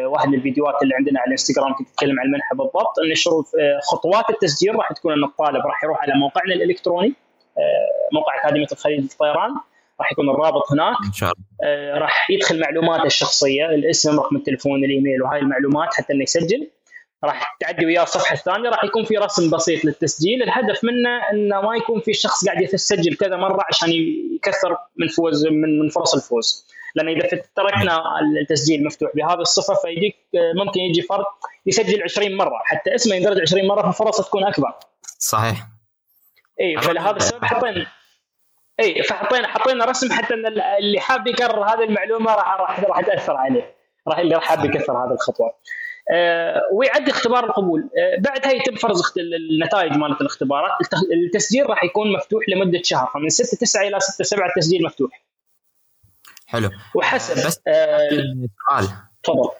واحد 0.06 0.28
من 0.28 0.34
الفيديوهات 0.34 0.82
اللي 0.82 0.94
عندنا 0.94 1.20
على 1.20 1.26
الإنستغرام 1.26 1.74
كنت 1.74 1.88
أتكلم 1.88 2.20
عن 2.20 2.26
المنحة 2.26 2.56
بالضبط 2.56 2.98
أن 3.04 3.14
شروط 3.14 3.44
آه، 3.60 3.80
خطوات 3.82 4.30
التسجيل 4.30 4.74
راح 4.76 4.92
تكون 4.92 5.12
أن 5.12 5.24
الطالب 5.24 5.66
راح 5.66 5.84
يروح 5.84 6.02
على 6.02 6.12
موقعنا 6.14 6.54
الإلكتروني 6.54 7.14
آه، 7.58 8.14
موقع 8.14 8.40
أكاديمية 8.40 8.66
الخليج 8.72 9.00
للطيران. 9.00 9.50
راح 10.00 10.12
يكون 10.12 10.30
الرابط 10.30 10.72
هناك. 10.72 10.96
إن 11.06 11.12
شاء 11.12 11.32
الله. 11.32 11.44
آه، 11.64 11.98
راح 11.98 12.30
يدخل 12.30 12.60
معلوماته 12.60 13.06
الشخصية 13.06 13.66
الاسم 13.66 14.18
رقم 14.18 14.36
التليفون 14.36 14.84
الإيميل 14.84 15.22
وهاي 15.22 15.38
المعلومات 15.40 15.94
حتى 15.94 16.12
إنه 16.12 16.22
يسجل. 16.22 16.70
راح 17.26 17.56
تعدي 17.60 17.86
وياه 17.86 18.02
الصفحة 18.02 18.34
الثانية 18.34 18.68
راح 18.70 18.84
يكون 18.84 19.04
في 19.04 19.16
رسم 19.16 19.50
بسيط 19.50 19.84
للتسجيل. 19.84 20.42
الهدف 20.42 20.84
منه 20.84 21.30
إنه 21.32 21.60
ما 21.60 21.76
يكون 21.76 22.00
في 22.00 22.12
شخص 22.12 22.44
قاعد 22.46 22.62
يسجل 22.62 23.16
كذا 23.16 23.36
مرة 23.36 23.64
عشان 23.68 23.88
يكثر 24.36 24.76
من 24.96 25.08
فوز 25.08 25.46
من 25.46 25.78
من 25.78 25.88
فرص 25.88 26.14
الفوز. 26.14 26.66
لأن 26.94 27.08
إذا 27.08 27.42
تركنا 27.56 28.02
التسجيل 28.40 28.84
مفتوح 28.84 29.10
بهذه 29.14 29.40
الصفة 29.40 29.74
فيجيك 29.74 30.16
ممكن 30.34 30.80
يجي 30.80 31.02
فرد 31.02 31.24
يسجل 31.66 32.02
20 32.02 32.36
مرة 32.36 32.60
حتى 32.64 32.94
اسمه 32.94 33.16
يندرج 33.16 33.40
20 33.40 33.66
مرة 33.68 33.90
ففرصه 33.90 34.22
تكون 34.24 34.44
أكبر. 34.44 34.72
صحيح. 35.18 35.66
اي 36.60 36.76
فلهذا 36.76 37.16
السبب 37.16 37.44
حطينا 37.44 37.86
اي 38.80 39.02
فحطينا 39.02 39.48
حطينا 39.48 39.84
رسم 39.84 40.12
حتى 40.12 40.34
إن 40.34 40.46
اللي 40.78 41.00
حاب 41.00 41.26
يكرر 41.26 41.64
هذه 41.64 41.84
المعلومة 41.84 42.34
راح 42.34 42.60
راح 42.60 42.80
راح 42.80 43.00
تاثر 43.00 43.36
عليه. 43.36 43.76
راح 44.08 44.18
اللي 44.18 44.34
راح 44.34 44.44
حاب 44.44 44.64
يكثر 44.64 44.92
هذه 44.92 45.12
الخطوة. 45.12 45.54
ويعدي 46.72 47.10
اختبار 47.10 47.44
القبول. 47.44 47.80
آه 47.80 48.20
بعدها 48.20 48.52
يتم 48.52 48.76
فرز 48.76 49.02
النتائج 49.50 49.92
مالت 49.92 50.20
الاختبارات 50.20 50.70
الت- 50.80 50.94
التسجيل 51.26 51.70
راح 51.70 51.84
يكون 51.84 52.12
مفتوح 52.12 52.42
لمدة 52.48 52.80
شهر 52.82 53.10
فمن 53.14 53.28
6 53.28 53.56
9 53.60 53.82
إلى 53.88 54.00
6 54.00 54.24
7 54.24 54.46
التسجيل 54.46 54.82
مفتوح. 54.84 55.22
حلو. 56.46 56.70
وحسب 56.94 57.46
بس 57.46 57.60
آه، 57.68 57.98
سؤال. 58.70 58.88
تفضل. 59.22 59.50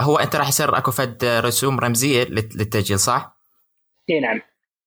هو 0.00 0.16
أنت 0.16 0.36
راح 0.36 0.48
يصير 0.48 0.78
أكو 0.78 0.90
فد 0.90 1.24
رسوم 1.24 1.80
رمزية 1.80 2.24
للت- 2.24 2.56
للتسجيل 2.56 2.98
صح؟ 2.98 3.36
إي 4.10 4.20
نعم. 4.20 4.40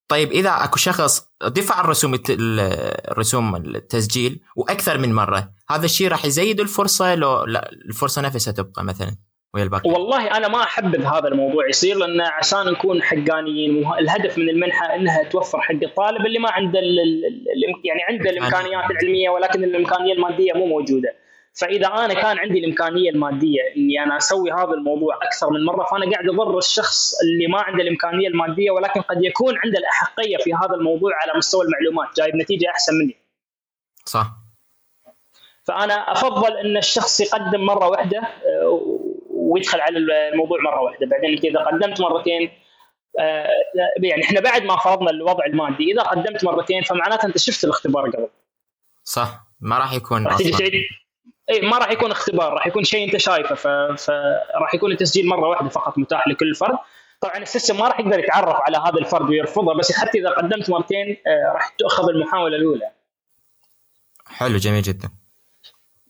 طيب 0.07 0.31
إذا 0.31 0.49
أكو 0.49 0.77
شخص 0.77 1.27
دفع 1.43 1.81
الرسوم 1.81 2.19
الرسوم 2.29 3.55
التسجيل 3.55 4.41
وأكثر 4.55 4.97
من 4.97 5.13
مرة 5.13 5.51
هذا 5.69 5.85
الشيء 5.85 6.07
راح 6.07 6.25
يزيد 6.25 6.59
الفرصة 6.59 7.15
لو 7.15 7.43
لا 7.45 7.69
الفرصة 7.71 8.21
نفسها 8.21 8.51
تبقى 8.53 8.83
مثلا؟ 8.83 9.15
ويا 9.53 9.63
الباقي. 9.63 9.89
والله 9.89 10.37
أنا 10.37 10.47
ما 10.47 10.63
احبذ 10.63 11.05
هذا 11.05 11.27
الموضوع 11.27 11.69
يصير 11.69 11.97
لأن 11.97 12.21
عشان 12.21 12.65
نكون 12.71 13.01
حقانيين 13.03 13.87
الهدف 13.99 14.37
من 14.37 14.49
المنحة 14.49 14.95
إنها 14.95 15.23
توفر 15.23 15.61
حق 15.61 15.83
الطالب 15.83 16.25
اللي 16.25 16.39
ما 16.39 16.51
عنده 16.51 16.79
يعني 17.83 18.01
عنده 18.09 18.29
الإمكانيات 18.29 18.91
العلمية 18.91 19.29
ولكن 19.29 19.63
الإمكانية 19.63 20.13
المادية 20.13 20.53
مو 20.53 20.65
موجودة. 20.65 21.15
فإذا 21.53 21.87
أنا 21.87 22.13
كان 22.13 22.37
عندي 22.37 22.59
الإمكانية 22.59 23.09
المادية 23.09 23.61
إني 23.77 24.03
أنا 24.03 24.17
أسوي 24.17 24.51
هذا 24.51 24.73
الموضوع 24.73 25.15
أكثر 25.15 25.49
من 25.49 25.65
مرة 25.65 25.83
فأنا 25.83 26.11
قاعد 26.11 26.29
أضر 26.29 26.57
الشخص 26.57 27.13
اللي 27.23 27.47
ما 27.47 27.61
عنده 27.61 27.83
الإمكانية 27.83 28.27
المادية 28.27 28.71
ولكن 28.71 29.01
قد 29.01 29.23
يكون 29.23 29.53
عنده 29.63 29.79
الأحقية 29.79 30.37
في 30.37 30.53
هذا 30.53 30.75
الموضوع 30.75 31.11
على 31.21 31.37
مستوى 31.37 31.65
المعلومات. 31.65 32.17
جايب 32.17 32.35
نتيجة 32.35 32.69
أحسن 32.69 32.93
مني. 32.93 33.17
صح. 34.05 34.41
فأنا 35.63 36.11
أفضل 36.11 36.57
إن 36.57 36.77
الشخص 36.77 37.19
يقدم 37.19 37.65
مرة 37.65 37.87
واحدة 37.87 38.19
آه، 38.19 38.90
ويدخل 39.51 39.81
على 39.81 39.97
الموضوع 39.97 40.61
مرة 40.61 40.81
واحدة. 40.81 41.07
بعدين 41.07 41.29
إنت 41.29 41.45
إذا 41.45 41.59
قدمت 41.59 42.01
مرتين 42.01 42.51
آه، 43.19 43.47
يعني 44.03 44.23
إحنا 44.23 44.41
بعد 44.41 44.63
ما 44.63 44.77
فرضنا 44.77 45.09
الوضع 45.09 45.45
المادي 45.45 45.91
إذا 45.91 46.01
قدمت 46.01 46.43
مرتين 46.43 46.81
فمعناته 46.81 47.25
أنت 47.25 47.37
شفت 47.37 47.63
الاختبار 47.63 48.09
قبل. 48.09 48.29
صح. 49.03 49.39
ما 49.61 49.77
راح 49.77 49.93
يكون 49.93 50.27
راح 50.27 50.33
أصلا. 50.33 50.57
تعيد 50.57 50.73
اي 51.49 51.61
ما 51.61 51.77
راح 51.77 51.91
يكون 51.91 52.11
اختبار 52.11 52.53
راح 52.53 52.67
يكون 52.67 52.83
شيء 52.83 53.05
أنت 53.05 53.17
شايفه 53.17 53.55
فراح 53.95 54.75
يكون 54.75 54.91
التسجيل 54.91 55.27
مرة 55.27 55.49
واحدة 55.49 55.69
فقط 55.69 55.97
متاح 55.97 56.27
لكل 56.27 56.55
فرد. 56.55 56.77
طبعا 57.21 57.37
السيستم 57.37 57.77
ما 57.77 57.87
راح 57.87 57.99
يقدر 57.99 58.19
يتعرف 58.19 58.55
على 58.55 58.77
هذا 58.77 58.99
الفرد 58.99 59.29
ويرفضه 59.29 59.73
بس 59.73 59.91
حتى 59.91 60.19
إذا 60.19 60.29
قدمت 60.29 60.69
مرتين 60.69 61.17
آه، 61.27 61.53
راح 61.53 61.67
تؤخذ 61.67 62.09
المحاولة 62.09 62.57
الأولى. 62.57 62.91
حلو 64.27 64.57
جميل 64.57 64.81
جدا. 64.81 65.09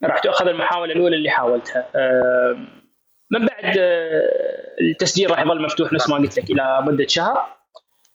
راح 0.03 0.19
تؤخذ 0.19 0.47
المحاولة 0.47 0.93
الأولى 0.93 1.15
اللي 1.15 1.29
حاولتها. 1.29 1.89
آه، 1.95 2.80
من 3.31 3.45
بعد 3.45 3.77
آه، 3.77 4.75
التسجيل 4.81 5.31
راح 5.31 5.39
يظل 5.39 5.61
مفتوح 5.61 5.93
نفس 5.93 6.09
ما 6.09 6.15
قلت 6.15 6.39
لك 6.39 6.51
إلى 6.51 6.81
مدة 6.81 7.07
شهر. 7.07 7.45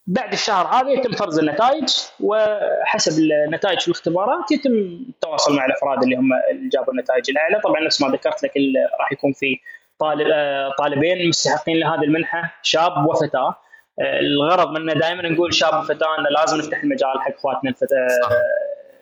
بعد 0.07 0.33
الشهر 0.33 0.67
هذا 0.67 0.91
يتم 0.91 1.13
فرز 1.13 1.39
النتائج 1.39 1.89
وحسب 2.21 3.23
النتائج 3.23 3.81
في 3.81 3.89
الاختبارات 3.89 4.53
يتم 4.53 4.73
التواصل 5.09 5.57
مع 5.57 5.65
الأفراد 5.65 6.03
اللي 6.03 6.17
هم 6.17 6.31
اللي 6.51 6.69
جابوا 6.69 6.93
النتائج 6.93 7.31
الأعلى. 7.31 7.61
طبعا 7.61 7.81
نفس 7.81 8.03
ما 8.03 8.09
ذكرت 8.09 8.43
لك 8.43 8.53
راح 9.01 9.13
يكون 9.13 9.33
في 9.33 9.61
طالب 9.99 10.27
آه، 10.35 10.75
طالبين 10.79 11.29
مستحقين 11.29 11.77
لهذه 11.77 12.03
المنحة 12.03 12.61
شاب 12.63 13.07
وفتاة. 13.07 13.57
آه، 14.01 14.21
الغرض 14.21 14.71
منه 14.71 14.93
دائما 14.93 15.29
نقول 15.29 15.55
شاب 15.55 15.75
وفتاة 15.81 16.19
إنه 16.19 16.29
لازم 16.29 16.59
نفتح 16.59 16.83
المجال 16.83 17.21
حق 17.21 17.35
إخواتنا 17.35 17.75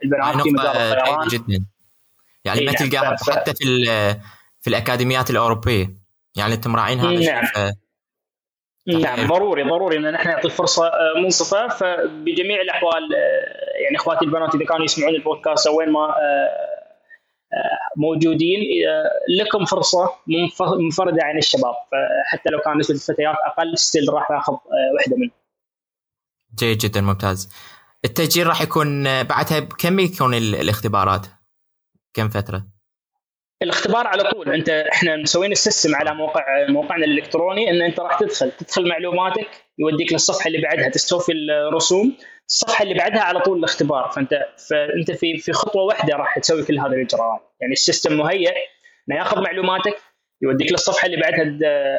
البنات 0.05 0.43
في 0.43 0.51
مجال 0.51 0.67
الطيران. 0.67 1.29
جدا. 1.29 1.67
يعني 2.45 2.61
إيه 2.61 2.67
ما 2.67 2.73
نعم، 2.73 2.89
تلقاها 2.89 3.17
حتى 3.31 3.53
في 3.55 3.85
في 4.61 4.71
الأكاديميات 4.71 5.31
الأوروبية. 5.31 6.04
يعني 6.37 6.55
انت 6.55 6.67
مراعين 6.69 7.01
هذا 7.01 7.11
الشيء 7.11 7.33
نعم. 7.33 7.45
ف- 7.45 7.75
نعم 8.87 9.29
ضروري 9.29 9.63
ضروري 9.63 9.97
إن 9.97 10.13
نحن 10.13 10.29
نعطي 10.29 10.51
فرصة 10.51 10.87
آه، 10.87 11.21
منصفة. 11.23 11.69
فبجميع 11.69 12.61
الأحوال 12.61 13.15
آه، 13.15 13.83
يعني 13.85 13.97
أخواتي 13.97 14.25
البنات 14.25 14.55
إذا 14.55 14.65
كانوا 14.65 14.85
يسمعون 14.85 15.15
البودكاست 15.15 15.67
أو 15.67 15.79
وين 15.79 15.89
ما 15.93 16.01
آه، 16.09 16.75
موجودين 17.97 18.59
لكم 19.41 19.65
فرصة 19.65 20.05
منف- 20.27 20.73
منفردة 20.79 21.25
عن 21.25 21.39
الشباب. 21.39 21.75
فحتى 21.93 22.51
لو 22.51 22.59
كان 22.61 22.79
نسبة 22.79 22.95
الفتيات 22.95 23.35
أقل 23.47 23.79
ستيل 23.79 24.13
راح 24.15 24.31
ناخذ 24.31 24.53
واحدة 24.99 25.17
منهم. 25.17 25.31
جيد 26.59 26.79
جدا 26.79 27.01
ممتاز. 27.01 27.53
التسجيل 28.05 28.47
راح 28.47 28.63
يكون 28.63 29.05
بعدها 29.23 29.61
كم 29.61 29.99
يكون 29.99 30.35
ال- 30.35 30.55
الاختبارات؟ 30.55 31.27
كم 32.15 32.29
فترة؟ 32.29 32.67
الاختبار 33.63 34.07
على 34.07 34.23
طول. 34.31 34.53
انت 34.55 34.69
إحنا 34.69 35.17
مسوين 35.17 35.53
ال 35.53 35.59
system 35.59 35.95
على 35.95 36.15
موقع 36.15 36.43
موقعنا 36.69 37.05
الإلكتروني 37.05 37.71
إن 37.71 37.83
انت 37.83 38.01
راح 38.01 38.19
تدخل 38.19 38.51
تدخل 38.53 38.89
معلوماتك 38.89 39.47
يوديك 39.79 40.13
للصفحة 40.13 40.47
اللي 40.49 40.61
بعدها 40.61 40.89
تستوفي 40.89 41.33
الرسوم. 41.33 42.17
الصفحة 42.49 42.83
اللي 42.83 42.95
بعدها 42.95 43.21
على 43.23 43.41
طول 43.41 43.59
الاختبار. 43.59 44.11
فأنت 44.11 44.47
فأنت 44.71 45.11
في 45.11 45.37
في 45.39 45.53
خطوة 45.53 45.83
واحدة 45.83 46.17
راح 46.17 46.39
تسوي 46.39 46.63
كل 46.65 46.79
هذه 46.79 46.87
الإجراءات. 46.93 47.41
يعني 47.61 47.73
ال 47.73 47.79
system 47.79 48.17
مهيئ 48.17 48.53
إنه 49.09 49.19
ياخذ 49.19 49.41
معلوماتك 49.43 49.97
يوديك 50.43 50.73
للصفحة 50.73 51.07
اللي 51.07 51.17
بعدها 51.17 51.45
د- 51.45 51.99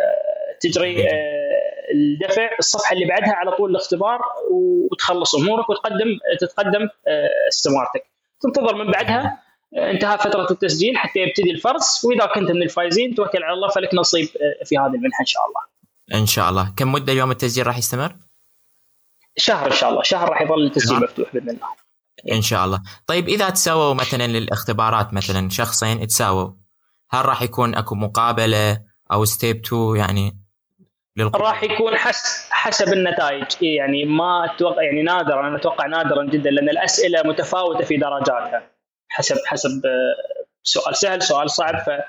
تجري 0.62 1.10
آه، 1.10 1.46
الدفع. 1.94 2.50
الصفحة 2.60 2.94
اللي 2.94 3.06
بعدها 3.06 3.34
على 3.34 3.52
طول 3.52 3.70
الاختبار 3.72 4.20
وتخلص 4.52 5.36
أمورك 5.36 5.70
وتقدم 5.70 6.18
تتقدم 6.40 6.90
آه، 7.08 7.30
استمارتك. 7.48 8.04
تنتظر 8.42 8.76
من 8.76 8.92
بعدها 8.92 9.42
انتهى 9.76 10.18
فترة 10.18 10.48
التسجيل 10.52 10.98
حتى 10.98 11.20
يبتدي 11.20 11.52
الفرز 11.52 12.02
وإذا 12.04 12.26
كنت 12.26 12.52
من 12.52 12.64
الفايزين 12.64 13.16
توكل 13.16 13.44
على 13.44 13.54
الله 13.54 13.70
فلك 13.70 13.94
نصيب 13.94 14.28
آه، 14.28 14.64
في 14.66 14.78
هذه 14.78 14.96
المنحة 14.96 15.22
إن 15.22 15.26
شاء 15.26 15.42
الله. 15.48 15.62
إن 16.22 16.26
شاء 16.26 16.50
الله 16.50 16.74
كم 16.78 16.92
مدة 16.92 17.14
اليوم 17.14 17.32
التسجيل 17.32 17.68
راح 17.68 17.78
يستمر 17.78 18.16
شهر 19.38 19.68
إن 19.68 19.76
شاء 19.76 19.90
الله 19.90 20.04
شهر 20.04 20.30
راح 20.30 20.42
يظل 20.42 20.66
التسجيل. 20.66 21.00
مفتوح 21.00 21.34
بإذن 21.34 21.50
الله. 21.50 21.68
إن 22.32 22.42
شاء 22.42 22.66
الله 22.66 22.82
طيب 23.08 23.28
إذا 23.28 23.50
تساووا 23.50 23.94
مثلا 23.94 24.28
للاختبارات 24.28 25.14
مثلا 25.14 25.50
شخصين 25.50 26.08
تساووا 26.08 26.50
هل 27.10 27.26
راح 27.26 27.42
يكون 27.42 27.76
أكو 27.76 27.96
مقابلة 27.96 28.82
أو 29.12 29.26
step 29.26 29.66
2 29.66 29.96
يعني 29.96 30.38
للقبول؟ 31.18 31.42
راح 31.42 31.64
يكون 31.64 31.96
حس 31.96 32.48
حسب 32.52 32.94
النتائج 32.94 33.46
إيه 33.64 33.78
يعني 33.78 34.06
ما 34.06 34.46
أتوقع 34.46 34.84
يعني 34.84 35.02
نادرا 35.02 35.48
أنا 35.48 35.58
أتوقع 35.58 35.88
نادرا 35.88 36.26
جدا 36.26 36.50
لأن 36.50 36.70
الأسئلة 36.70 37.22
متفاوتة 37.26 37.86
في 37.86 37.98
درجاتها 37.98 38.75
حسب 39.10 39.36
حسب 39.46 39.86
آه، 39.86 40.44
سؤال 40.64 40.96
سهل 40.98 41.22
سؤال 41.24 41.52
صعب 41.52 41.78
ف 41.80 41.90
آه، 41.90 42.02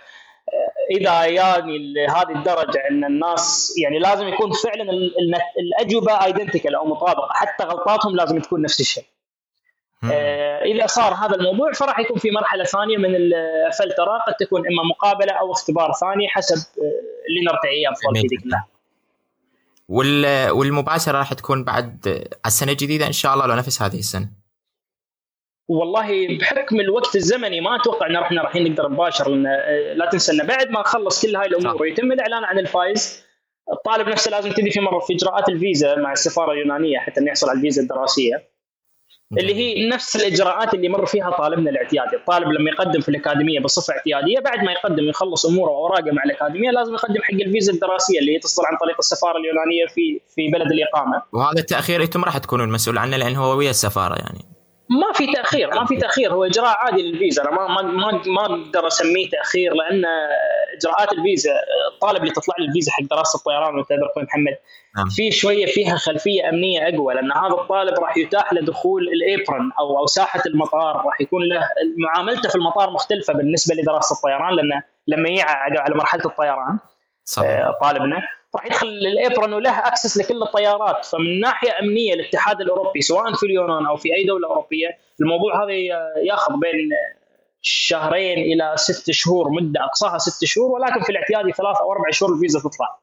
إذا 0.91 1.25
يعني 1.25 1.93
لهذه 1.95 2.37
الدرجة 2.39 2.83
إن 2.91 3.05
الناس 3.05 3.75
يعني 3.83 3.99
لازم 3.99 4.29
يكون 4.29 4.53
فعلا 4.53 4.83
ال- 4.83 5.15
ال- 5.19 5.41
الأجوبة 5.59 6.25
ايدنتيكال 6.25 6.75
أو 6.75 6.85
مطابقة 6.85 7.29
حتى 7.33 7.65
غلطاتهم 7.65 8.17
لازم 8.17 8.41
تكون 8.41 8.63
نفس 8.63 8.81
الشيء. 8.81 9.05
آه، 10.13 10.63
إذا 10.65 10.87
صار 10.87 11.15
هذا 11.15 11.35
الموضوع 11.35 11.73
فراح 11.73 11.99
يكون 11.99 12.19
في 12.19 12.31
مرحلة 12.31 12.65
ثانية 12.65 12.97
من 12.97 13.15
الفلتره 13.17 14.19
قد 14.27 14.35
تكون 14.35 14.61
إما 14.61 14.83
مقابلة 14.91 15.33
أو 15.33 15.53
اختبار 15.53 15.93
ثاني 16.01 16.29
حسب 16.29 16.57
اللي 17.29 17.41
نرتعي 17.47 17.73
إياه 17.73 17.91
في 17.95 18.21
ذيك 18.29 18.43
اللحظه. 18.47 18.69
وال 19.89 20.51
والمباشرة 20.51 21.19
راح 21.19 21.35
تكون 21.35 21.65
بعد 21.65 22.27
السنة 22.47 22.73
الجديدة 22.73 23.07
إن 23.07 23.13
شاء 23.13 23.35
الله 23.35 23.47
لو 23.47 23.55
نفس 23.55 23.83
هذه 23.83 23.99
السنة 23.99 24.29
والله 25.69 26.39
بحكم 26.39 26.81
الوقت 26.81 27.17
الزمني 27.17 27.61
ما 27.61 27.77
أتوقع 27.77 28.07
إن 28.07 28.17
إحنا 28.17 28.43
رايحين 28.43 28.71
نقدر 28.73 28.89
نباشر 28.89 29.29
لأن 29.29 29.47
آه، 29.47 29.93
لا 29.95 30.09
تنسى 30.11 30.33
إن 30.33 30.47
بعد 30.47 30.71
ما 30.71 30.81
نخلص 30.81 31.27
كل 31.27 31.37
هاي 31.37 31.47
الأمور. 31.47 31.83
ويتم 31.83 32.13
الإعلان 32.13 32.45
عن 32.45 32.59
الفايز 32.59 33.27
الطالب 33.73 34.09
نفسه 34.09 34.31
لازم 34.31 34.53
تبدي 34.53 34.71
في 34.71 34.81
مرة 34.81 34.99
في 34.99 35.15
إجراءات 35.15 35.49
الفيزا 35.49 35.95
مع 35.97 36.13
السفارة 36.13 36.53
اليونانية 36.53 36.99
حتى 36.99 37.21
إنه 37.21 37.29
يحصل 37.29 37.49
على 37.49 37.57
الفيزا 37.57 37.83
الدراسية 37.83 38.57
اللي 39.39 39.55
هي 39.55 39.89
نفس 39.89 40.17
الإجراءات 40.17 40.75
اللي 40.75 40.87
يمر 40.87 41.07
فيها 41.07 41.31
طالبنا 41.31 41.71
الاعتيادي، 41.71 42.17
الطالب 42.17 42.49
لما 42.49 42.71
يقدم 42.71 43.01
في 43.01 43.09
الأكاديمية 43.09 43.61
بصفة 43.61 43.95
اعتيادية 43.95 44.41
بعد 44.41 44.65
ما 44.65 44.73
يقدم 44.73 45.09
يخلص 45.09 45.47
أموره 45.47 45.71
وأوراقه 45.71 46.11
مع 46.13 46.23
الأكاديمية 46.25 46.71
لازم 46.71 46.95
يقدم 46.95 47.23
حق 47.23 47.35
الفيزا 47.35 47.73
الدراسية 47.73 48.19
اللي 48.19 48.35
هي 48.35 48.39
تصدر 48.39 48.67
عن 48.67 48.79
طريق 48.79 48.97
السفارة 48.99 49.39
اليونانية 49.39 49.87
في 49.87 50.21
في 50.35 50.49
بلد 50.49 50.73
الإقامة. 50.73 51.23
وهذا 51.33 51.61
التأخير 51.61 52.03
أنتم 52.03 52.25
راح 52.25 52.39
تكونون 52.39 52.69
مسؤول 52.69 52.99
عنه 52.99 53.17
لأن 53.17 53.37
هو 53.37 53.59
ويا 53.59 53.71
السفارة 53.71 54.15
يعني 54.15 54.56
ما 54.91 55.13
في 55.15 55.33
تأخير 55.33 55.75
ما 55.75 55.85
في 55.85 55.97
تأخير. 55.97 56.33
هو 56.33 56.45
إجراء 56.45 56.77
عادي 56.79 57.03
للفيزا. 57.03 57.43
أنا 57.43 57.51
ما 57.51 57.67
ما 57.67 57.83
ما, 57.83 58.23
ما 58.27 58.45
أقدر 58.45 58.87
أسميه 58.87 59.31
تأخير 59.31 59.75
لأن 59.75 60.05
إجراءات 60.77 61.13
الفيزا 61.13 61.51
الطالب 61.95 62.23
اللي 62.23 62.31
تطلع 62.31 62.55
له 62.59 62.67
الفيزا 62.67 62.93
حق 62.93 63.03
دراسة 63.03 63.37
الطيران 63.37 63.75
وانت 63.75 63.89
تدري 63.89 64.07
أخوي 64.13 64.23
محمد 64.23 64.57
نعم. 64.97 65.09
في 65.09 65.31
شوية 65.31 65.67
فيها 65.67 65.97
خلفية 65.97 66.49
أمنية 66.49 66.89
أقوى 66.89 67.15
لأن 67.15 67.33
هذا 67.33 67.55
الطالب 67.63 67.99
راح 67.99 68.17
يتاح 68.17 68.53
له 68.53 68.61
دخول 68.61 69.09
الإبرن 69.09 69.71
أو 69.79 69.99
أو 69.99 70.07
ساحة 70.07 70.43
المطار 70.47 70.97
راح 71.07 71.21
يكون 71.21 71.43
له 71.43 71.61
معاملته 71.97 72.49
في 72.49 72.55
المطار 72.55 72.91
مختلفة 72.91 73.33
بالنسبة 73.33 73.75
لدراسة 73.75 74.17
الطيران 74.17 74.55
لأنه 74.55 74.83
لما 75.07 75.29
يعى 75.29 75.79
على 75.79 75.95
مرحلة 75.95 76.23
الطيران 76.27 76.79
صح 77.25 77.43
آه، 77.43 77.79
طالبنا 77.83 78.23
راح 78.55 78.67
يدخل 78.67 78.87
ال 78.87 78.98
apron 78.98 79.53
وله 79.53 79.79
access 79.79 80.19
لكل 80.19 80.43
الطيارات. 80.43 81.05
فمن 81.05 81.41
ناحية 81.41 81.71
أمنية 81.83 82.15
الاتحاد 82.15 82.61
الأوروبي 82.61 83.01
سواء 83.01 83.35
في 83.35 83.47
اليونان 83.47 83.87
أو 83.87 83.97
في 83.97 84.15
أي 84.15 84.25
دولة 84.25 84.49
أوروبية 84.49 84.89
الموضوع 85.21 85.65
هذا 85.65 85.73
ياخذ 86.23 86.53
بين 86.53 86.91
شهرين 87.61 88.39
إلى 88.39 88.73
ست 88.77 89.11
شهور 89.11 89.51
مدة 89.51 89.85
أقصاها 89.85 90.19
ست 90.19 90.45
شهور 90.45 90.71
ولكن 90.71 91.01
في 91.01 91.11
الاعتيادي 91.11 91.53
ثلاث 91.53 91.77
أو 91.81 91.93
أربع 91.93 92.11
شهور 92.11 92.35
الفيزا 92.35 92.61
تطلع. 92.61 93.01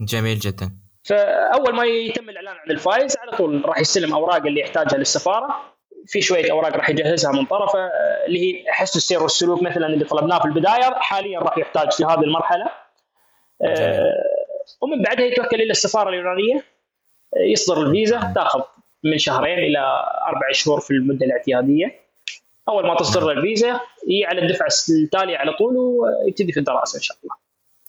جميل 0.00 0.38
جدا. 0.38 0.70
فأول 1.04 1.74
ما 1.74 1.84
يتم 1.84 2.30
الإعلان 2.30 2.56
عن 2.56 2.70
الفايز 2.70 3.16
على 3.18 3.36
طول 3.36 3.62
راح 3.66 3.78
يستلم 3.78 4.14
أوراق 4.14 4.46
اللي 4.46 4.60
يحتاجها 4.60 4.98
للسفارة. 4.98 5.74
في 6.06 6.20
شوية 6.20 6.52
أوراق 6.52 6.76
راح 6.76 6.90
يجهزها 6.90 7.32
من 7.32 7.46
طرفه 7.46 7.90
اللي 8.26 8.40
هي 8.40 8.72
حسن 8.72 8.98
السير 8.98 9.22
والسلوك 9.22 9.62
مثلا 9.62 9.86
اللي 9.86 10.04
طلبناه 10.04 10.38
في 10.38 10.44
البداية 10.44 10.94
حاليا 10.94 11.38
راح 11.38 11.58
يحتاج 11.58 11.92
في 11.92 12.04
هذه 12.04 12.20
المرحلة. 12.20 12.64
آه، 13.62 14.37
ومن 14.80 15.02
بعدها 15.02 15.26
يتوكل 15.26 15.62
إلى 15.62 15.70
السفارة 15.70 16.08
اليونانيه 16.08 16.64
يصدر 17.36 17.82
الفيزا 17.82 18.32
تاخذ 18.34 18.60
من 19.04 19.18
شهرين 19.18 19.58
إلى 19.58 19.78
أربع 20.26 20.52
شهور 20.52 20.80
في 20.80 20.90
المدة 20.90 21.26
الاعتيادية. 21.26 22.00
أول 22.68 22.86
ما 22.86 22.94
تصدر 22.94 23.30
الفيزا 23.30 23.80
هي 24.10 24.24
على 24.24 24.42
الدفعه 24.42 24.68
التاليه 24.88 25.36
على 25.36 25.52
طول 25.52 25.76
ويبتدي 25.76 26.52
في 26.52 26.60
الدراسة 26.60 26.96
إن 26.96 27.02
شاء 27.02 27.16
الله. 27.22 27.34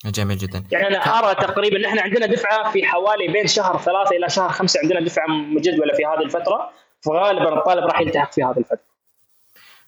جميل 0.05 0.37
جدا. 0.37 0.63
يعني 0.71 0.87
أنا 0.87 0.97
أرى 0.97 1.35
تقريبا 1.35 1.87
إحنا 1.87 2.01
عندنا 2.01 2.25
دفعة 2.25 2.71
في 2.71 2.83
حوالي 2.83 3.27
بين 3.27 3.47
شهر 3.47 3.77
ثلاثة 3.77 4.15
إلى 4.15 4.29
شهر 4.29 4.49
خمسة 4.49 4.79
عندنا 4.83 5.01
دفعة 5.01 5.27
مجدولة 5.27 5.93
في 5.93 6.05
هذه 6.05 6.23
الفترة. 6.25 6.71
فغالبا 7.01 7.59
الطالب 7.59 7.85
راح 7.85 8.01
يلتحق 8.01 8.31
في 8.31 8.43
هذه 8.43 8.57
الفترة. 8.57 8.89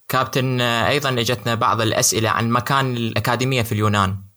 كابتن 0.10 0.62
آه، 0.62 0.90
أيضا 0.90 1.10
إجتنا 1.10 1.56
بعض 1.56 1.82
الأسئلة 1.82 2.30
عن 2.30 2.50
مكان 2.50 2.96
الأكاديمية 2.96 3.62
في 3.62 3.72
اليونان. 3.72 4.31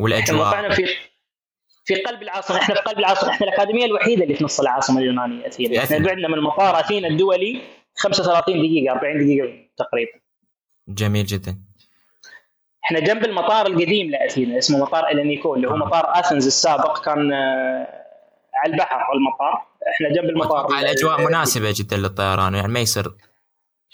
والأجواء. 0.00 0.44
موقعنا 0.44 0.74
في 0.74 0.86
في 1.84 1.94
قلب 1.94 2.22
العاصمة. 2.22 2.56
إحنا 2.56 2.74
في 2.74 2.80
قلب 2.80 2.98
العاصمة. 2.98 3.30
إحنا 3.30 3.46
الأكاديمية 3.46 3.84
الوحيدة 3.84 4.22
اللي 4.22 4.34
في 4.34 4.44
نص 4.44 4.60
العاصمة 4.60 5.00
اليونانية 5.00 5.46
أثينا. 5.46 5.84
إحنا. 5.84 5.98
بعدنا 5.98 6.28
من 6.28 6.40
مطار 6.40 6.80
أثينا 6.80 7.08
الدولي 7.08 7.60
35 7.96 8.56
دقيقة 8.56 8.92
40 8.92 9.18
دقيقة 9.18 9.68
تقريبا. 9.76 10.12
جميل 10.88 11.26
جدا. 11.26 11.58
إحنا 12.84 13.00
جنب 13.00 13.24
المطار 13.24 13.66
القديم 13.66 14.10
لأثينا 14.10 14.58
اسمه 14.58 14.78
مطار 14.78 15.08
الينيكو 15.08 15.54
اللي 15.54 15.68
هو 15.68 15.76
مطار 15.76 16.18
آثنز 16.20 16.46
السابق 16.46 17.04
كان 17.04 17.32
آه، 17.32 18.04
على 18.54 18.72
البحر 18.72 19.12
المطار. 19.14 19.66
إحنا 19.94 20.08
جنب 20.08 20.30
المطار. 20.30 20.78
الأجواء 20.78 21.20
مناسبة 21.20 21.74
جدا 21.76 21.96
للطيران 21.96 22.54
يعني 22.54 22.68
ما 22.68 22.80
يصير 22.80 23.14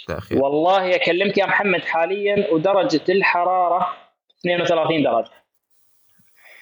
تأخير. 0.07 0.39
والله 0.43 0.95
اكلمك 0.95 1.39
يا 1.39 1.47
محمد 1.47 1.81
حاليا 1.81 2.53
ودرجة 2.53 3.05
الحرارة 3.09 3.97
32 4.41 5.03
درجة. 5.03 5.42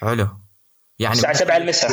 حلو. 0.00 0.26
يعني 0.98 1.14
الساعة 1.14 1.32
7 1.32 1.56
المساء. 1.56 1.90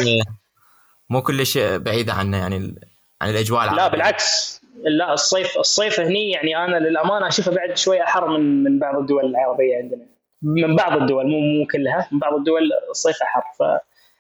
مو 1.09 1.21
كل 1.21 1.45
شيء 1.45 1.77
بعيده 1.77 2.13
عنه 2.13 2.37
يعني 2.37 2.75
عن 3.21 3.29
الأجواء 3.29 3.65
لا 3.65 3.73
العربية. 3.73 3.91
بالعكس. 3.97 4.61
لا 4.83 5.13
الصيف 5.13 5.57
الصيف 5.57 5.99
هني 5.99 6.31
يعني 6.31 6.57
أنا 6.65 6.77
للأمانة 6.77 7.27
أشوفه 7.27 7.51
بعد 7.55 7.77
شوية 7.77 8.03
أحر 8.03 8.27
من 8.37 8.63
من 8.63 8.79
بعض 8.79 8.95
الدول 8.97 9.25
العربية 9.25 9.77
عندنا. 9.77 10.05
من 10.41 10.75
بعض 10.75 11.01
الدول 11.01 11.25
مو 11.27 11.39
مو 11.39 11.67
كلها 11.67 12.07
من 12.11 12.19
بعض 12.19 12.33
الدول 12.33 12.61
الصيف 12.89 13.21
أحر. 13.21 13.41
ف 13.59 13.61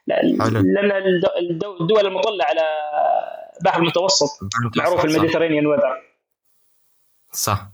لا. 0.07 0.21
لأن 0.21 0.91
الد- 0.91 1.25
الدو- 1.51 1.81
الدول 1.81 2.05
المطلة 2.07 2.45
على 2.45 2.61
البحر 3.57 3.79
المتوسط 3.81 4.29
معروف. 4.77 5.05
الميديترينيان 5.05 5.65
ويذر. 5.67 6.01
صح. 7.31 7.69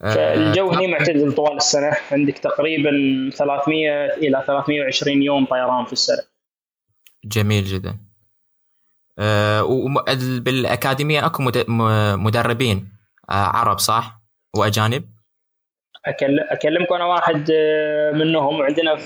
فالجو 0.00 0.70
هني 0.70 0.86
معتدل 0.86 1.32
طوال 1.32 1.56
السنة. 1.56 1.92
عندك 2.12 2.38
تقريبا 2.38 2.90
300 3.36 4.06
إلى 4.14 4.42
320 4.46 5.22
يوم 5.22 5.46
طيران 5.46 5.84
في 5.84 5.92
السنة. 5.92 6.22
جميل 7.24 7.64
جدا. 7.64 7.98
آه، 9.18 9.64
وم- 9.64 9.98
ال- 10.08 10.40
بالأكاديمية 10.40 11.26
أكو 11.26 11.42
مدربين 12.16 12.88
آه، 13.30 13.32
عرب 13.32 13.78
صح؟ 13.78 14.20
وأجانب؟ 14.56 15.04
أكلمكم 16.50 16.94
أنا 16.94 17.04
واحد 17.04 17.50
آه، 17.54 18.12
منهم. 18.12 18.60
وعندنا 18.60 18.98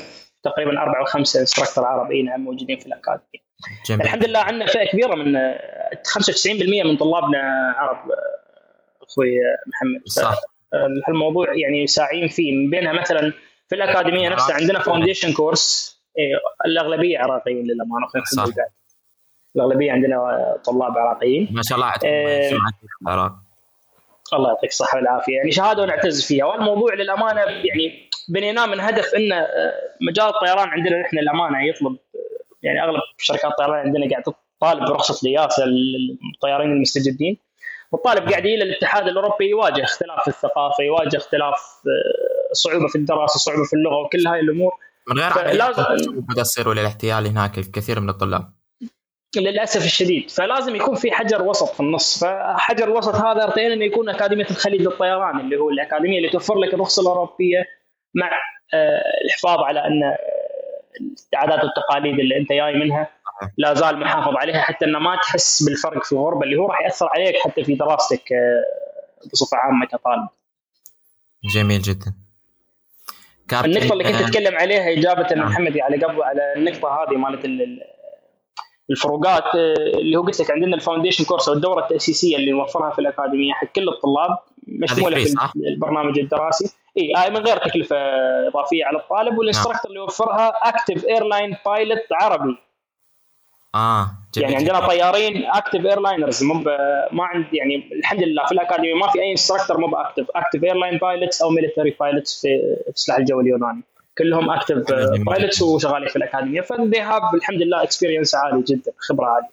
تقريبا 0.42 0.70
أربعة 0.83 1.01
أو 1.01 1.05
خمسة 1.05 1.40
instructor 1.40 1.85
عرب 1.85 2.11
إي 2.11 2.22
نعم 2.22 2.40
موجودين 2.40 2.79
في 2.79 2.87
الأكاديمية 2.87 3.44
جميل. 3.87 4.03
الحمد 4.03 4.24
لله 4.24 4.38
عندنا 4.38 4.66
فئة 4.66 4.90
كبيرة 4.92 5.14
من 5.14 5.37
آه، 5.37 5.90
95% 6.07 6.83
من 6.85 6.96
طلابنا 6.96 7.74
عرب 7.77 8.11
آه، 8.11 9.05
أخوي 9.05 9.29
محمد. 9.66 10.09
صح. 10.09 10.40
الموضوع 11.09 11.57
يعني 11.57 11.87
ساعين 11.87 12.28
فيه. 12.28 12.52
من 12.52 12.70
بينها 12.70 12.92
مثلا 12.92 13.33
في 13.68 13.74
الأكاديمية 13.74 14.28
نفسها 14.28 14.54
عندنا 14.54 14.78
فاونديشن 14.78 15.33
كورس 15.33 15.98
الأغلبية 16.66 17.18
عراقيين 17.18 17.66
للأمانة 17.66 18.07
خلينا. 18.07 18.68
الأغلبية 19.57 19.92
عندنا 19.92 20.16
طلاب 20.64 20.98
عراقيين. 20.98 21.48
ما 21.52 21.62
شاء 21.62 21.78
الله 21.78 21.87
عندكم 21.87 22.07
إيه. 22.07 22.59
العراق 23.02 23.33
الله 24.33 24.48
يعطيك 24.48 24.70
الصحة 24.70 24.98
والعافية. 24.98 25.37
يعني 25.37 25.50
شهادة 25.50 25.83
ونعتز 25.83 26.26
فيها. 26.26 26.44
والموضوع 26.44 26.94
للأمانة 26.94 27.40
يعني 27.40 28.09
بنيناه 28.28 28.66
من 28.66 28.81
هدف 28.81 29.14
ان 29.14 29.33
آه، 29.33 29.46
مجال 30.00 30.26
الطيران 30.26 30.68
عندنا 30.68 31.00
نحن 31.00 31.18
الامانه 31.18 31.66
يطلب 31.66 31.92
آه، 31.92 32.18
يعني 32.62 32.85
أغلب 32.85 33.00
شركات 33.18 33.50
الطيران 33.50 33.78
عندنا 33.87 34.11
قاعد 34.11 34.22
تطالب 34.22 34.85
برخصة 34.88 35.28
الياسه 35.28 35.64
للطيارين 35.64 36.72
المستجدين. 36.72 37.38
والطالب 37.92 38.29
قاعد 38.31 38.44
يجي 38.46 38.57
للاتحاد 38.57 39.09
الأوروبي 39.09 39.48
يواجه 39.51 39.85
اختلاف 39.85 40.20
في 40.22 40.29
الثقافة 40.29 40.85
يواجه 40.85 41.16
اختلاف 41.16 41.55
آه، 41.55 42.53
صعوبة 42.53 42.88
في 42.88 42.96
الدراسة 42.98 43.38
صعوبة 43.38 43.64
في 43.64 43.72
اللغة 43.77 43.96
وكل 44.05 44.27
هاي 44.27 44.40
الأمور. 44.40 44.72
من 45.09 45.18
غير 45.20 45.31
فلازم- 45.31 46.20
بدا 46.20 46.42
تصير 46.42 46.72
للاحتيال 46.74 47.27
هناك 47.27 47.59
الكثير 47.59 48.01
من 48.01 48.09
الطلاب. 48.09 48.53
للأسف 49.37 49.85
الشديد. 49.85 50.31
فلازم 50.31 50.77
يكون 50.77 50.94
في 50.94 51.12
حجر 51.12 51.42
وسط 51.42 51.68
في 51.74 51.81
النص. 51.81 52.24
فحجر 52.24 52.85
الوسط 52.85 53.14
هذا 53.14 53.44
ارتئينا 53.44 53.74
انه 53.74 53.85
يكون 53.85 54.09
أكاديمية 54.09 54.46
الخليج 54.51 54.81
للطيران 54.83 55.40
اللي 55.40 55.57
هو 55.57 55.70
الأكاديمية 55.70 56.18
اللي 56.18 56.29
توفر 56.31 56.59
لك 56.59 56.74
الرخصة 56.74 57.03
الأوروبية 57.03 57.64
مع 58.14 58.31
آه، 58.74 59.03
الحفاظ 59.24 59.59
على 59.59 59.81
أن 59.81 60.03
آه، 60.05 60.18
العادات 61.33 61.64
والتقاليد 61.64 62.18
اللي 62.20 62.37
أنت 62.37 62.48
جاي 62.53 62.72
منها. 62.74 63.09
لا 63.59 63.74
زال 63.74 64.01
محافظ 64.01 64.37
عليها 64.37 64.61
حتى 64.62 64.85
إنه 64.85 64.98
ما 64.98 65.16
تحس 65.22 65.62
بالفرق 65.62 66.05
في 66.05 66.12
الغربه 66.12 66.42
اللي 66.42 66.57
هو 66.57 66.66
راح 66.66 66.81
يأثر 66.81 67.09
عليك 67.09 67.37
حتى 67.44 67.64
في 67.64 67.74
دراستك 67.74 68.33
آه، 68.33 69.29
بصفة 69.33 69.57
عامة 69.57 69.87
كطالب. 69.87 70.29
جميل 71.55 71.83
جدا 71.83 72.14
كابتن 73.48 73.70
النقطة 73.70 73.92
اللي 73.92 74.05
كنت 74.05 74.14
آه، 74.14 74.27
تتكلم 74.27 74.57
عليها 74.59 74.92
إجابة 74.92 75.35
نعم. 75.37 75.46
محمد 75.48 75.79
على 75.79 75.96
قبل 76.05 76.22
على 76.22 76.53
النقطة 76.57 76.88
هذه 76.88 77.16
مالت 77.16 77.44
ال- 77.44 77.62
ال- 77.62 77.81
الفروقات 78.90 79.44
آه، 79.55 79.74
اللي 79.98 80.16
هو 80.16 80.22
قلت 80.22 80.40
لك 80.40 80.51
عندنا 80.51 80.77
ال 80.76 80.81
foundation 80.81 81.24
course 81.24 81.48
أو 81.48 81.55
الدورة 81.55 81.83
التأسيسية 81.83 82.37
اللي 82.37 82.51
نوفرها 82.51 82.90
في 82.90 82.98
الأكاديمية 82.98 83.53
حق 83.53 83.66
كل 83.66 83.88
الطلاب 83.88 84.38
مشمولة 84.68 85.24
في؟ 85.24 85.35
البرنامج 85.57 86.18
الدراسي 86.18 86.74
إي 86.98 87.12
آه، 87.27 87.31
من 87.31 87.37
غير 87.37 87.57
تكلفة 87.57 87.96
إضافية 88.48 88.85
على 88.85 88.98
الطالب 88.98 89.38
وال 89.38 89.47
instructor 89.47 89.90
اللي 89.90 90.01
يوفرها 90.01 90.53
active 90.62 91.04
airline 91.04 91.57
pilot 91.66 91.98
عربي 92.12 92.57
آه 93.74 94.11
جميل 94.35 94.50
يعني 94.50 94.57
عندنا 94.57 94.87
طيارين 94.87 95.46
active 95.46 95.87
airliners 95.87 96.44
مو 96.44 96.54
ما 97.12 97.24
عند 97.24 97.46
يعني 97.52 97.88
الحمد 97.92 98.22
لله 98.22 98.46
في 98.46 98.52
الأكاديمية 98.52 98.94
ما 98.94 99.11
في 99.12 99.20
أي 99.22 99.31
instructor 99.31 99.78
مو 99.81 99.87
ب 99.87 99.92
active 99.92 100.26
active 100.35 100.64
airline 100.64 100.98
pilots 100.98 101.42
أو 101.42 101.50
military 101.50 101.96
pilots 102.00 102.40
في 102.40 102.48
السلاح 102.88 103.18
الجوي 103.18 103.42
اليوناني. 103.42 103.83
كلهم 104.18 104.50
active 104.50 104.76
جميل. 104.76 105.24
pilots 105.24 105.62
وشغالين 105.62 106.09
في 106.09 106.16
الأكاديمية. 106.16 106.61
ف 106.61 106.68
they 106.68 107.00
have 107.00 107.35
الحمد 107.35 107.62
لله 107.62 107.83
experience 107.83 108.35
عالي 108.35 108.62
جدا 108.62 108.92
خبرة 108.98 109.26
عالية. 109.26 109.50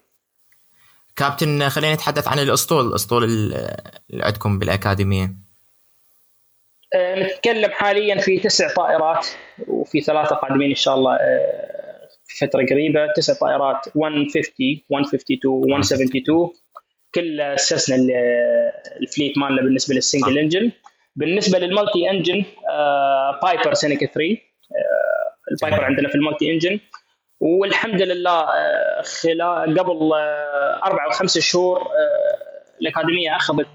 كابتن 1.15 1.69
خلينا 1.69 1.93
نتحدث 1.93 2.28
عن 2.28 2.39
الأسطول 2.39 2.88
الأسطول 2.88 3.23
ال- 3.23 3.54
اللي 4.13 4.25
عندكم 4.25 4.60
بالأكاديمية. 4.60 5.34
آه، 6.93 7.23
نتكلم 7.23 7.71
حاليا 7.71 8.21
في 8.21 8.39
تسع 8.39 8.73
طائرات 8.73 9.28
وفي 9.67 10.01
ثلاثة 10.01 10.36
قادمين 10.36 10.69
إن 10.69 10.75
شاء 10.75 10.95
الله 10.95 11.15
آه، 11.15 11.74
فترة 12.39 12.65
قريبة 12.65 13.08
تسع 13.15 13.34
طائرات 13.34 13.86
150 13.95 14.82
152 14.91 15.69
172 15.69 16.50
كلها 17.15 17.41
Cessna 17.41 17.95
ال- 17.95 18.12
ال 19.01 19.08
fleet 19.08 19.38
مالنا 19.38 19.62
بالنسبة 19.62 19.95
لل 19.95 20.06
single 20.06 20.38
engine 20.38 20.71
بالنسبة 21.15 21.60
لل 21.60 21.74
multi 21.74 22.10
engine 22.10 22.43
Piper 23.43 23.73
Seneca 23.73 24.06
3 24.06 24.19
آه، 24.32 24.38
ال 25.51 25.56
Piper. 25.56 25.84
عندنا 25.86 26.10
في 26.10 26.15
ال 26.15 26.21
multi 26.21 26.51
engine 26.54 26.80
والحمد 27.39 28.02
لله 28.02 28.39
آه، 28.41 29.02
خلال 29.02 29.80
قبل 29.80 30.12
آه، 30.13 30.82
أربع 30.86 31.06
أو 31.06 31.10
خمس 31.10 31.38
شهور 31.38 31.78
آه، 31.80 32.56
الأكاديمية 32.82 33.36
أخذت 33.36 33.67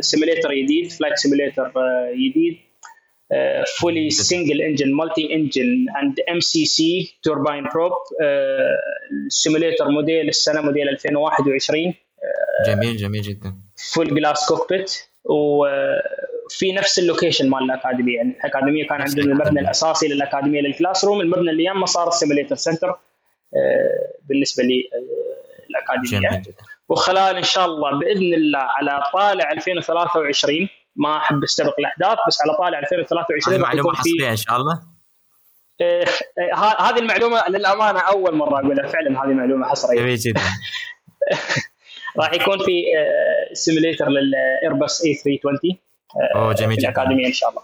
simulator 0.00 0.54
جديد 0.54 0.90
flight 0.92 1.16
simulator 1.18 1.72
جديد 2.14 2.58
fully 3.80 4.10
single 4.10 4.62
engine 4.62 4.94
multi 4.94 5.34
engine 5.34 5.86
and 6.02 6.20
MCC 6.30 7.18
turbine 7.22 7.64
prop 7.74 7.92
ال 9.26 9.32
simulator 9.32 9.88
موديل 9.88 10.28
السنة 10.28 10.60
موديل 10.60 10.88
2021 10.88 11.94
جميل 12.66 12.96
جميل 12.96 13.22
جدا. 13.22 13.54
full 13.94 14.14
glass 14.14 14.48
cockpit 14.48 14.92
وفي 15.24 16.72
نفس 16.72 16.98
ال 16.98 17.04
location 17.04 17.50
مال 17.50 17.62
الاكاديميه 17.62 18.16
يعني 18.16 18.36
الأكاديمية 18.40 18.86
كان 18.86 19.00
عندنا 19.00 19.24
المبنى. 19.24 19.60
الأساسي 19.60 20.08
للأكاديمية 20.08 20.60
لل 20.60 21.04
classroom 21.04 21.20
المبنى 21.20 21.50
اللي 21.50 21.64
يمه 21.64 21.86
صار 21.86 22.08
ال 22.08 22.13
simulator 22.13 22.54
center 22.54 22.96
بالنسبة 24.28 24.62
للاكاديميه 24.62 26.28
جميل 26.28 26.42
جدا. 26.42 26.54
وخلال 26.88 27.36
إن 27.36 27.42
شاء 27.42 27.64
الله 27.64 27.98
بإذن 27.98 28.34
الله 28.34 28.58
على 28.58 29.02
طالع 29.12 29.52
2023 29.52 30.68
ما 30.96 31.16
أحب 31.16 31.42
استبق 31.42 31.74
الأحداث 31.78 32.18
بس 32.28 32.38
على 32.42 32.56
طالع 32.58 32.78
هذه 32.78 32.82
2023 32.82 33.60
راح 33.62 33.68
معلومة 33.68 33.94
حصريه 33.94 34.30
إن 34.30 34.36
شاء 34.36 34.56
الله. 34.56 34.82
آه، 35.80 36.04
آه، 36.04 36.54
ه- 36.54 36.90
هذه 36.90 36.98
المعلومة 36.98 37.42
للأمانة 37.48 38.00
أول 38.00 38.34
مرة 38.36 38.58
أقولها 38.60 38.86
فعلا 38.86 39.24
هذه 39.24 39.28
معلومة 39.32 39.66
حصرية. 39.68 40.00
جميل 40.00 40.16
جدا. 40.16 40.40
راح 42.20 42.32
يكون 42.32 42.58
في 42.58 42.82
simulator 43.52 44.08
لل 44.08 44.32
Airbus 44.32 45.02
A 45.04 45.14
320 45.14 45.78
أوه 46.34 46.52
جميل 46.52 46.76
جدا. 46.76 46.88
الأكاديمية 46.88 47.26
إن 47.26 47.32
شاء 47.32 47.50
الله. 47.50 47.62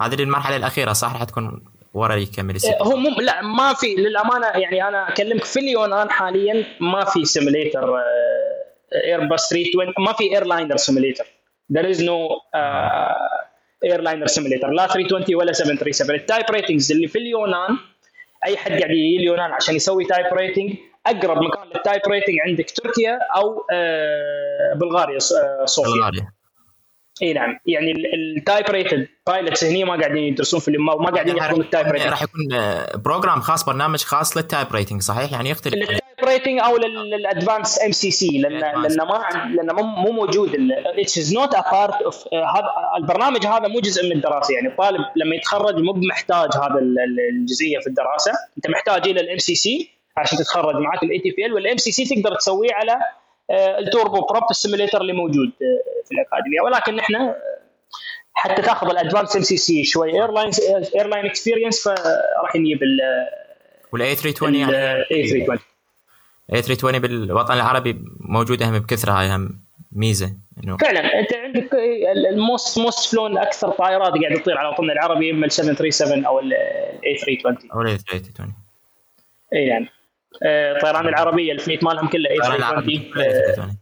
هذه 0.00 0.14
المرحله 0.22 0.56
الأخيرة 0.56 0.92
صح؟ 0.92 1.12
راح 1.12 1.24
تكون 1.24 1.64
ورا 1.94 2.14
يكمل 2.14 2.54
الست 2.54 2.74
هو 2.82 2.96
مو 2.96 3.08
لا 3.20 3.42
ما 3.42 3.74
في 3.74 3.94
للأمانة 3.94 4.46
يعني 4.46 4.88
أنا 4.88 5.08
أكلمك 5.08 5.44
في 5.44 5.60
اليونان 5.60 6.10
حاليا 6.10 6.64
ما 6.80 7.04
في 7.04 7.24
simulator 7.24 7.94
ايرباص 9.04 9.48
320 9.48 9.94
ما 10.06 10.12
في 10.12 10.24
airliner 10.34 10.76
simulator 10.76 11.24
there 11.72 11.86
is 11.94 12.00
no 12.00 12.18
airliner 13.84 14.26
simulator 14.26 14.70
لا 14.70 14.86
320 14.86 15.34
ولا 15.40 15.52
737 15.52 16.16
ال 16.16 16.22
type 16.22 16.44
ratings 16.50 16.92
اللي 16.92 17.08
في 17.08 17.18
اليونان 17.18 17.76
أي 18.46 18.56
حد 18.56 18.70
قاعد 18.70 18.90
يجي 18.90 19.16
اليونان 19.16 19.52
عشان 19.52 19.76
يسوي 19.76 20.04
type 20.04 20.26
rating 20.34 20.74
أقرب 21.06 21.42
مكان 21.42 21.68
لل 21.74 21.83
type 21.83 22.00
rating 22.08 22.36
عندك 22.46 22.70
تركيا 22.70 23.18
أو 23.36 23.66
آه، 23.72 24.74
بلغاريا 24.74 25.18
آه، 25.18 25.64
صوفيا. 25.64 25.92
بلغاريا. 25.92 26.32
إي 27.22 27.32
نعم. 27.32 27.58
يعني 27.66 27.92
ال 28.14 28.25
type 28.25 28.70
rated 28.70 29.08
pilots 29.26 29.64
هني 29.64 29.84
ما 29.84 29.96
قاعدين 29.96 30.24
يدرسون 30.24 30.60
في 30.60 30.70
ما 30.70 30.94
ما 30.94 31.10
قاعدين 31.10 31.36
ياخذون 31.36 31.60
ال 31.60 31.65
type 31.65 31.86
rating 31.86 32.10
راح 32.10 32.22
يكون 32.22 32.40
program 32.94 33.40
خاص 33.40 33.64
برنامج 33.64 34.02
خاص 34.02 34.36
لل 34.36 34.46
type 34.46 34.66
rating 34.72 35.02
صحيح؟ 35.02 35.32
يعني 35.32 35.50
يختلف. 35.50 36.03
rating 36.24 36.60
أو 36.60 36.76
لل 36.76 37.00
advance 37.00 37.82
MCC 37.82 38.38
لأن 38.38 38.82
لأن 38.82 38.96
ما 38.96 39.24
لأن 39.54 39.74
مو 39.74 40.12
موجود 40.12 40.56
it's 40.98 41.18
is 41.18 41.34
not 41.34 41.54
a 41.54 41.70
part 41.72 42.02
of 42.02 42.34
هذا 42.34 42.70
البرنامج 42.96 43.46
هذا 43.46 43.68
مو 43.68 43.80
جزء 43.80 44.06
من 44.06 44.12
الدراسة. 44.12 44.54
يعني 44.54 44.68
الطالب 44.68 45.00
لما 45.16 45.36
يتخرج 45.36 45.76
مو 45.78 45.92
محتاج 45.92 46.48
هذا 46.56 46.78
الجزئية 47.32 47.78
في 47.78 47.86
الدراسة. 47.86 48.32
أنت 48.56 48.70
محتاج 48.70 49.08
إلى 49.08 49.20
ال 49.20 49.38
MCC 49.38 49.90
عشان 50.16 50.38
تتخرج 50.38 50.74
معك 50.74 51.02
ال 51.02 51.52
ATPL 51.52 51.76
وال 51.76 51.92
MCC 51.92 52.04
تقدر 52.04 52.34
تسويه 52.36 52.72
على 52.72 52.98
ال 53.50 54.26
turboprop 54.26 54.50
ال 54.50 54.55
simulator 54.55 55.00
اللي 55.00 55.12
موجود 55.12 55.48
uh, 55.48 56.06
في 56.08 56.12
الأكاديمية. 56.12 56.60
ولكن 56.60 56.98
إحنا 56.98 57.32
uh, 57.32 57.34
حتى 58.34 58.62
تاخذ 58.62 58.90
ال 58.90 58.96
advance 58.96 59.36
MCC 59.36 59.84
شوي. 59.84 60.12
airline 60.12 60.50
airline 60.96 61.24
experience 61.26 61.88
فراح 61.88 62.56
نجيب 62.56 62.82
ال 62.82 62.98
وال 63.92 64.14
A320 64.14 64.54
يعني. 64.54 64.72
320 64.72 65.58
A320 66.52 66.96
بالوطن 66.96 67.54
العربي 67.54 67.96
موجوده 68.20 68.68
هم 68.68 68.78
بكثرة 68.78 69.12
هاي 69.12 69.36
هم 69.36 69.60
ميزة 69.92 70.32
إنه 70.64 70.76
فعلا. 70.76 71.20
أنت 71.20 71.34
عندك 71.34 71.74
إيه، 71.74 72.12
ال 72.12 72.25
most 72.25 72.78
most 72.78 73.12
flown 73.12 73.38
أكثر 73.38 73.70
طائرات 73.70 74.12
قاعدة 74.12 74.38
تطير 74.38 74.58
على 74.58 74.68
وطننا 74.68 74.92
العربي 74.92 75.30
إما 75.30 75.46
ال 75.46 75.52
737 75.52 76.24
أو 76.24 76.40
ال 76.40 76.52
A320 77.04 77.74
أو 77.74 77.80
ال 77.82 77.98
A320 77.98 78.42
إي 79.52 79.68
نعم. 79.68 79.86
آه، 80.42 80.76
الطيران 80.76 81.08
العربية 81.08 81.52
ال 81.52 81.57
fleet 81.57 81.84
مالهم 81.84 82.08
كله 82.08 82.28
A320 82.28 83.18
آه، 83.18 83.76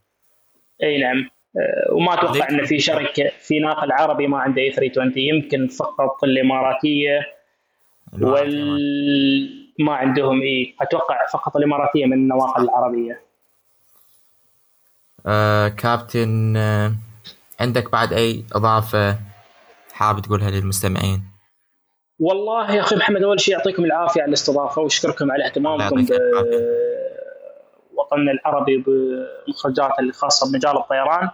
إي 0.83 0.99
نعم. 0.99 1.31
آه، 1.57 1.95
وما 1.95 2.15
أتوقع 2.15 2.49
طيب. 2.49 2.59
إن 2.59 2.67
في 2.67 2.79
شركة 2.79 3.31
في 3.41 3.59
ناقل 3.59 3.93
عربي 3.93 4.27
ما 4.27 4.39
عنده 4.39 4.63
A320 4.71 5.17
يمكن 5.17 5.67
فقط 5.67 6.25
الإماراتية 6.25 7.21
وال 8.21 9.62
ما 9.85 9.95
عندهم 9.95 10.41
إي 10.43 10.75
أتوقع 10.81 11.27
فقط 11.33 11.57
الإماراتية 11.57 12.07
من 12.07 12.13
النواقل 12.13 12.65
العربية. 12.65 13.21
آه 15.27 15.69
كابتن 15.69 16.57
آه 16.57 16.93
عندك 17.61 17.93
بعد 17.93 18.13
أي 18.13 18.45
إضافة 18.53 19.19
حاب 19.93 20.21
تقولها 20.21 20.51
للمستمعين؟ 20.51 21.23
والله 22.19 22.75
يا 22.75 22.81
أخي 22.81 22.97
محمد 22.97 23.23
أول 23.23 23.41
شيء 23.41 23.55
يعطيكم 23.55 23.85
العافية 23.85 24.23
على 24.23 24.29
الاستضافة 24.29 24.83
وأشكركم 24.83 25.33
على 25.33 25.47
اهتمامكم 25.47 26.07
بوطننا 28.13 28.33
العربي 28.33 28.77
بالمخرجات 28.77 29.91
الخاصه 30.01 30.53
بمجال 30.53 30.77
الطيران. 30.77 31.29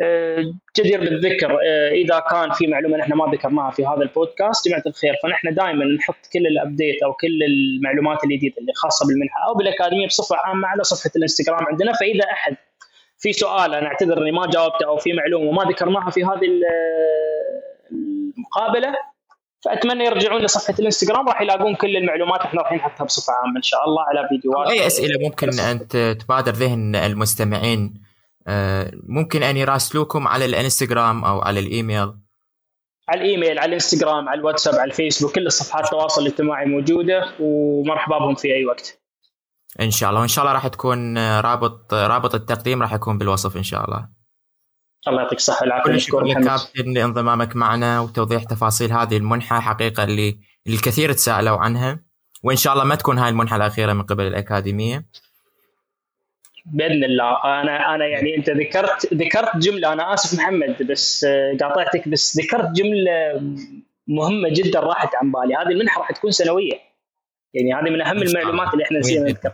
آه، 0.00 0.44
جدير 0.78 1.00
بالذكر 1.00 1.58
آه، 1.66 1.90
إذا 1.90 2.18
كان 2.30 2.50
في 2.52 2.66
معلومة 2.66 2.96
نحن 2.96 3.12
ما 3.12 3.32
ذكرناها 3.32 3.70
في 3.70 3.86
هذا 3.86 4.02
البودكاست 4.02 4.68
جماعة 4.68 4.82
الخير 4.86 5.14
فنحن 5.22 5.54
دائما 5.54 5.84
نحط 5.84 6.16
كل 6.32 6.46
ال 6.46 6.54
update 6.54 7.02
أو 7.02 7.12
كل 7.12 7.38
المعلومات 7.42 8.24
الجديده 8.24 8.54
اللي 8.58 8.72
خاصة 8.74 9.06
بالمنحه 9.06 9.48
أو 9.48 9.54
بالأكاديمية 9.54 10.06
بصفة 10.06 10.36
عامة 10.44 10.68
على 10.68 10.82
صفحة 10.82 11.10
الإنستغرام 11.16 11.64
عندنا. 11.66 11.92
فإذا 11.92 12.24
أحد 12.32 12.56
في 13.18 13.32
سؤال 13.32 13.74
أنا 13.74 13.86
أعتذر 13.86 14.22
إني 14.22 14.32
ما 14.32 14.46
جاوبته 14.46 14.86
أو 14.86 14.96
في 14.96 15.12
معلومة 15.12 15.52
ما 15.52 15.70
ذكرناها 15.70 16.10
في 16.10 16.24
هذه 16.24 16.44
ال- 16.44 16.62
المقابلة 17.92 18.94
فأتمنى 19.64 20.04
يرجعون 20.04 20.42
لصفحة 20.42 20.74
الإنستغرام 20.78 21.28
راح 21.28 21.40
يلاقون 21.40 21.74
كل 21.74 21.96
المعلومات 21.96 22.40
إحنا 22.40 22.62
راح 22.62 22.72
نحطها 22.72 23.04
بصفة 23.04 23.32
عامة 23.32 23.56
إن 23.56 23.62
شاء 23.62 23.84
الله 23.84 24.02
على 24.02 24.28
فيديوهات. 24.28 24.70
اي 24.70 24.86
أسئلة 24.86 25.28
ممكن 25.28 25.60
أن 25.60 25.88
تبادر 26.18 26.52
ذهن 26.52 26.96
المستمعين. 26.96 27.94
آه، 28.46 28.90
ممكن 29.08 29.42
أن 29.42 29.56
يراسلوكم 29.56 30.28
على 30.28 30.44
الإنستغرام 30.44 31.24
أو 31.24 31.40
على 31.40 31.60
الإيميل. 31.60 32.12
على 33.08 33.20
الإيميل 33.20 33.58
على 33.58 33.68
الإنستغرام 33.68 34.28
على 34.28 34.40
الواتساب 34.40 34.74
على 34.74 34.90
الفيسبوك 34.90 35.34
كل 35.34 35.46
الصفحات 35.46 35.84
التواصل 35.84 36.22
الاجتماعي 36.22 36.66
موجودة 36.66 37.32
ومرحبا 37.40 38.18
بهم 38.18 38.34
في 38.34 38.54
أي 38.54 38.64
وقت. 38.64 39.02
إن 39.80 39.90
شاء 39.90 40.10
الله. 40.10 40.20
وإن 40.20 40.28
شاء 40.28 40.44
الله 40.44 40.54
راح 40.54 40.66
تكون 40.66 41.18
آه، 41.18 41.40
رابط 41.40 41.94
رابط 41.94 42.34
التقديم 42.34 42.82
راح 42.82 42.92
يكون 42.92 43.18
بالوصف 43.18 43.56
إن 43.56 43.62
شاء 43.62 43.84
الله. 43.84 44.21
الله 45.08 45.22
يعطيك 45.22 45.38
الصحة 45.38 45.62
والعافية. 45.62 45.90
كل 45.90 45.96
مشكور 45.96 46.20
شكر 46.20 46.30
لك 46.30 46.46
محمد 46.46 46.58
كابتن 46.74 46.92
لانضمامك 46.92 47.56
معنا 47.56 48.00
وتوضيح 48.00 48.44
تفاصيل 48.44 48.92
هذه 48.92 49.16
المنحة 49.16 49.60
حقيقة 49.60 50.04
اللي 50.04 50.36
الكثير 50.68 51.12
تساءلوا 51.12 51.58
عنها. 51.58 52.00
وإن 52.42 52.56
شاء 52.56 52.72
الله 52.72 52.84
ما 52.84 52.94
تكون 52.94 53.18
هاي 53.18 53.28
المنحة 53.28 53.56
الأخيرة 53.56 53.92
من 53.92 54.02
قبل 54.02 54.26
الأكاديمية. 54.26 55.04
بإذن 56.66 57.04
الله. 57.04 57.44
أنا 57.44 57.94
أنا 57.94 58.06
يعني 58.06 58.36
أنت 58.36 58.50
ذكرت 58.50 59.14
ذكرت 59.14 59.56
جملة. 59.56 59.92
أنا 59.92 60.14
آسف 60.14 60.38
محمد 60.38 60.86
بس 60.90 61.24
آه، 61.24 61.56
قاطعتك 61.60 62.08
بس 62.08 62.38
ذكرت 62.40 62.68
جملة 62.70 63.40
مهمة 64.08 64.48
جدا 64.52 64.80
راحت 64.80 65.14
عن 65.14 65.32
بالي. 65.32 65.54
هذه 65.54 65.68
المنحة 65.68 66.00
راح 66.00 66.12
تكون 66.12 66.30
سنوية. 66.30 66.92
يعني 67.54 67.74
هذه 67.74 67.90
من 67.90 68.02
أهم. 68.02 68.22
المعلومات 68.22 68.72
اللي 68.72 68.84
إحنا 68.84 68.98
نسينا 68.98 69.24
نذكر. 69.28 69.52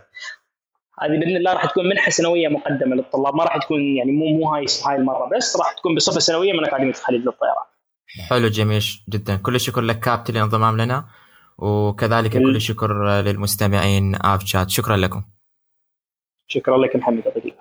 هذه 1.01 1.19
بإذن 1.19 1.37
الله 1.37 1.53
راح 1.53 1.65
تكون 1.65 1.89
منحة 1.89 2.09
سنوية 2.09 2.47
مقدمة 2.47 2.95
للطلاب 2.95 3.35
ما 3.35 3.43
راح 3.43 3.57
تكون 3.57 3.97
يعني 3.97 4.11
مو 4.11 4.25
مو 4.25 4.53
هاي 4.53 4.65
هاي 4.85 4.95
المرة 4.95 5.29
بس 5.37 5.57
راح 5.57 5.73
تكون 5.73 5.95
بصفة 5.95 6.19
سنوية 6.19 6.53
من 6.53 6.65
أكاديمية 6.65 6.91
الخليج 6.91 7.21
للطيران. 7.21 7.65
حلو 8.29 8.47
جميل 8.47 8.83
جدا. 9.09 9.35
كل 9.35 9.55
الشكر 9.55 9.81
لك 9.81 9.99
كابتن 9.99 10.33
للانضمام 10.33 10.77
لنا 10.81 11.05
وكذلك 11.57 12.31
كل 12.31 12.55
الشكر 12.55 13.21
للمستمعين 13.21 14.15
اب 14.15 14.39
شات 14.39 14.69
شكرا 14.69 14.97
لكم. 14.97 15.23
شكرا 16.47 16.77
لك 16.77 16.95
محمد 16.95 17.25
يعطيك 17.25 17.55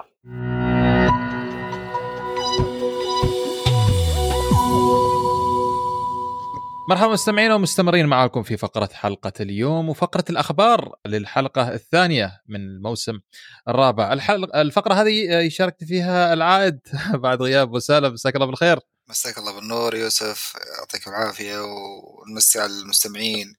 مرحبا 6.88 7.12
مستمعين 7.12 7.52
ومستمرين 7.52 8.06
معكم 8.06 8.42
في 8.42 8.56
فقرة 8.56 8.88
حلقة 8.92 9.32
اليوم 9.40 9.88
وفقرة 9.88 10.24
الأخبار 10.30 10.94
للحلقة 11.06 11.74
الثانية 11.74 12.42
من 12.46 12.60
الموسم 12.60 13.20
الرابع. 13.68 14.12
الحلقة 14.12 14.60
الفقرة 14.60 14.94
هذه 14.94 15.40
يشاركني 15.46 15.88
فيها 15.88 16.32
العائد. 16.32 16.80
بعد 17.24 17.42
غياب 17.42 17.72
وسالم 17.72 18.12
مساك 18.12 18.34
الله 18.34 18.46
بالخير. 18.46 18.78
مساك 19.08 19.38
الله 19.38 19.52
بالنور 19.52 19.94
يوسف. 19.94 20.52
يعطيك 20.78 21.08
العافية 21.08 21.58
ونمسي 21.64 22.60
على 22.60 22.72
المستمعين 22.72 23.54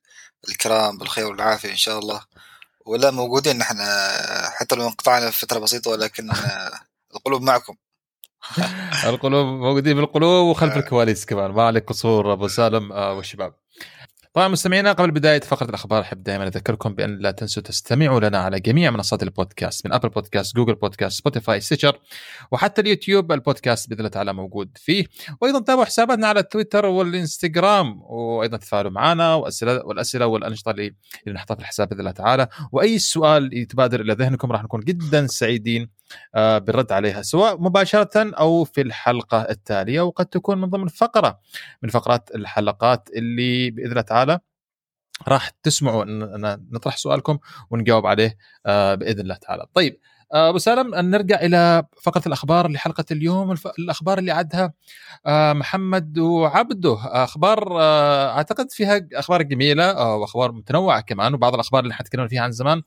الكرام 0.50 0.98
بالخير 0.98 1.26
والعافية 1.26 1.72
إن 1.72 1.76
شاء 1.76 2.00
الله. 2.00 2.22
ولا 2.86 3.12
موجودين 3.12 3.58
نحن 3.58 3.78
حتى 4.60 4.76
لو 4.76 4.88
انقطعنا 4.88 5.32
فترة 5.32 5.60
بسيطة 5.60 5.92
ولكن 5.92 6.30
القلوب 7.16 7.42
معكم. 7.42 7.76
القلوب 9.10 9.48
موجودين 9.48 9.96
بالقلوب 9.96 10.48
وخلف 10.48 10.78
الكواليس 10.78 11.26
كمان. 11.26 11.52
ما 11.52 11.64
عليك 11.64 11.86
قصور 11.86 12.34
أبو 12.34 12.48
سالم 12.48 12.92
آه، 12.92 13.14
والشباب. 13.14 13.54
طبعا 14.34 14.48
مستمعينا 14.48 14.92
قبل 14.92 15.12
بداية 15.12 15.40
فقرة 15.40 15.70
الأخبار 15.70 16.02
أحب 16.02 16.24
دائما 16.24 16.48
أذكركم 16.48 16.94
بأن 16.94 17.18
لا 17.18 17.32
تنسوا 17.32 17.64
تستمعوا 17.64 18.20
لنا 18.20 18.38
على 18.38 18.60
جميع 18.60 18.92
منصات 18.92 19.24
البودكاست 19.24 19.86
من 19.86 19.94
أبل 19.94 20.10
بودكاست 20.10 20.56
جوجل 20.56 20.76
بودكاست 20.76 21.20
سبوتيفاي 21.20 21.62
ستيتشر 21.62 22.00
وحتى 22.52 22.82
اليوتيوب. 22.82 23.32
البودكاست 23.32 23.90
بإذن 23.90 24.00
الله 24.00 24.10
تعالى 24.10 24.34
موجود 24.34 24.78
فيه. 24.78 25.06
وأيضا 25.42 25.60
تابعوا 25.60 25.86
حساباتنا 25.86 26.28
على 26.28 26.44
تويتر 26.44 26.86
والإنستغرام 26.86 28.02
وأيضا 28.02 28.58
تفاعلوا 28.58 28.92
معنا 28.92 29.36
واسئله 29.36 29.86
والأسئلة 29.86 30.26
والأنشطة 30.26 30.72
اللي 30.72 30.94
نحطها 31.28 31.56
في 31.56 31.62
الحساب 31.62 31.90
بإذن 31.90 32.00
الله 32.00 32.12
تعالى. 32.12 32.48
وأي 32.72 33.00
سؤال 33.00 33.58
يتبادر 33.58 34.02
إلى 34.02 34.14
ذهنكم 34.14 34.52
راح 34.52 34.64
نكون 34.64 34.80
جدا 34.80 35.28
سعيدين 35.28 35.99
بالرد 36.36 36.92
عليها 36.92 37.22
سواء 37.22 37.62
مباشرة 37.62 38.32
أو 38.40 38.64
في 38.64 38.82
الحلقة 38.82 39.42
التالية 39.42 40.02
وقد 40.02 40.26
تكون 40.26 40.62
من 40.62 40.70
ضمن 40.70 40.88
فقرة 40.88 41.40
من 41.84 41.90
فقرات 41.90 42.30
الحلقات 42.36 43.10
اللي 43.16 43.72
بإذن 43.72 43.92
الله 43.92 44.02
تعالى 44.02 44.40
راح 45.28 45.50
تسمعوا 45.50 46.06
نطرح 46.72 46.98
سؤالكم 46.98 47.40
ونجاوب 47.70 48.06
عليه 48.06 48.38
آه، 48.66 48.96
بإذن 48.96 49.20
الله 49.20 49.36
تعالى. 49.36 49.66
طيب 49.74 49.94
آه، 49.94 50.19
أبو 50.32 50.58
سالم 50.58 50.96
نرجع 50.96 51.40
إلى 51.42 51.84
فقرة 52.04 52.22
الأخبار 52.28 52.68
لحلقة 52.72 53.06
اليوم. 53.12 53.56
الأخبار 53.80 54.18
اللي 54.18 54.32
عدها 54.32 54.74
آه، 55.26 55.54
محمد 55.54 56.18
وعبده. 56.20 56.98
أخبار 57.04 57.82
آه، 57.82 58.38
أعتقد 58.38 58.72
فيها 58.72 59.08
أخبار 59.14 59.42
جميلة 59.42 59.92
آه، 59.92 60.16
وأخبار 60.16 60.52
متنوعة 60.52 61.02
كمان 61.02 61.34
وبعض 61.34 61.54
الأخبار 61.54 61.84
اللي 61.84 61.94
حتكلم 61.94 62.28
فيها 62.28 62.42
عن 62.42 62.52
زمان. 62.52 62.82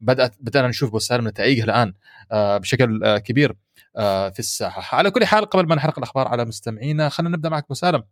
بدات 0.00 0.34
بدأنا 0.40 0.68
نشوف 0.68 0.88
أبو 0.88 0.98
سالم 0.98 1.28
نتائجها 1.28 1.64
الآن 1.64 1.94
آه، 2.32 2.58
بشكل 2.58 3.04
آه، 3.04 3.18
كبير 3.18 3.56
آه، 3.96 4.28
في 4.28 4.38
الساحة. 4.38 4.96
على 4.96 5.10
كل 5.10 5.24
حال 5.26 5.44
قبل 5.44 5.66
ما 5.66 5.74
نحرق 5.74 5.98
الأخبار 5.98 6.28
على 6.28 6.44
مستمعينا 6.44 7.08
خلينا 7.08 7.36
نبدأ 7.36 7.48
معك 7.48 7.64
أبو 7.64 7.74
سالم. 7.74 8.02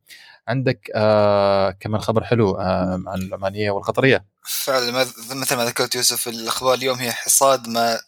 عندك 0.48 0.90
آه، 0.94 1.70
كمان 1.70 2.00
خبر 2.00 2.24
حلو 2.24 2.50
آه، 2.50 3.02
عن 3.06 3.18
العمانيه 3.22 3.70
والقطرية. 3.70 4.24
فعلا 4.48 5.04
مثل 5.34 5.56
ما 5.56 5.64
ذكرت 5.64 5.94
يوسف 5.94 6.28
الأخبار 6.28 6.74
اليوم 6.74 6.98
هي 6.98 7.12
حصاد 7.12 7.68
ما 7.68 7.98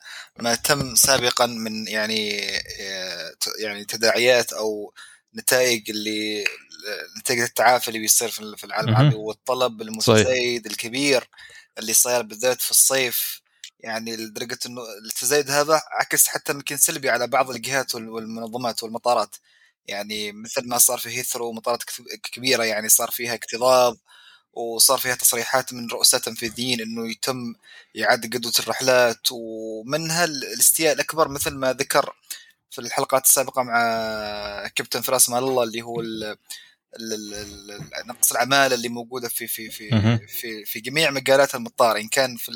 ما 0.42 0.54
تم 0.54 0.94
سابقا 0.94 1.46
من 1.46 1.88
يعني 1.88 2.28
يعني 3.58 3.84
تداعيات 3.84 4.52
أو 4.52 4.94
نتائج 5.36 5.90
اللي 5.90 6.44
نتائج 7.18 7.40
التعافي 7.40 7.88
اللي 7.88 7.98
بيصير 7.98 8.28
في 8.30 8.64
العالم. 8.64 8.88
العربي 8.88 9.14
والطلب 9.14 9.82
المتزايد 9.82 10.66
الكبير 10.66 11.28
اللي 11.78 11.92
صاير 11.92 12.22
بالذات 12.22 12.60
في 12.62 12.70
الصيف. 12.70 13.40
يعني 13.80 14.16
لدرجة 14.16 14.58
إنه 14.66 14.82
التزايد 15.04 15.50
هذا 15.50 15.82
عكس 16.00 16.26
حتى 16.26 16.52
يمكن 16.52 16.76
سلبي 16.76 17.10
على 17.10 17.26
بعض 17.26 17.50
الجهات 17.50 17.94
وال- 17.94 18.08
والمنظمات 18.08 18.82
والمطارات. 18.82 19.36
يعني 19.86 20.32
مثل 20.32 20.68
ما 20.68 20.78
صار 20.78 20.98
في 20.98 21.08
هيثرو 21.08 21.52
مطارات 21.52 21.82
كبيرة 22.32 22.64
يعني 22.64 22.88
صار 22.88 23.10
فيها 23.10 23.34
اكتظاظ. 23.34 23.96
وصار 24.52 24.98
فيها 24.98 25.14
تصريحات 25.14 25.72
من 25.72 25.88
رؤساء 25.90 26.20
تنفيذيين 26.20 26.80
إنه 26.80 27.10
يتم 27.10 27.54
إعادة 28.02 28.28
جدوى 28.28 28.52
الرحلات 28.58 29.20
ومنها 29.30 30.24
ال- 30.24 30.44
الاستياء 30.44 30.94
الأكبر 30.94 31.28
مثل 31.28 31.50
ما 31.54 31.72
ذكر 31.72 32.14
في 32.70 32.80
الحلقات 32.80 33.24
السابقة 33.24 33.62
مع 33.62 33.78
كابتن 34.74 35.00
فراس 35.00 35.28
مال 35.28 35.38
الله 35.44 35.62
اللي 35.62 35.82
هو 35.82 36.02
نقص 38.06 38.30
العمالة 38.32 38.74
اللي 38.74 38.88
موجودة 38.88 39.28
في 39.28 39.46
في 39.46 39.70
في. 39.70 39.90
في, 40.28 40.64
في 40.64 40.80
جميع 40.80 41.10
مجالات 41.10 41.54
المطار 41.54 41.96
إن 41.96 42.08
كان 42.08 42.36
في 42.36 42.52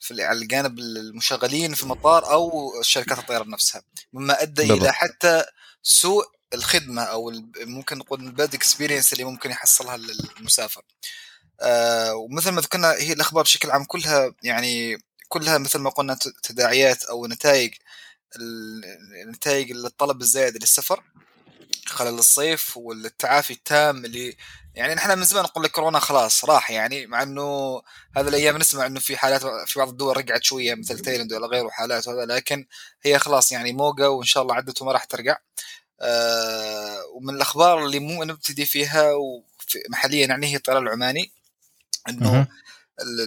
في 0.00 0.22
على 0.24 0.38
الجانب 0.38 0.78
المشغلين 0.78 1.74
في 1.74 1.82
المطار 1.82 2.32
أو 2.32 2.72
شركات 2.82 3.18
الطيران 3.18 3.48
نفسها 3.50 3.82
مما 4.12 4.42
أدى. 4.42 4.62
إلى 4.74 4.92
حتى 4.92 5.44
سوء 5.82 6.24
الخدمة 6.54 7.02
أو 7.02 7.32
ممكن 7.60 7.98
نقول 7.98 8.20
ال 8.20 8.28
bad 8.28 8.54
experience 8.54 9.12
اللي 9.12 9.24
ممكن 9.24 9.50
يحصلها 9.50 9.94
المسافر 10.38 10.82
آه 11.60 12.14
ومثل 12.14 12.50
ما 12.50 12.60
ذكرنا 12.60 12.92
هي 12.92 13.12
الأخبار 13.12 13.42
بشكل 13.42 13.70
عام 13.70 13.84
كلها 13.84 14.34
يعني 14.42 14.98
كلها 15.28 15.58
مثل 15.58 15.78
ما 15.78 15.90
قلنا 15.90 16.18
تداعيات 16.42 17.04
أو 17.04 17.26
نتائج 17.26 17.74
النتائج 19.24 19.70
الطلب 19.70 20.20
الزايد 20.20 20.56
للسفر 20.56 21.04
خلال 21.86 22.14
الصيف 22.14 22.76
والتعافي 22.76 23.52
التام 23.52 24.04
اللي 24.04 24.36
يعني 24.74 24.94
نحن 24.94 25.18
من 25.18 25.24
زمان 25.24 25.44
نقول 25.44 25.64
لك 25.64 25.70
كورونا 25.70 25.98
خلاص 25.98 26.44
راح 26.44 26.70
يعني 26.70 27.06
مع 27.06 27.22
إنه 27.22 27.82
هذه 28.16 28.28
الأيام 28.28 28.56
نسمع 28.56 28.86
إنه 28.86 29.00
في 29.00 29.16
حالات 29.16 29.46
في 29.46 29.78
بعض 29.78 29.88
الدول 29.88 30.16
رجعت 30.16 30.44
شوية 30.44 30.74
مثل 30.74 30.98
تايلاند 30.98 31.32
ولا 31.32 31.46
غيره 31.46 31.68
حالات 31.68 32.08
وهذا 32.08 32.26
لكن 32.26 32.66
هي 33.02 33.18
خلاص 33.18 33.52
يعني 33.52 33.72
موجة 33.72 34.10
وإن 34.10 34.26
شاء 34.26 34.42
الله 34.42 34.54
عدت 34.54 34.82
وما 34.82 34.92
راح 34.92 35.04
ترجع. 35.04 35.36
آه 36.02 37.04
ومن 37.14 37.34
الأخبار 37.34 37.84
اللي 37.86 37.98
مو 37.98 38.24
نبتدي 38.24 38.66
فيها 38.66 39.12
محليا 39.90 40.26
يعني 40.26 40.46
هي 40.46 40.56
الطيران 40.56 40.82
العماني 40.82 41.32
إنه. 42.08 42.46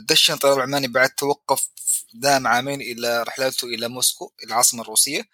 دشن 0.09 0.34
الطيران 0.34 0.57
العماني 0.57 0.88
بعد 0.88 1.09
توقف 1.09 1.67
دام 2.13 2.47
عامين 2.47 2.82
إلى 2.82 3.24
رحلاته 3.24 3.65
إلى 3.65 3.88
موسكو 3.88 4.32
العاصمة 4.43 4.82
الروسية 4.82 5.28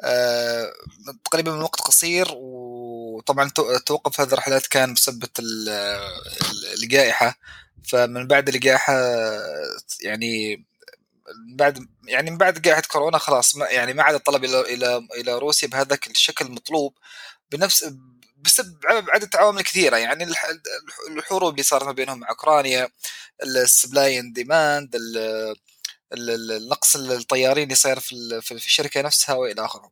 آه، 0.00 0.72
تقريبا 1.24 1.52
من 1.52 1.62
وقت 1.62 1.80
قصير 1.80 2.28
وطبعا 2.34 3.50
تو- 3.50 3.78
توقف 3.78 4.20
هذه 4.20 4.32
الرحلات 4.32 4.66
كان 4.66 4.94
بسبب 4.94 5.24
ال- 5.38 5.68
ال- 5.68 6.82
الجائحة 6.82 7.38
فمن 7.88 8.26
بعد 8.26 8.48
الجائحة 8.48 8.92
يعني 10.00 10.64
بعد 11.56 11.88
يعني 12.08 12.30
من 12.30 12.38
بعد 12.38 12.62
جائحه 12.62 12.82
كورونا 12.88 13.18
خلاص 13.18 13.56
ما 13.56 13.66
يعني 13.66 13.92
ما 13.94 14.02
عاد 14.02 14.14
الطلب 14.14 14.44
إلى 14.44 14.60
إلى 14.60 15.06
إلى 15.14 15.38
روسيا 15.38 15.68
بهذاك 15.68 16.06
الشكل 16.06 16.46
المطلوب 16.46 16.98
بنفس 17.50 17.94
بسبب 18.36 18.78
عدة 18.86 19.30
عوامل 19.34 19.62
كثيرة. 19.62 19.96
يعني 19.96 20.24
الح- 20.24 20.46
الحروب 21.10 21.52
اللي 21.52 21.62
صارت 21.62 21.84
ما 21.84 21.92
بينهم 21.92 22.18
مع 22.20 22.28
أوكرانيا 22.30 22.88
ال 23.42 23.53
supply 23.53 24.18
and 24.18 24.34
demand 24.34 24.96
النقص 26.12 26.96
الطيارين 26.96 27.64
اللي 27.64 27.74
صاير 27.74 28.00
في 28.00 28.40
في 28.42 28.52
الشركة 28.54 29.00
نفسها 29.02 29.34
وإلى 29.34 29.64
آخره. 29.64 29.90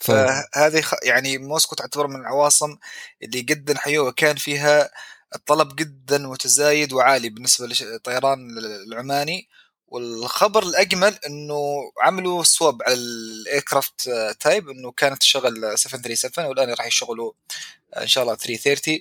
فهذه 0.00 0.80
خ- 0.80 0.94
يعني 1.02 1.38
موسكو 1.38 1.74
تعتبر 1.74 2.06
من 2.06 2.20
العواصم 2.20 2.76
اللي 3.22 3.40
جدا 3.40 3.78
حيوه 3.78 4.12
كان 4.12 4.36
فيها 4.36 4.90
الطلب 5.34 5.76
جدا 5.76 6.18
متزايد 6.18 6.92
وعالي 6.92 7.28
بالنسبة 7.28 7.66
للطيران 7.66 8.48
العماني. 8.88 9.48
والخبر 9.92 10.62
الأجمل 10.62 11.18
إنه 11.26 11.92
عملوا 12.02 12.42
swap 12.44 12.82
على 12.82 12.94
ال 12.94 13.07
aircraft 13.07 14.10
type 14.40 14.68
إنه 14.68 14.92
كانت 14.92 15.20
تشغل 15.20 15.78
737 15.78 16.44
والآن 16.44 16.70
راح 16.70 16.86
يشغلوا 16.86 17.32
إن 17.96 18.06
شاء 18.06 18.24
الله 18.24 18.34
330 18.34 19.00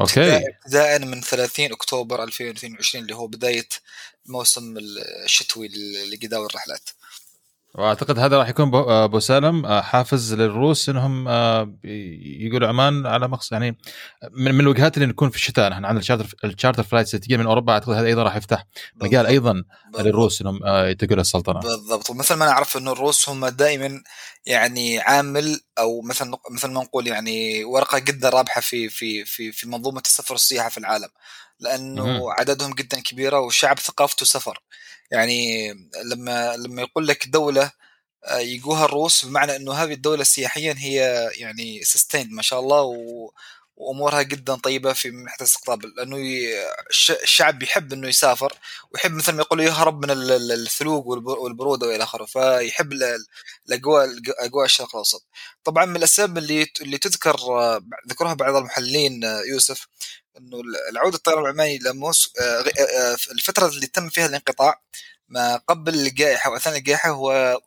okay. 0.00 0.36
ابتداء 0.36 0.98
من 0.98 1.20
30 1.20 1.72
أكتوبر 1.72 2.22
2022 2.22 3.02
اللي 3.02 3.14
هو 3.14 3.26
بداية 3.26 3.68
الموسم 4.26 4.78
الشتوي 5.24 5.68
لجداول 6.12 6.46
الرحلات. 6.46 6.88
وأعتقد 7.74 8.18
هذا 8.18 8.38
راح 8.38 8.48
يكون 8.48 8.70
بو- 8.70 8.80
آه، 8.80 9.04
أبو 9.04 9.18
سالم 9.20 9.66
آه، 9.66 9.80
حافز 9.80 10.34
للروس 10.34 10.88
إنهم 10.88 11.28
آه، 11.28 11.72
يقولوا 11.84 12.68
عمان 12.68 13.52
يعني 13.52 13.78
من 14.32 14.60
الوجهات 14.60 14.96
اللي 14.96 15.06
نكون 15.08 15.30
في 15.30 15.36
الشتاء. 15.36 15.70
نحن 15.70 15.84
عندنا 15.84 16.00
ال 16.00 16.03
charter 16.03 16.26
ال 16.44 16.49
charter 16.49 16.82
flights 16.82 17.10
تجي 17.10 17.36
من 17.36 17.46
أوروبا. 17.46 17.72
أعتقد 17.72 17.90
هذا 17.92 18.06
أيضا 18.06 18.22
راح 18.22 18.36
يفتح 18.36 18.66
مجال 19.02 19.26
أيضا 19.26 19.64
للروس 19.98 20.40
إنهم 20.40 20.60
يتقوا 20.66 21.16
السلطنة. 21.20 21.60
بالضبط. 21.60 22.10
ومثل 22.10 22.34
ما 22.34 22.46
نعرف 22.46 22.76
إنه 22.76 22.92
الروس 22.92 23.28
هم 23.28 23.46
دائما 23.46 24.02
يعني 24.46 25.00
عامل 25.00 25.60
أو 25.78 26.00
مثل 26.02 26.32
مثل 26.50 26.68
ما 26.68 26.82
نقول 26.82 27.06
يعني 27.06 27.64
ورقة 27.64 27.98
جدا 27.98 28.28
رابحة 28.28 28.60
في 28.60 28.88
في 28.88 29.24
في 29.24 29.52
في 29.52 29.68
منظومة 29.68 30.02
السفر 30.06 30.34
والسياحه 30.34 30.68
في 30.68 30.78
العالم 30.78 31.08
لأنه 31.60 32.06
مهم. 32.06 32.30
عددهم 32.30 32.74
جدا 32.74 33.00
كبيرة 33.00 33.40
والشعب 33.40 33.78
ثقافته 33.78 34.26
سفر 34.26 34.62
يعني 35.10 35.68
لما 36.04 36.56
لما 36.56 36.82
يقول 36.82 37.08
لك 37.08 37.28
دولة 37.28 37.72
آه، 38.24 38.38
يجوها 38.38 38.84
الروس 38.84 39.24
بمعنى 39.24 39.56
إنه 39.56 39.72
هذه 39.72 39.92
الدولة 39.92 40.24
سياحيا 40.24 40.74
هي 40.78 41.30
يعني 41.34 41.84
سستين 41.84 42.34
ما 42.34 42.42
شاء 42.42 42.60
الله 42.60 42.82
و 42.82 43.30
وأمورها 43.76 44.22
جدا 44.22 44.54
طيبة 44.54 44.92
في 44.92 45.10
من 45.10 45.24
ناحيه 45.24 45.36
الاستقطاب 45.40 45.84
لأنه 45.84 46.16
الشعب 47.22 47.62
يحب 47.62 47.92
إنه 47.92 48.08
يسافر 48.08 48.52
ويحب 48.90 49.12
مثل 49.12 49.32
ما 49.32 49.42
يقولوا 49.42 49.64
يهرب 49.64 50.04
من 50.04 50.10
ال- 50.10 50.32
ال- 50.32 50.52
الثلوج 50.52 51.06
والب- 51.06 51.26
والبرودة 51.38 51.86
وإلى 51.86 52.02
آخره. 52.04 52.24
فيحب 52.24 52.92
ال- 52.92 53.02
ال- 53.04 53.26
الأجواء 53.68 54.08
اجواء 54.38 54.64
الشرق 54.64 54.88
الأوسط. 54.88 55.24
طبعا 55.64 55.84
من 55.84 55.96
الأسباب 55.96 56.38
اللي 56.38 56.66
اللي 56.80 56.98
تذكر 56.98 57.34
آه، 57.40 57.80
ذكرها 58.08 58.34
بعض 58.34 58.56
المحللين 58.56 59.24
آه، 59.24 59.42
يوسف 59.52 59.88
إنه 60.38 60.60
العودة 60.90 61.16
الطيران 61.16 61.42
العماني 61.44 61.78
لموسكو 61.78 62.32
الفترة 63.30 63.66
اللي 63.68 63.86
تم 63.86 64.08
فيها 64.08 64.26
الانقطاع 64.26 64.82
ما 65.28 65.56
قبل 65.56 65.94
الجائحة 65.94 66.50
واثناء 66.50 66.76
الجائحة 66.78 67.10
هو 67.10 67.32
آه، 67.32 67.58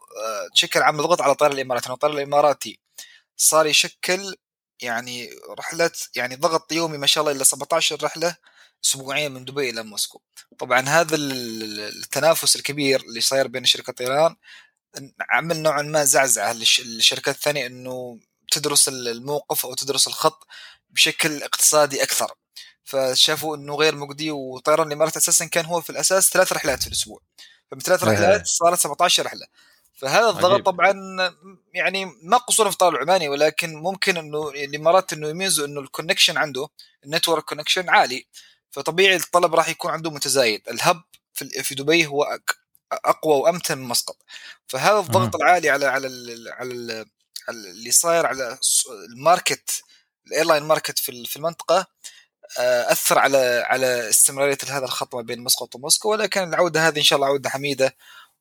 تشكل 0.56 0.82
عامل 0.82 1.03
ضغط 1.03 1.22
على 1.22 1.32
الطيران 1.32 1.53
الاماراتي 1.53 1.89
الطيران 1.89 2.18
الإماراتي 2.18 2.80
صار 3.38 3.66
يشكل 3.68 4.36
يعني 4.86 5.29
رحلات 5.59 5.97
يعني 6.15 6.36
ضغط 6.36 6.71
يومي 6.71 6.97
ما 6.97 7.07
شاء 7.07 7.21
الله 7.23 7.36
إلى 7.36 7.43
17 7.43 8.03
رحلة 8.03 8.36
اسبوعيا 8.86 9.29
من 9.29 9.45
دبي 9.45 9.69
إلى 9.69 9.83
موسكو. 9.83 10.21
طبعا 10.59 10.81
هذا 10.81 11.15
ال- 11.15 11.79
التنافس 12.03 12.55
الكبير 12.55 13.01
اللي 13.01 13.21
صاير 13.21 13.47
بين 13.47 13.65
شركات 13.65 13.89
الطيران 14.01 14.36
عمل 15.29 15.61
نوعا 15.61 15.81
ما 15.81 16.03
زعزعة. 16.05 16.53
للش- 16.53 16.79
للشركات 16.79 17.36
الثانية 17.36 17.65
إنه 17.67 18.19
تدرس 18.51 18.88
الموقف 18.89 19.65
أو 19.65 19.73
تدرس 19.73 20.07
الخط 20.07 20.47
بشكل 20.89 21.43
اقتصادي 21.43 22.03
أكثر. 22.03 22.31
فشافوا 22.83 23.55
إنه 23.57 23.75
غير 23.75 23.95
مجدي 23.95 24.31
وطيران 24.31 24.88
الإمارات 24.88 25.17
أساسا 25.17 25.45
كان 25.45 25.65
هو 25.65 25.81
في 25.81 25.89
الأساس 25.89 26.29
ثلاث 26.29 26.53
رحلات 26.53 26.81
في 26.81 26.88
الأسبوع. 26.88 27.19
فمن 27.71 27.79
ثلاث. 27.81 28.03
رحلات 28.03 28.47
صارت 28.47 28.79
17 28.79 29.25
رحلة. 29.25 29.47
فهذا 29.95 30.29
الضغط. 30.29 30.65
طبعا 30.65 30.93
يعني 31.73 32.05
ما 32.21 32.37
قصورا 32.37 32.69
في 32.69 32.73
الطيران 32.73 32.95
العماني 32.95 33.29
ولكن 33.29 33.75
ممكن 33.75 34.17
إنه 34.17 34.49
الامارات 34.49 35.13
إنه 35.13 35.27
يميزوا 35.27 35.67
إنه 35.67 35.79
ال 35.80 35.85
connection 35.85 36.38
عنده 36.37 36.67
ال 37.05 37.10
network 37.10 37.43
connection 37.43 37.89
عالي. 37.89 38.25
فطبيعي 38.71 39.15
الطلب 39.15 39.55
راح 39.55 39.69
يكون 39.69 39.91
عنده 39.91 40.11
متزايد. 40.11 40.61
ال 40.69 40.78
hub 40.78 41.01
في 41.33 41.63
في 41.63 41.75
دبي 41.75 42.07
هو 42.07 42.39
أقوى 42.91 43.35
وأمتن 43.35 43.77
من 43.77 43.87
مسقط. 43.87 44.17
فهذا 44.67 44.99
الضغط 44.99 45.35
مم. 45.35 45.41
العالي 45.41 45.69
على 45.69 45.85
على 45.85 46.07
ال 46.07 46.47
على, 46.53 46.73
ال 46.73 47.05
على 47.47 47.57
اللي 47.57 47.91
صاير 47.91 48.25
على 48.25 48.57
ال 49.09 49.20
market 49.20 49.84
ال 50.28 50.32
airline 50.32 50.63
market 50.63 50.99
في 50.99 51.25
في 51.25 51.35
المنطقة 51.35 51.87
آه، 52.59 52.91
أثر 52.91 53.19
على 53.19 53.63
على 53.65 54.09
استمرارية 54.09 54.57
هذا 54.69 54.85
الخط 54.85 55.15
ما 55.15 55.21
بين 55.21 55.39
مسقط 55.39 55.75
وموسكو. 55.75 56.11
ولكن 56.11 56.43
العودة 56.43 56.87
هذه 56.87 56.97
إن 56.97 57.03
شاء 57.03 57.17
الله 57.17 57.27
عودة 57.27 57.49
حميدة. 57.49 57.95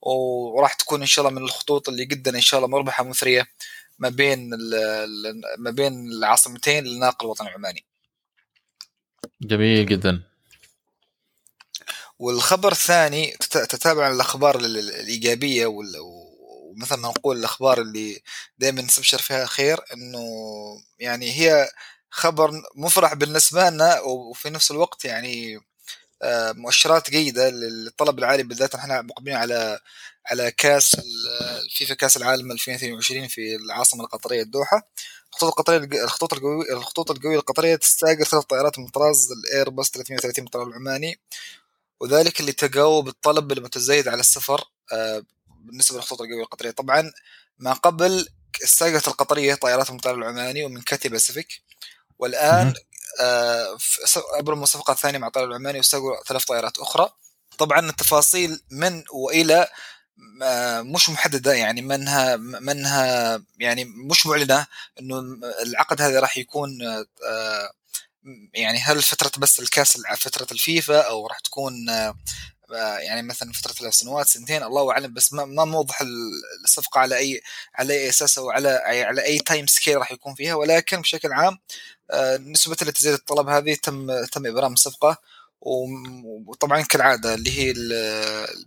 وراح 0.06 0.72
تكون 0.74 1.00
إن 1.00 1.06
شاء 1.06 1.26
الله 1.26 1.38
من 1.40 1.44
الخطوط 1.46 1.88
اللي 1.88 2.04
جدا 2.04 2.36
إن 2.36 2.40
شاء 2.40 2.58
الله 2.58 2.68
مربحة 2.68 3.04
مثرية 3.04 3.46
ما 3.98 4.08
بين 4.08 4.50
ما 5.58 5.70
بين 5.70 6.06
العاصمتين 6.06 6.84
للناقل 6.84 7.26
الوطني 7.26 7.48
العماني. 7.48 7.84
جميل 9.42 9.86
جدا. 9.86 10.22
والخبر 12.18 12.72
الثاني 12.72 13.30
تت- 13.30 13.58
تتابع 13.70 14.10
الأخبار 14.10 14.56
ال- 14.58 14.64
ال- 14.78 14.94
الإيجابية 14.94 15.66
وال- 15.66 15.98
ومثل 16.00 16.94
ما 16.96 17.08
نقول 17.08 17.36
الأخبار 17.38 17.80
اللي 17.80 18.22
دائما 18.58 18.82
نستبشر 18.82 19.18
فيها 19.18 19.46
خير 19.46 19.80
إنه 19.92 20.24
يعني 20.98 21.32
هي 21.32 21.68
خبر 22.10 22.50
مفرح 22.74 23.14
بالنسبة 23.14 23.70
لنا 23.70 24.00
وفي 24.00 24.50
نفس 24.50 24.70
الوقت 24.70 25.04
يعني 25.04 25.60
مؤشرات 26.56 27.10
جيدة 27.10 27.50
للطلب 27.50 28.18
العالي 28.18 28.42
بالذات 28.42 28.74
إحنا 28.74 29.02
مقبلين 29.02 29.36
على 29.36 29.78
على 30.30 30.50
كأس 30.50 30.94
ال- 30.94 31.62
الفيفا 31.64 31.94
كأس 31.94 32.16
العالم 32.16 32.52
2022 32.52 33.28
في 33.28 33.56
العاصمة 33.56 34.04
القطرية 34.04 34.42
الدوحة. 34.42 34.88
الخطوط 35.32 35.48
القطرية 35.48 36.04
الخطوط 36.04 36.32
القويه 36.34 36.72
الخطوط 36.72 37.10
القوية 37.10 37.36
القطرية 37.36 37.76
تستأجر 37.76 38.24
ثلاث 38.24 38.44
طائرات 38.44 38.78
من 38.78 38.88
طراز 38.88 39.28
الايرباص 39.32 39.90
330 39.90 40.44
من 40.54 40.68
العماني 40.68 41.18
وذلك 42.00 42.40
لتجاوب 42.40 43.08
الطلب 43.08 43.52
المتزايد 43.52 44.08
على 44.08 44.20
السفر 44.20 44.64
آه، 44.92 45.22
بالنسبة 45.60 45.96
للخطوط 45.96 46.20
القوية 46.22 46.42
القطرية. 46.42 46.70
طبعا 46.70 47.12
ما 47.58 47.72
قبل 47.72 48.28
استأجرت 48.64 49.08
القطرية 49.08 49.54
طائرات 49.54 49.90
من 49.90 49.96
الطيران 49.96 50.18
العماني 50.22 50.64
ومن 50.64 50.80
كاتي 50.82 51.08
باسيفيك 51.08 51.62
والآن 52.18 52.74
آه، 53.20 53.76
ابرموا 54.38 54.66
صفقه 54.66 54.94
ثانية 54.94 55.18
مع 55.18 55.26
الطيران 55.26 55.50
العماني 55.50 55.78
واستاجروا 55.78 56.24
ثلاث 56.26 56.44
طائرات 56.44 56.78
أخرى. 56.78 57.10
طبعا 57.58 57.80
التفاصيل 57.90 58.60
من 58.70 59.02
وإلى 59.12 59.68
آه، 60.42 60.82
مش 60.82 61.08
محددة 61.08 61.52
يعني 61.52 61.82
منها 61.82 62.36
منها 62.36 63.42
يعني 63.58 63.84
مش 63.84 64.26
معلنة 64.26 64.66
إنه 65.00 65.20
العقد 65.62 66.02
هذا 66.02 66.20
راح 66.20 66.38
يكون 66.38 66.78
آه، 66.82 67.70
يعني 68.54 68.78
هل 68.78 69.02
فترة 69.02 69.30
بس 69.38 69.60
الكاس 69.60 69.98
فترة 70.16 70.46
الفيفا 70.52 71.00
أو 71.00 71.26
راح 71.26 71.38
تكون 71.38 71.74
يعني 72.78 73.22
مثلا 73.22 73.52
فترة 73.52 73.72
ثلاث 73.72 73.94
سنوات 73.94 74.26
سنتين 74.28 74.62
الله 74.62 74.90
أعلم 74.92 75.14
بس 75.14 75.32
ما 75.32 75.44
ما 75.44 75.64
موضح 75.64 76.00
ال- 76.00 76.42
الصفقة 76.64 76.98
على 77.00 77.16
اي 77.16 77.42
على 77.74 77.94
أي 77.94 78.08
أساس 78.08 78.38
أو 78.38 78.50
على 78.50 78.68
على 78.86 79.24
أي 79.24 79.38
time 79.38 79.66
scale 79.66 79.98
راح 79.98 80.12
يكون 80.12 80.34
فيها. 80.34 80.54
ولكن 80.54 81.00
بشكل 81.00 81.32
عام 81.32 81.58
آه، 82.10 82.36
نسبة 82.36 82.76
اللي 82.80 82.92
تزيد 82.92 83.12
الطلب 83.12 83.48
هذه 83.48 83.74
تم 83.74 84.24
تم 84.24 84.46
إبرام 84.46 84.72
الصفقة. 84.72 85.16
وطبعا 86.46 86.82
كالعادة 86.82 87.34
اللي 87.34 87.58
هي 87.58 87.72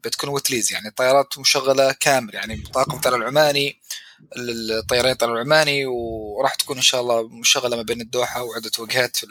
بتكون 0.04 0.30
wet 0.30 0.46
lease 0.46 0.72
يعني 0.74 0.88
الطيارات 0.88 1.38
مشغلة 1.40 1.92
كامل 2.00 2.36
يعني 2.36 2.64
طاقم 2.74 2.96
الطيران 2.98 3.22
العماني 3.22 3.80
الطيران 4.38 5.12
الطيران 5.12 5.34
العماني 5.36 5.86
وراح 5.86 6.56
تكون 6.56 6.76
إن 6.78 6.82
شاء 6.84 7.02
الله 7.02 7.28
مشغلة 7.28 7.76
ما 7.78 7.82
بين 7.82 8.02
الدوحة 8.02 8.44
وعدة 8.44 8.72
وجهات 8.80 9.18
في 9.18 9.28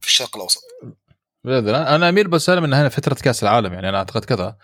في 0.00 0.06
الشرق 0.08 0.36
الأوسط. 0.36 0.62
أنا 1.46 2.08
أميل 2.08 2.28
بسالم 2.28 2.64
انها 2.64 2.88
فترة 2.88 3.14
كأس 3.14 3.42
العالم 3.42 3.72
يعني 3.72 3.88
أنا 3.88 3.98
أعتقد 3.98 4.24
كذا. 4.24 4.56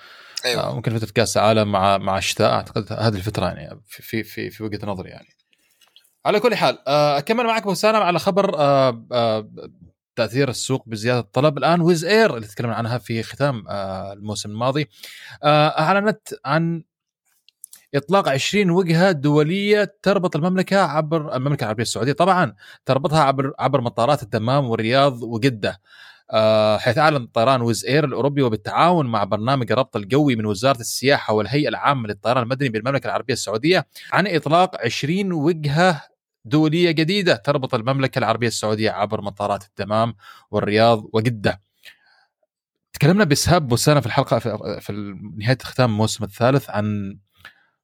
أيوه. 0.44 0.62
آه، 0.62 0.74
ممكن 0.74 0.98
فترة 0.98 1.12
كأس 1.12 1.36
العالم 1.36 1.72
مع 1.72 1.98
مع 1.98 2.18
الشتاء 2.18 2.52
أعتقد 2.52 2.92
هذه 2.92 3.16
الفترة 3.16 3.46
يعني 3.46 3.80
في 3.86 4.22
في 4.22 4.50
في, 4.50 4.62
وجهة 4.62 4.86
نظري 4.86 5.10
يعني. 5.10 5.28
على 6.26 6.40
كل 6.40 6.54
حال 6.54 6.78
آه، 6.88 7.18
أكمل 7.18 7.44
معك 7.44 7.62
ابو 7.62 7.74
سالم 7.74 7.96
على 7.96 8.18
خبر 8.18 8.58
آه، 8.58 9.48
تأثير 10.16 10.48
السوق 10.48 10.88
بزيادة 10.88 11.20
الطلب 11.20 11.58
الآن. 11.58 11.80
ويز 11.80 12.04
اير 12.04 12.36
اللي 12.36 12.46
تكلمنا 12.46 12.74
عنها 12.74 12.98
في 12.98 13.22
ختام 13.22 13.64
الموسم 14.12 14.50
الماضي 14.50 14.88
أعلنت 15.44 16.34
عن 16.44 16.82
إطلاق 17.94 18.28
20 18.28 18.70
وجهة 18.70 19.12
دولية 19.12 19.96
تربط 20.02 20.36
المملكة 20.36 20.76
عبر 20.78 21.36
المملكة 21.36 21.64
العربية 21.64 21.82
السعودية 21.82 22.12
طبعا 22.12 22.54
تربطها 22.84 23.20
عبر 23.20 23.52
عبر 23.58 23.80
مطارات 23.80 24.22
الدمام 24.22 24.70
والرياض 24.70 25.22
وجدة. 25.22 25.80
حيث 26.78 26.98
أعلن 26.98 27.26
طيران 27.26 27.62
ويز 27.62 27.84
إير 27.84 28.04
الأوروبي 28.04 28.42
وبالتعاون 28.42 29.06
مع 29.06 29.24
برنامج 29.24 29.72
الربط 29.72 29.96
القوي 29.96 30.36
من 30.36 30.46
وزارة 30.46 30.80
السياحة 30.80 31.34
والهيئة 31.34 31.68
العامة 31.68 32.08
للطيران 32.08 32.42
المدني 32.42 32.68
بالمملكة 32.68 33.06
العربية 33.06 33.34
السعودية 33.34 33.86
عن 34.12 34.26
إطلاق 34.26 34.84
20 34.84 35.32
وجهة 35.32 36.02
دولية 36.44 36.90
جديدة 36.90 37.36
تربط 37.36 37.74
المملكة 37.74 38.18
العربية 38.18 38.48
السعودية 38.48 38.90
عبر 38.90 39.20
مطارات 39.20 39.64
الدمام 39.64 40.14
والرياض 40.50 41.04
وجدة. 41.12 41.60
تكلمنا 42.92 43.24
بإسهاب 43.24 43.68
بوسانا 43.68 44.00
في 44.00 44.06
الحلقة 44.06 44.38
في 44.78 44.92
نهاية 45.38 45.58
ختام 45.62 45.90
الموسم 45.90 46.24
الثالث 46.24 46.70
عن 46.70 47.18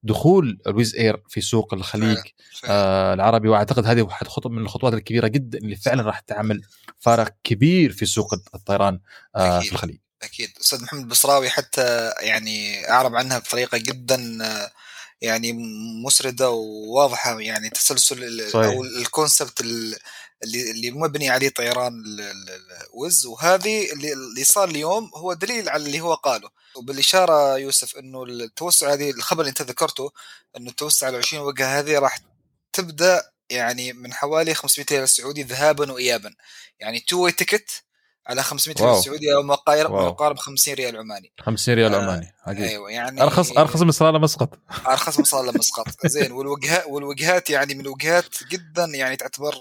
دخول 0.03 0.59
ال 0.67 0.72
Wizz 0.72 0.95
Air 0.95 1.23
في 1.29 1.41
سوق 1.41 1.75
الخليج 1.75 2.19
آه 2.65 3.15
العربي 3.15 3.49
وأعتقد 3.49 3.87
هذه 3.87 4.03
واحد 4.03 4.29
خطوه 4.29 4.53
من 4.53 4.63
الخطوات 4.63 4.95
الكبيرة 4.95 5.27
جدا 5.27 5.59
اللي 5.59 5.77
فعلا 5.77 6.03
راح 6.03 6.21
تعمل 6.21 6.63
فارق 6.99 7.35
كبير 7.45 7.93
في 7.93 8.07
سوق 8.07 8.35
الطيران 8.55 9.01
آه 9.37 9.61
في 9.61 9.73
الخليج. 9.73 9.99
أكيد 10.23 10.51
أستاذ 10.61 10.83
محمد 10.83 11.01
البصراوي 11.01 11.51
حتى 11.51 12.13
يعني 12.21 12.91
أعرب 12.91 13.17
عنها 13.17 13.39
بطريقة 13.39 13.79
جدا 13.79 14.39
آه، 14.45 14.71
يعني 15.21 15.53
مسردة 16.05 16.51
وواضحة 16.51 17.41
يعني 17.41 17.71
تسلسل 17.71 18.51
صحيح. 18.51 18.67
أو 18.67 18.85
ال 18.85 18.95
concept 18.95 19.65
اللي 20.45 20.71
اللي 20.71 20.91
مبني 20.91 21.31
عليه 21.31 21.49
طيران 21.49 22.03
ال 22.95 23.01
Wizz 23.01 23.27
وهذه 23.27 23.93
اللي 23.93 24.45
صار 24.45 24.69
اليوم 24.69 25.11
هو 25.15 25.33
دليل 25.33 25.69
على 25.69 25.87
اللي 25.87 26.01
هو 26.01 26.15
قاله. 26.15 26.51
وبالإشارة 26.77 27.59
يوسف 27.59 27.97
إنه 27.97 28.25
التوسع 28.25 28.93
هذه 28.93 29.11
الخبر 29.11 29.41
اللي 29.41 29.51
أنت 29.51 29.63
ذكرته 29.63 30.11
إنه 30.57 30.71
التوسع 30.71 31.07
على 31.07 31.17
20 31.17 31.47
وجهة 31.47 31.79
هذه 31.79 31.99
راح 31.99 32.19
تبدأ 32.73 33.33
يعني 33.51 33.93
من 33.93 34.13
حوالي 34.13 34.55
500 34.55 34.87
ريال 34.93 35.09
سعودي 35.09 35.43
ذهابا 35.43 35.93
وايابا. 35.93 36.35
يعني 36.81 37.01
two 37.01 37.25
way 37.25 37.33
ticket 37.33 37.83
على 38.27 38.43
500 38.43 38.77
ريال 38.81 39.05
سعودي 39.05 39.35
أو 39.35 39.43
ما 39.43 39.59
يقارب 39.69 40.39
50 40.39 40.75
ريال 40.75 40.97
عماني. 40.97 41.33
50 41.41 41.75
ريال 41.75 41.95
آه 41.95 42.03
عماني 42.03 42.35
حقيقي. 42.47 42.69
أيوه 42.69 42.91
يعني 42.91 43.23
ارخص 43.23 43.51
أرخص 43.51 43.81
من 43.81 43.91
صلالة 43.91 44.19
مسقط. 44.19 44.59
أرخص 44.87 45.19
من 45.19 45.25
صلالة 45.25 45.53
مسقط. 45.53 46.07
زين 46.07 46.33
والوجهات 46.33 46.85
والوجهات 46.87 47.51
يعني 47.51 47.75
من 47.75 47.81
الوجهات 47.81 48.45
جدا 48.51 48.85
يعني 48.85 49.17
تعتبر 49.17 49.55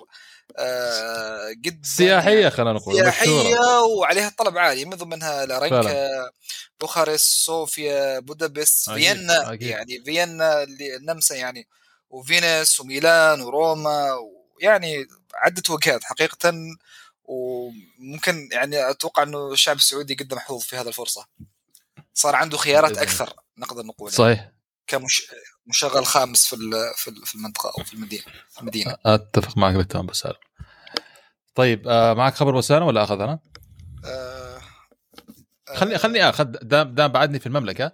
آه 0.58 1.52
جدا 1.52 1.88
سياحية 1.88 2.39
يعني 2.39 2.52
خلينا 2.52 2.74
نقول 2.74 2.95
سياحية 2.95 3.52
مشهورة. 3.52 3.84
وعليها 3.84 4.32
طلب 4.38 4.58
عالي 4.58 4.86
من 4.86 4.95
ضمنها 4.97 5.45
لارنكا 5.45 6.10
بوخارست 6.80 7.45
صوفيا 7.45 8.20
بودابست 8.20 8.89
فيينا 8.89 9.58
يعني 9.62 10.04
فيينا 10.06 10.64
النمسا 10.99 11.36
يعني 11.36 11.68
وفينيس 12.10 12.80
وميلان 12.80 13.41
وروما 13.41 14.08
يعني 14.62 15.08
عدة 15.34 15.64
وجهات 15.70 16.04
حقيقة 16.04 16.54
وممكن 17.24 18.49
يعني 18.52 18.89
أتوقع 18.89 19.24
إنه 19.24 19.52
الشعب 19.52 19.76
السعودي 19.76 20.14
قد 20.14 20.34
محظوظ 20.34 20.62
في 20.62 20.76
هذه 20.76 20.88
الفرصة. 20.88 21.28
صار 22.14 22.36
عنده 22.36 22.58
خيارات 22.58 22.97
أكثر 22.97 23.34
نقدر 23.58 23.84
نقول 23.84 24.12
صحيح. 24.12 24.52
كمشغل 25.66 26.05
خامس 26.05 26.45
في 26.47 26.55
في 27.26 27.36
المنطقة 27.36 27.72
أو 27.78 27.84
في 27.84 27.93
المدينة 27.93 28.24
في 28.49 28.59
المدينة. 28.62 28.97
أتفق 29.05 29.57
معك 29.57 29.76
بالتمام 29.76 30.05
بسالم 30.05 30.36
طيب 31.55 31.88
آه 31.88 32.14
معك 32.14 32.34
خبر 32.34 32.55
وسالم 32.55 32.86
ولا 32.86 33.03
أخذ 33.03 33.22
أنا؟ 33.22 33.39
آه 34.05 34.62
خلني 35.76 35.97
خلني 35.97 36.30
أخذ 36.30 36.43
دام 36.43 36.95
دام 36.95 37.12
بعدني 37.12 37.39
في 37.39 37.47
المملكة. 37.47 37.91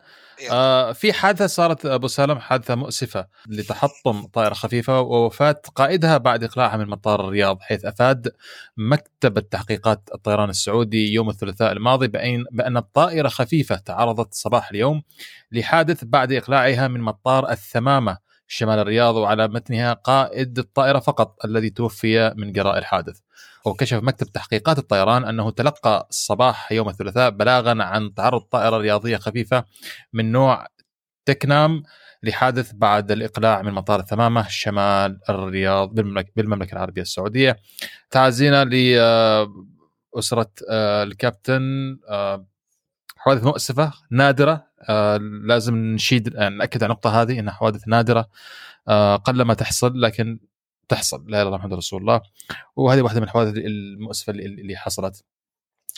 آه 0.51 0.93
في 0.93 1.13
حادثة 1.13 1.47
صارت 1.47 1.85
أبو 1.85 2.07
سالم 2.07 2.39
حادثة 2.39 2.75
مؤسفة 2.75 3.27
لتحطم 3.47 4.25
طائرة 4.25 4.53
خفيفة 4.53 5.01
ووفاة 5.01 5.61
قائدها 5.75 6.17
بعد 6.17 6.43
إقلاعها 6.43 6.77
من 6.77 6.87
مطار 6.87 7.27
الرياض 7.27 7.61
حيث 7.61 7.85
أفاد 7.85 8.31
مكتب 8.77 9.37
التحقيقات 9.37 10.09
الطيران 10.15 10.49
السعودي 10.49 11.13
يوم 11.13 11.29
الثلاثاء 11.29 11.71
الماضي 11.71 12.07
بأن 12.07 12.43
بأن 12.51 12.77
الطائرة 12.77 13.27
خفيفة 13.27 13.75
تعرضت 13.75 14.33
صباح 14.33 14.69
اليوم 14.69 15.01
لحادث 15.51 16.03
بعد 16.03 16.31
إقلاعها 16.31 16.87
من 16.87 17.01
مطار 17.01 17.51
الثمامة 17.51 18.26
شمال 18.47 18.79
الرياض 18.79 19.15
وعلى 19.15 19.47
متنها 19.47 19.93
قائد 19.93 20.59
الطائرة 20.59 20.99
فقط 20.99 21.45
الذي 21.45 21.69
توفي 21.69 22.33
من 22.37 22.51
جراء 22.51 22.77
الحادث. 22.77 23.19
وكشف 23.65 23.97
مكتب 24.03 24.27
تحقيقات 24.27 24.77
الطيران 24.79 25.25
أنه 25.25 25.51
تلقى 25.51 26.07
صباح 26.09 26.71
يوم 26.71 26.89
الثلاثاء 26.89 27.29
بلاغا 27.29 27.83
عن 27.83 28.13
تعرض 28.13 28.41
طائرة 28.41 28.77
رياضية 28.77 29.17
خفيفة 29.17 29.63
من 30.13 30.31
نوع 30.31 30.67
تكنام 31.25 31.83
لحادث 32.23 32.71
بعد 32.73 33.11
الإقلاع 33.11 33.61
من 33.61 33.73
مطار 33.73 33.99
الثمامه 33.99 34.47
شمال 34.47 35.19
الرياض 35.29 35.93
بالمملكة 36.35 36.73
العربية 36.73 37.01
السعودية. 37.01 37.57
تعزينا 38.11 38.65
لأسرة 38.65 40.51
آه، 40.69 41.03
الكابتن 41.03 41.97
آه، 42.09 42.45
حوادث 43.27 43.43
مؤسفة 43.43 43.93
نادرة. 44.11 44.67
آه، 44.89 45.17
لازم 45.45 45.75
نشيد 45.75 46.37
نأكد 46.37 46.83
على 46.83 46.91
النقطة 46.91 47.21
هذه 47.21 47.39
إنها 47.39 47.53
حوادث 47.53 47.87
نادرة 47.87 48.29
قلما 49.25 49.53
تحصل 49.53 50.01
لكن 50.01 50.39
تحصل. 50.89 51.17
لا 51.17 51.27
إله 51.27 51.41
إلا 51.41 51.47
الله 51.47 51.57
محمد 51.57 51.73
رسول 51.73 52.01
الله. 52.01 52.21
وهذه 52.75 53.01
واحدة 53.01 53.19
من 53.19 53.25
الحوادث 53.25 53.53
المؤسفة 53.57 54.31
اللي 54.31 54.75
حصلت. 54.75 55.23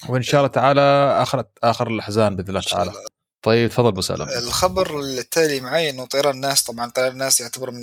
وإن 0.09 0.21
شاء 0.21 0.39
الله 0.41 0.51
تعالى 0.51 0.81
اخر 1.21 1.43
آخر 1.63 1.87
الأحزان 1.87 2.35
بإذن 2.35 2.49
الله 2.49 2.61
تعالى. 2.61 2.91
طيب 3.41 3.69
تفضل 3.69 3.87
أبو 3.87 4.01
سلام 4.01 4.29
الخبر 4.29 4.99
التالي 4.99 5.59
معي 5.59 5.89
إنه 5.89 6.05
طيران 6.05 6.35
الناس 6.35 6.63
طبعا 6.63 6.89
طيران 6.89 7.11
الناس 7.11 7.41
يعتبر 7.41 7.71
من 7.71 7.81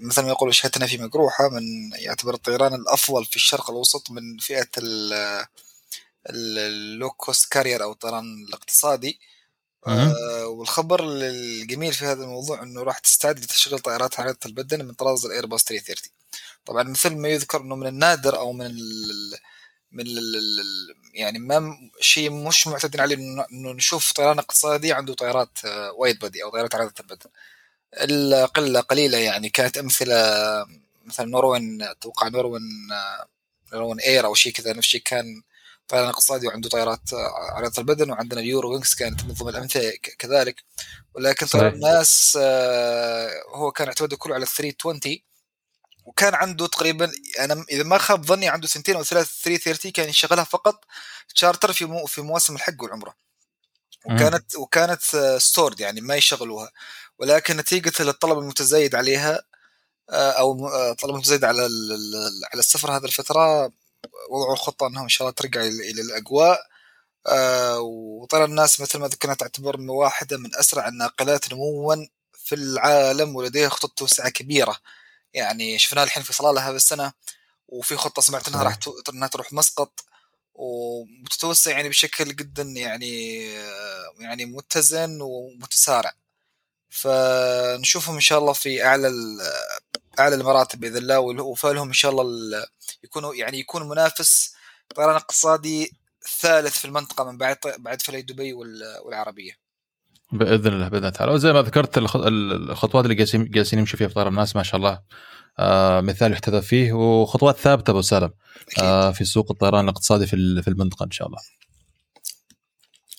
مثل 0.00 0.22
ما 0.22 0.28
يقول 0.28 0.54
شهادتنا 0.54 0.86
فيه 0.86 0.98
مجروحة 0.98 1.48
من 1.48 1.62
يعتبر 1.98 2.34
الطيران 2.34 2.74
الأفضل 2.74 3.24
في 3.24 3.36
الشرق 3.36 3.70
الأوسط 3.70 4.10
من 4.10 4.38
فئة 4.38 4.68
ال 6.34 6.53
low 6.53 7.10
cost 7.10 7.52
carrier 7.52 7.82
أو 7.82 7.92
الطيران 7.92 8.44
الاقتصادي. 8.48 9.20
آه 9.86 10.46
والخبر 10.46 11.00
الجميل 11.04 11.92
في 11.92 12.04
هذا 12.04 12.24
الموضوع 12.24 12.62
إنه 12.62 12.82
راح 12.82 12.98
تستعد 12.98 13.38
لتشغيل 13.38 13.78
طائرات 13.78 14.14
حامله 14.14 14.36
البدن 14.46 14.84
من 14.84 14.92
طراز 14.94 15.26
الايرباص 15.26 15.64
330 15.64 16.10
طبعا 16.66 16.82
مثل 16.82 17.16
ما 17.16 17.28
يذكر 17.28 17.60
إنه 17.60 17.76
من 17.76 17.86
النادر 17.86 18.38
أو 18.38 18.52
من 18.52 18.66
ال 18.66 18.80
من 19.92 20.06
ال 20.06 20.34
يعني 21.14 21.38
ما 21.38 21.90
شيء 22.00 22.30
مش 22.30 22.66
معتادين 22.66 23.00
عليه 23.00 23.16
انه 23.16 23.72
نشوف 23.72 24.12
طيران 24.12 24.38
اقتصادي 24.38 24.92
عنده 24.92 25.14
طائرات 25.14 25.58
وايد 25.98 26.18
بادي 26.18 26.42
أو 26.44 26.50
طائرات 26.50 26.74
عادة 26.74 26.94
البدن. 27.00 27.30
القلة 27.94 28.80
قليلة 28.80 29.18
يعني 29.18 29.50
كانت 29.50 29.78
أمثلة 29.78 30.14
مثلا 31.06 31.26
نوروين 31.26 31.82
أتوقع 31.82 32.28
نوروين 32.28 32.62
نوروين 33.72 34.00
اير 34.00 34.26
أو 34.26 34.34
شيء 34.34 34.52
كذا 34.52 34.70
نفس 34.70 34.78
الشيء 34.78 35.02
كان 35.04 35.42
طيران 35.90 36.08
اقتصادي 36.08 36.46
وعنده 36.46 36.68
طائرات 36.68 37.00
عريضه 37.52 37.74
البدن 37.78 38.10
وعندنا 38.10 38.40
ال 38.40 38.72
Eurowings 38.72 38.94
كانت 38.94 39.24
من 39.24 39.34
ضمن 39.34 39.48
الامثله 39.48 39.92
كذلك. 40.18 40.64
ولكن 41.14 41.46
طيران 41.46 41.74
الناس 41.74 42.38
آه، 42.40 43.30
هو 43.54 43.72
كان 43.72 43.88
اعتماده 43.88 44.16
كله 44.16 44.34
على 44.34 44.46
320 44.46 45.22
وكان 46.04 46.34
عنده 46.34 46.66
تقريبا 46.66 47.12
أنا 47.40 47.64
إذا 47.70 47.82
ما 47.82 47.98
خاب 47.98 48.24
ظني 48.26 48.48
عنده 48.48 48.68
سنتين 48.68 48.96
أو 48.96 49.04
ثلاث 49.04 49.26
330 49.42 49.92
كان 49.92 50.08
يشغلها 50.08 50.44
فقط 50.44 50.84
تشارتر 51.34 51.72
في 51.72 51.84
مو 51.84 52.06
في 52.06 52.20
مواسم 52.22 52.54
الحج 52.56 52.82
والعمرة. 52.82 53.14
وكانت 54.06 54.56
وكانت 54.56 55.02
stored 55.38 55.80
يعني 55.80 56.00
ما 56.00 56.16
يشغلوها. 56.16 56.70
ولكن 57.18 57.56
نتيجة 57.56 58.02
للطلب 58.02 58.38
المتزايد 58.38 58.94
عليها 58.94 59.42
آه، 60.10 60.30
أو 60.30 60.68
آه، 60.68 60.92
طلب 60.92 61.14
متزايد 61.14 61.44
على 61.44 61.62
على 62.52 62.60
السفر 62.60 62.96
هذه 62.96 63.04
الفترة 63.04 63.72
وضعوا 64.30 64.52
الخطة 64.52 64.86
إنهم 64.86 65.02
إن 65.02 65.08
شاء 65.08 65.28
الله 65.28 65.34
ترجع 65.34 65.60
إلى 65.60 66.02
الأجواء. 66.02 66.60
آه 67.26 67.80
وطبعا 67.80 68.44
الناس 68.44 68.80
مثل 68.80 68.98
ما 68.98 69.08
ذكرنا 69.08 69.34
تعتبر 69.34 69.80
واحدة 69.80 70.38
من 70.38 70.56
أسرع 70.56 70.88
الناقلات 70.88 71.52
نموا 71.52 71.96
في 72.34 72.54
العالم 72.54 73.36
ولديها 73.36 73.68
خطط 73.68 73.90
توسعة 73.90 74.28
كبيرة. 74.28 74.76
يعني 75.34 75.78
شفناها 75.78 76.04
الحين 76.04 76.22
في 76.22 76.32
صلالة 76.32 76.68
هذا 76.68 76.76
السنة 76.76 77.12
وفي 77.68 77.96
خطة 77.96 78.22
سمعت 78.22 78.48
إنها 78.48 78.62
راح 78.62 78.78
إنها 79.08 79.28
تروح 79.28 79.52
مسقط 79.52 80.04
وتتوسع 80.54 81.70
يعني 81.70 81.88
بشكل 81.88 82.36
جدا 82.36 82.62
يعني 82.62 83.42
آه، 83.58 84.14
يعني 84.18 84.44
متزن 84.44 85.18
ومتسارع. 85.20 86.12
فنشوفهم 86.90 88.14
إن 88.14 88.20
شاء 88.20 88.38
الله 88.38 88.52
في 88.52 88.84
أعلى 88.84 89.08
اعلى 90.20 90.34
المراتب 90.34 90.80
بإذن 90.80 90.96
الله 90.96 91.20
وفالهم 91.20 91.86
إن 91.86 91.92
شاء 91.92 92.10
الله 92.10 92.66
يكونوا 93.04 93.34
يعني 93.34 93.58
يكون 93.58 93.88
منافس 93.88 94.54
طيران 94.96 95.14
اقتصادي 95.16 95.92
ثالث 96.40 96.78
في 96.78 96.84
المنطقة 96.84 97.24
من 97.30 97.38
بعد 97.38 97.56
بعد 97.78 98.02
فلي 98.02 98.22
دبي 98.22 98.52
والعربية. 99.04 99.52
بإذن 100.32 100.72
الله 100.72 100.88
بإذن 100.88 100.96
الله 100.96 101.10
تعالى 101.10 101.32
وزي 101.32 101.52
ما 101.52 101.62
ذكرت 101.62 101.98
الخطوات 101.98 103.04
اللي 103.04 103.14
جالسين 103.14 103.50
جالسين 103.50 103.78
يمشوا 103.78 103.98
فيها 103.98 104.08
في 104.08 104.14
طيران 104.14 104.32
الناس 104.32 104.56
ما 104.56 104.62
شاء 104.62 104.76
الله 104.76 105.00
آه 105.58 106.00
مثال 106.00 106.32
يحتذى 106.32 106.62
فيه 106.62 106.92
وخطوات 106.92 107.56
ثابتة 107.56 107.90
أبو 107.90 108.02
سالم 108.02 108.30
آه 108.82 109.10
في 109.10 109.24
سوق 109.24 109.50
الطيران 109.50 109.84
الاقتصادي 109.84 110.26
في 110.26 110.62
في 110.62 110.68
المنطقة 110.68 111.04
إن 111.04 111.10
شاء 111.10 111.28
الله. 111.28 111.38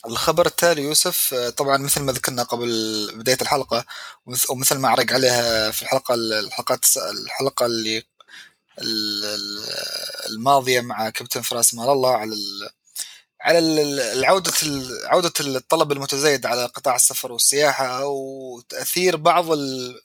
الخبر 0.05 0.45
التالي 0.45 0.81
يوسف 0.83 1.33
آه، 1.33 1.49
طبعا 1.49 1.77
مثل 1.77 2.01
ما 2.01 2.11
ذكرنا 2.11 2.43
قبل 2.43 3.11
بداية 3.15 3.37
الحلقة 3.41 3.85
ومث- 4.25 4.49
ومثل 4.49 4.77
ما 4.77 4.89
عرق 4.89 5.13
عليها 5.13 5.71
في 5.71 5.81
الحلقة 5.81 6.13
الحلقات 6.15 6.85
الحلقة 6.97 7.65
اللي 7.65 7.97
ال- 8.81 9.25
ال- 9.25 9.65
الماضية 10.29 10.81
مع 10.81 11.09
كابتن 11.09 11.41
فراس 11.41 11.73
مال 11.73 11.89
الله 11.89 12.15
على 12.17 12.35
على 13.41 13.59
ال- 13.59 13.99
العودة 13.99 14.51
ال- 14.63 15.05
عودة 15.07 15.33
الطلب 15.39 15.91
المتزايد 15.91 16.45
على 16.45 16.65
قطاع 16.65 16.95
السفر 16.95 17.31
والسياحة 17.31 18.05
وتأثير 18.05 19.15
بعض 19.15 19.51
ال- 19.51 20.01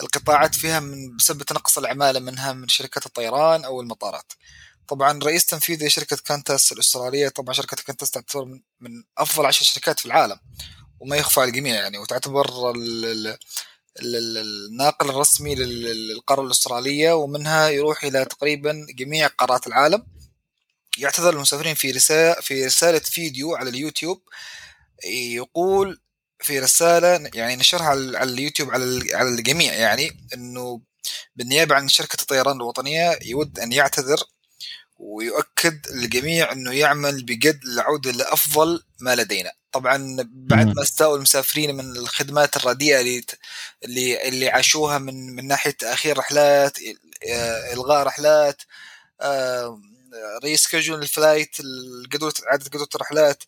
القطاعات 0.00 0.54
فيها 0.54 0.80
من 0.80 1.16
بسبب 1.16 1.42
تنقص 1.42 1.78
العمالة 1.78 2.20
منها 2.20 2.52
من 2.52 2.68
شركات 2.68 3.06
الطيران 3.06 3.64
أو 3.64 3.80
المطارات. 3.80 4.32
طبعا 4.90 5.18
رئيس 5.24 5.46
تنفيذي 5.46 5.90
شركة 5.90 6.16
كانتاس 6.16 6.72
الأسترالية 6.72 7.28
طبعا 7.28 7.54
شركة 7.54 7.76
كانتاس 7.86 8.10
تعتبر 8.10 8.44
من- 8.80 9.02
أفضل 9.18 9.46
عشر 9.46 9.64
شركات 9.64 10.00
في 10.00 10.06
العالم 10.06 10.40
وما 11.00 11.16
يخفى 11.16 11.40
على 11.40 11.48
الجميع 11.50 11.74
يعني 11.74 11.98
وتعتبر 11.98 12.70
ال- 12.70 13.04
ال- 13.04 13.26
ال- 14.00 14.16
ال- 14.16 14.38
الناقل 14.70 15.08
الرسمي 15.10 15.54
لل- 15.54 16.08
للقارة 16.08 16.42
الأسترالية 16.42 17.12
ومنها 17.12 17.68
يروح 17.68 18.04
إلى 18.04 18.24
تقريبا 18.24 18.86
جميع 18.90 19.26
قارات 19.26 19.66
العالم. 19.66 20.06
يعتذر 20.98 21.34
المسافرين 21.34 21.74
في 21.74 21.90
رسالة 21.90 22.40
في 22.40 22.66
رسالة 22.66 22.98
فيديو 22.98 23.54
على 23.56 23.70
اليوتيوب 23.70 24.22
يقول 25.04 26.00
في 26.40 26.58
رسالة 26.58 27.30
يعني 27.34 27.56
نشرها 27.56 27.84
على 27.84 28.22
اليوتيوب 28.22 28.70
على 28.70 29.14
على 29.14 29.28
الجميع 29.28 29.74
يعني 29.74 30.26
إنه 30.34 30.80
بالنيابة 31.36 31.74
عن 31.74 31.88
شركة 31.88 32.20
الطيران 32.22 32.56
الوطنية 32.56 33.18
يود 33.22 33.58
أن 33.58 33.72
يعتذر 33.72 34.18
ويؤكد 35.00 35.86
للجميع 35.90 36.52
إنه 36.52 36.72
يعمل 36.72 37.22
بجد 37.24 37.64
للعودة 37.64 38.10
لأفضل 38.10 38.82
ما 39.00 39.16
لدينا. 39.16 39.52
طبعا 39.72 40.16
بعد. 40.30 40.66
ما 40.66 40.82
استاءوا 40.82 41.16
المسافرين 41.16 41.74
من 41.74 41.96
الخدمات 41.96 42.56
الرديئة 42.56 43.00
اللي 43.00 43.24
اللي 43.84 44.28
اللي 44.28 44.48
عاشوها 44.48 44.98
من 44.98 45.36
من 45.36 45.46
ناحية 45.46 45.70
تأخير 45.70 46.18
رحلات 46.18 46.78
آه، 47.28 47.72
إلغاء 47.72 48.06
رحلات 48.06 48.62
reschedule 50.44 51.02
ال 51.02 51.10
flight 51.10 51.60
الجدولة 51.60 52.32
إعادة 52.46 52.68
جدولة 52.68 52.88
الرحلات 52.94 53.42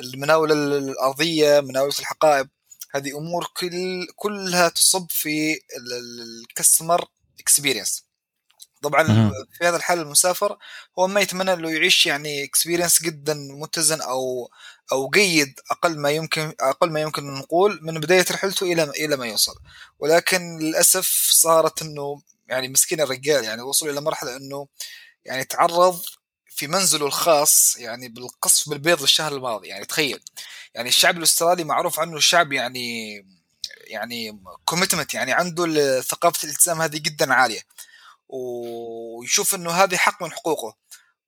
المناولة 0.00 0.54
الأرضية 0.54 1.60
مناولة 1.60 1.94
الحقائب. 2.00 2.48
هذه 2.94 3.18
أمور 3.18 3.46
كل 3.56 4.06
كلها 4.16 4.68
تصب 4.68 5.06
في 5.10 5.60
ال 5.76 5.90
customer 5.90 7.04
experience 7.40 8.07
طبعا. 8.82 9.30
في 9.58 9.64
هذا 9.64 9.76
الحال 9.76 9.98
المسافر 9.98 10.56
هو 10.98 11.06
ما 11.06 11.20
يتمنى 11.20 11.52
إنه 11.52 11.70
يعيش 11.70 12.06
يعني 12.06 12.44
experience 12.44 13.02
جدا 13.02 13.34
متزن 13.34 14.00
أو 14.00 14.50
أو 14.92 15.10
جيد 15.10 15.60
أقل 15.70 15.98
ما 15.98 16.10
يمكن 16.10 16.52
أقل 16.60 16.90
ما 16.90 17.00
يمكن 17.00 17.34
نقول 17.34 17.78
من 17.82 18.00
بداية 18.00 18.24
رحلته 18.30 18.72
إلى 18.72 18.82
إلى 18.82 19.16
ما 19.16 19.26
يوصل. 19.26 19.54
ولكن 19.98 20.58
للأسف 20.58 21.28
صارت 21.30 21.82
إنه 21.82 22.22
يعني 22.48 22.68
مسكين 22.68 23.00
الرجال 23.00 23.44
يعني 23.44 23.62
وصل 23.62 23.88
إلى 23.88 24.00
مرحلة 24.00 24.36
إنه 24.36 24.68
يعني 25.24 25.44
تعرض 25.44 26.00
في 26.50 26.66
منزله 26.66 27.06
الخاص 27.06 27.76
يعني 27.78 28.08
بالقصف 28.08 28.68
بالبيض 28.68 29.02
الشهر 29.02 29.32
الماضي. 29.32 29.68
يعني 29.68 29.84
تخيل 29.84 30.20
يعني 30.74 30.88
الشعب 30.88 31.18
الأسترالي 31.18 31.64
معروف 31.64 32.00
عنه 32.00 32.18
شعب 32.20 32.52
يعني 32.52 33.14
يعني 33.86 34.40
commitment 34.64 35.14
يعني 35.14 35.32
عنده 35.32 36.00
ثقافة 36.00 36.44
الإلتزام 36.44 36.82
هذه 36.82 36.98
جدا 36.98 37.34
عالية. 37.34 37.60
ويشوف 38.28 39.54
إنه 39.54 39.70
هذه 39.70 39.96
حق 39.96 40.22
من 40.22 40.32
حقوقه 40.32 40.76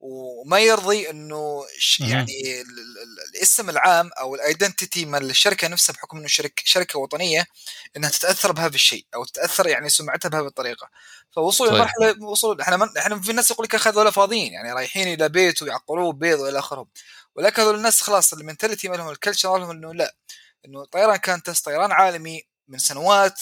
وما 0.00 0.58
يرضي 0.60 1.10
إنه. 1.10 1.64
يعني 2.10 2.60
ال- 2.60 2.66
ال- 2.66 2.98
ال- 3.02 3.34
الاسم 3.36 3.70
العام 3.70 4.10
أو 4.20 4.34
ال 4.34 4.42
identity 4.42 5.04
مال 5.04 5.30
الشركة 5.30 5.68
نفسها 5.68 5.92
بحكم 5.92 6.18
إنه 6.18 6.26
شركه 6.28 6.62
شركة 6.66 6.98
وطنية 6.98 7.46
إنها 7.96 8.10
تتأثر 8.10 8.52
بهذا 8.52 8.74
الشيء 8.74 9.06
أو 9.14 9.24
تتأثر 9.24 9.66
يعني 9.66 9.88
سمعتها 9.88 10.28
بهذه 10.28 10.46
الطريقة 10.46 10.90
صحيح. 11.68 11.80
لمرحلة 11.80 12.24
وصلوا 12.26 12.62
إحنا 12.62 12.76
من 12.76 12.98
إحنا 12.98 13.20
في 13.20 13.32
ناس 13.32 13.50
يقول 13.50 13.64
لك 13.64 13.86
هذول 13.86 14.12
فاضيين 14.12 14.52
يعني 14.52 14.72
رايحين 14.72 15.08
إلى 15.14 15.28
بيت 15.28 15.62
ويعقوه 15.62 16.12
بيض 16.12 16.40
وإلى 16.40 16.58
آخره 16.58 16.86
ولكن 17.34 17.62
هذول 17.62 17.74
الناس 17.74 18.00
خلاص 18.00 18.32
ال 18.32 18.38
mentality 18.38 18.88
مالهم 18.88 19.08
ال 19.10 19.15
culture 19.15 19.52
مالهم 19.52 19.70
إنه 19.70 19.94
لا 19.94 20.14
إنه 20.66 20.84
طيران 20.84 21.16
كانتس 21.16 21.60
طيران 21.60 21.92
عالمي 21.92 22.42
من 22.68 22.78
سنوات 22.78 23.40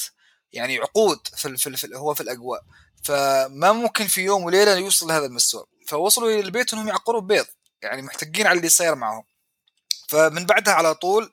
يعني 0.52 0.78
عقود 0.78 1.18
في, 1.36 1.56
في, 1.56 1.66
ال- 1.68 1.76
في 1.76 1.96
هو 1.96 2.14
في 2.14 2.20
الأجواء 2.20 2.62
فما 3.04 3.72
ممكن 3.72 4.06
في 4.06 4.20
يوم 4.20 4.44
وليلة 4.44 4.76
يوصل 4.76 5.08
لهذا 5.08 5.26
المستوى. 5.26 5.64
فوصلوا 5.86 6.30
إلى 6.30 6.40
البيت 6.40 6.72
انهم 6.72 6.88
يعقروا 6.88 7.20
بيض 7.20 7.46
يعني 7.82 8.02
محتقين 8.02 8.46
على 8.46 8.56
اللي 8.56 8.68
صاير 8.68 8.94
معهم. 8.94 9.24
فمن 10.08 10.46
بعدها 10.46 10.74
على 10.74 10.94
طول 10.94 11.32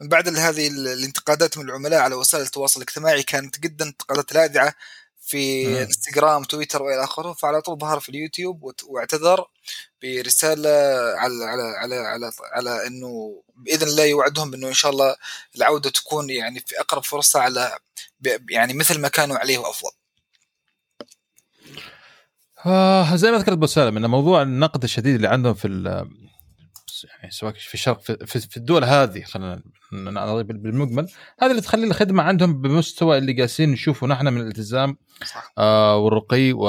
من 0.00 0.08
بعد 0.08 0.28
هذه 0.28 0.68
ال- 0.68 0.88
الانتقادات 0.88 1.58
من 1.58 1.64
العملاء 1.64 2.00
على 2.00 2.14
وسائل 2.14 2.44
التواصل 2.44 2.80
الاجتماعي 2.82 3.22
كانت 3.22 3.60
جدا 3.60 3.84
انتقادات 3.84 4.32
لاذعة 4.32 4.74
في. 5.20 5.82
إنستغرام 5.82 6.44
تويتر 6.44 6.82
وإلى 6.82 7.04
آخره. 7.04 7.32
فعلى 7.32 7.60
طول 7.62 7.78
ظهر 7.78 8.00
في 8.00 8.08
اليوتيوب 8.08 8.62
وت- 8.62 8.84
واعتذر 8.84 9.46
برسالة 10.02 10.70
على 11.18 11.44
على 11.44 11.62
على 11.62 11.94
على, 11.96 12.32
على 12.52 12.86
إنه 12.86 13.42
بإذن 13.56 13.88
الله 13.88 14.04
يوعدهم 14.04 14.54
إنه 14.54 14.68
إن 14.68 14.74
شاء 14.74 14.90
الله 14.92 15.16
العودة 15.56 15.90
تكون 15.90 16.30
يعني 16.30 16.60
في 16.66 16.80
أقرب 16.80 17.04
فرصة 17.04 17.40
على 17.40 17.78
يعني 18.50 18.74
مثل 18.74 19.00
ما 19.00 19.08
كانوا 19.08 19.36
عليه 19.38 19.58
وأفضل. 19.58 19.90
آه 22.66 23.16
زي 23.16 23.30
ما 23.30 23.38
ذكرت 23.38 23.52
ابو 23.52 23.66
سالم 23.66 23.96
ان 23.96 24.06
موضوع 24.06 24.42
النقد 24.42 24.82
الشديد 24.82 25.14
اللي 25.14 25.28
عندهم 25.28 25.54
في 25.54 25.68
ال- 25.68 26.08
يعني 27.18 27.30
سواء 27.30 27.52
في 27.52 27.74
الشرق 27.74 28.00
في, 28.00 28.26
في, 28.26 28.56
الدول 28.56 28.84
هذه 28.84 29.22
خلينا 29.22 29.62
بالمجمل 29.92 31.08
هذا 31.38 31.50
اللي 31.50 31.62
تخلي 31.62 31.86
الخدمة 31.86 32.22
عندهم 32.22 32.60
بمستوى 32.60 33.18
اللي 33.18 33.32
جالسين 33.32 33.70
نشوفه 33.70 34.06
نحن 34.06 34.26
من 34.26 34.40
الالتزام 34.40 34.96
صح. 35.24 35.52
آه 35.58 35.96
والرقي 35.96 36.52
و 36.52 36.62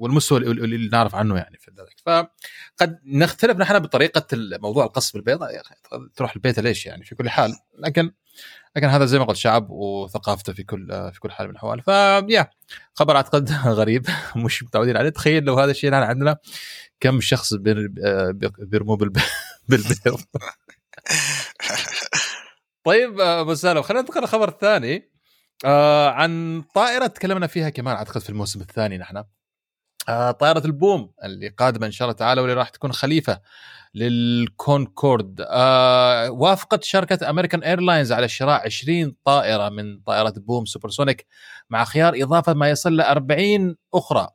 والمستوى 0.00 0.38
اللي, 0.38 0.88
نعرف 0.88 1.14
عنه 1.14 1.36
يعني 1.36 1.58
في 1.58 1.70
ذلك. 1.70 1.96
فقد 2.06 2.98
نختلف 3.06 3.58
نحن 3.58 3.78
بطريقة 3.78 4.26
موضوع 4.62 4.84
القصف 4.84 5.14
بالبيضاء 5.14 5.54
يا 5.54 5.60
أخي 5.60 5.74
تروح 6.16 6.34
البيت 6.36 6.58
ليش 6.60 6.86
يعني؟ 6.86 7.04
في 7.04 7.14
كل 7.14 7.30
حال 7.30 7.52
لكن 7.78 8.10
لكن 8.76 8.86
هذا 8.86 9.04
زي 9.04 9.18
ما 9.18 9.24
قلت 9.24 9.36
شعب 9.36 9.70
وثقافته 9.70 10.52
في 10.52 10.62
كل 10.62 11.10
في 11.12 11.20
كل 11.20 11.30
حال 11.30 11.46
من 11.46 11.52
الأحوال. 11.52 11.82
فيا 11.82 12.50
خبر 12.94 13.16
أعتقد 13.16 13.50
غريب 13.80 14.06
مش 14.36 14.62
متعودين 14.62 14.96
عليه. 14.96 15.08
تخيل 15.10 15.44
لو 15.44 15.58
هذا 15.58 15.70
الشيء 15.70 15.90
نحن 15.90 16.02
عندنا 16.02 16.36
كم 17.00 17.20
شخص 17.20 17.54
بير- 17.54 17.88
بيرموا 18.58 18.96
بالب- 18.96 19.18
بالبيض. 19.68 20.20
طيب 22.84 23.20
أبو 23.20 23.54
سالم 23.54 23.82
خلينا 23.82 24.00
ننتقل 24.02 24.20
للخبر 24.20 24.48
الثاني. 24.48 25.10
آه 25.64 26.10
عن 26.10 26.62
طائرة 26.74 27.06
تكلمنا 27.06 27.46
فيها 27.46 27.68
كمان 27.70 27.96
أعتقد 27.96 28.20
في 28.20 28.30
الموسم 28.30 28.60
الثاني 28.60 28.98
نحن. 28.98 29.24
آه 30.08 30.30
طائرة 30.30 30.62
ال 30.66 30.75
Boom 30.75 31.12
اللي 31.24 31.48
قادمه 31.48 31.86
إن 31.86 31.90
شاء 31.92 32.08
الله 32.08 32.16
تعالى 32.18 32.40
واللي 32.40 32.54
راح 32.54 32.68
تكون 32.68 32.92
خليفة 32.92 33.40
للكونكورد. 33.94 35.46
آه 35.48 36.30
وافقت 36.30 36.84
شركة 36.84 37.30
American 37.30 37.62
Airlines 37.62 38.12
على 38.12 38.28
شراء 38.28 38.64
20 38.66 39.16
طائرة 39.24 39.68
من 39.68 40.00
طائرة 40.00 40.34
Boom 40.36 40.64
Supersonic 40.64 41.26
مع 41.70 41.84
خيار 41.84 42.12
إضافة 42.22 42.54
ما 42.54 42.70
يصل 42.70 42.96
ل 42.96 43.00
40 43.00 43.76
أخرى. 43.94 44.28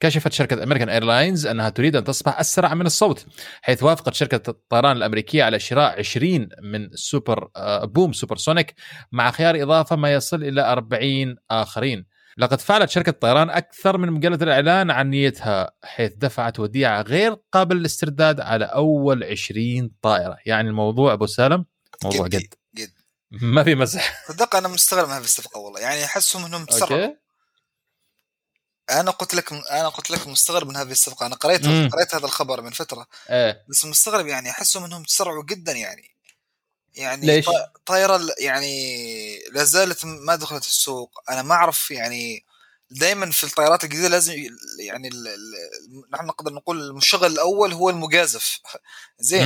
كشفت 0.00 0.32
شركة 0.32 0.62
American 0.62 0.88
Airlines 0.88 1.46
أنها 1.46 1.68
تريد 1.68 1.96
أن 1.96 2.04
تصبح 2.04 2.40
أسرع 2.40 2.74
من 2.74 2.86
الصوت 2.86 3.26
حيث 3.62 3.82
وافقت 3.82 4.14
شركة 4.14 4.50
الطيران 4.50 4.96
الأمريكية 4.96 5.44
على 5.44 5.58
شراء 5.60 5.98
20 5.98 6.48
من 6.62 6.88
سوبر 6.94 7.48
آه، 7.56 7.84
Boom 7.84 8.12
Supersonic 8.12 8.74
مع 9.12 9.30
خيار 9.30 9.62
إضافة 9.62 9.96
ما 9.96 10.12
يصل 10.14 10.42
إلى 10.44 10.72
40 10.72 11.36
آخرين. 11.50 12.06
لقد 12.36 12.60
فعلت 12.60 12.90
شركة 12.90 13.10
الطيران 13.10 13.50
أكثر 13.50 13.98
من 13.98 14.10
مجلة 14.10 14.38
الإعلان 14.42 14.90
عن 14.90 15.10
نيتها 15.10 15.70
حيث 15.84 16.12
دفعت 16.12 16.60
وديعة 16.60 17.02
غير 17.02 17.36
قابل 17.52 17.76
للاسترداد 17.76 18.40
على 18.40 18.64
أول 18.64 19.24
20 19.24 19.90
طائرة. 20.02 20.36
يعني 20.46 20.68
الموضوع 20.68 21.12
أبو 21.12 21.26
سالم 21.26 21.64
موضوع 22.04 22.26
جدي 22.26 22.38
جد. 22.38 22.54
جد 22.74 22.92
ما 23.30 23.64
في 23.64 23.74
مزح 23.74 24.28
صدق 24.28 24.56
أنا 24.56 24.68
مستغرب 24.68 25.08
من 25.08 25.14
هذه 25.14 25.24
الصفقة 25.24 25.58
والله. 25.58 25.80
يعني 25.80 26.04
أحسهم 26.04 26.44
إنهم 26.44 26.64
تسرعوا. 26.64 27.14
أنا 28.90 29.10
قلت 29.10 29.34
لك 29.34 29.52
أنا 29.52 29.88
قلت 29.88 30.10
لك 30.10 30.26
مستغرب 30.26 30.68
من 30.68 30.76
هذه 30.76 30.90
الصفقة. 30.90 31.26
أنا 31.26 31.34
قريت 31.34 31.66
مم. 31.66 31.88
قريت 31.92 32.14
هذا 32.14 32.24
الخبر 32.24 32.60
من 32.60 32.70
فترة. 32.70 33.06
إيه. 33.30 33.64
بس 33.68 33.84
مستغرب 33.84 34.26
يعني 34.26 34.50
أحسهم 34.50 34.84
إنهم 34.84 35.02
تسرعوا 35.02 35.44
جدا 35.44 35.72
يعني. 35.72 36.13
يعني 36.96 37.26
ليش؟ 37.26 37.46
طا- 37.46 37.80
طائره 37.86 38.20
يعني 38.38 39.38
لا 39.52 39.64
زالت 39.64 40.04
ما 40.04 40.36
دخلت 40.36 40.64
السوق. 40.64 41.10
أنا 41.30 41.42
ما 41.42 41.54
أعرف 41.54 41.90
يعني 41.90 42.44
دائما 42.90 43.30
في 43.30 43.44
الطائرات 43.44 43.84
الجديدة 43.84 44.08
لازم 44.08 44.32
يعني 44.80 45.08
ال- 45.08 45.28
ال- 45.28 46.10
نحن 46.12 46.26
نقدر 46.26 46.52
نقول 46.52 46.80
المشغل 46.82 47.26
الأول 47.32 47.72
هو 47.72 47.90
المجازف. 47.90 48.58
زين. 49.18 49.42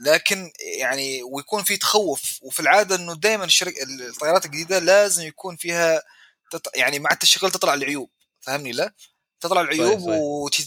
لكن 0.00 0.52
يعني 0.78 1.22
ويكون 1.22 1.62
في 1.62 1.76
تخوف. 1.76 2.38
وفي 2.42 2.60
العادة 2.60 2.94
إنه 2.94 3.14
دائما 3.14 3.48
الطائرات 4.00 4.46
الجديدة 4.46 4.78
لازم 4.78 5.22
يكون 5.26 5.56
فيها 5.56 6.02
تط... 6.50 6.76
يعني 6.76 6.98
مع 6.98 7.10
التشغيل 7.12 7.50
تطلع 7.50 7.74
العيوب. 7.74 8.10
فاهمني؟ 8.40 8.72
لا؟ 8.72 8.94
تطلع 9.40 9.60
العيوب. 9.60 10.00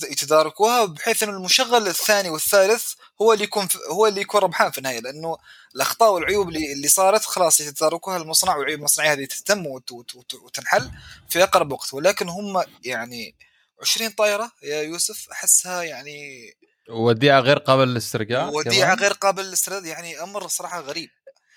ويتداركوها 0.01 0.86
بحيث 0.86 1.24
انه 1.24 1.32
المشغل 1.32 1.88
الثاني 1.88 2.30
والثالث 2.30 2.93
هو 3.21 3.34
اللي 3.34 3.43
يكون 3.43 3.67
هو 3.91 4.07
اللي 4.07 4.21
يكون 4.21 4.41
ربحان 4.41 4.71
في 4.71 4.78
النهاية 4.78 4.99
لأنه 4.99 5.38
الأخطاء 5.76 6.11
والعيوب 6.13 6.49
اللي, 6.49 6.74
اللي 6.74 6.88
صارت 6.88 7.26
خلاص 7.26 7.59
يتداركوها 7.61 8.17
المصنع 8.17 8.55
والعيوب 8.55 8.80
المصنعية 8.80 9.11
هذه 9.11 9.26
تتم 9.26 9.67
وت- 9.67 9.91
وت- 9.91 10.15
وت- 10.15 10.34
وتنحل 10.34 10.91
في 11.30 11.43
أقرب 11.43 11.71
وقت 11.71 11.93
ولكن 11.93 12.30
هم 12.30 12.63
يعني 12.84 13.36
20 13.82 14.09
طائرة 14.09 14.51
يا 14.63 14.82
يوسف 14.82 15.28
أحسها 15.32 15.84
يعني 15.84 16.49
وديعة 16.89 17.39
غير 17.39 17.57
قابل 17.57 17.88
للاسترجاع 17.88 18.49
وديعة 18.49 18.86
كمان. 18.95 18.99
غير 18.99 19.13
قابل 19.13 19.43
للاسترداد 19.43 19.86
يعني 19.86 20.24
أمر 20.24 20.47
صراحة 20.47 20.80
غريب 20.82 21.09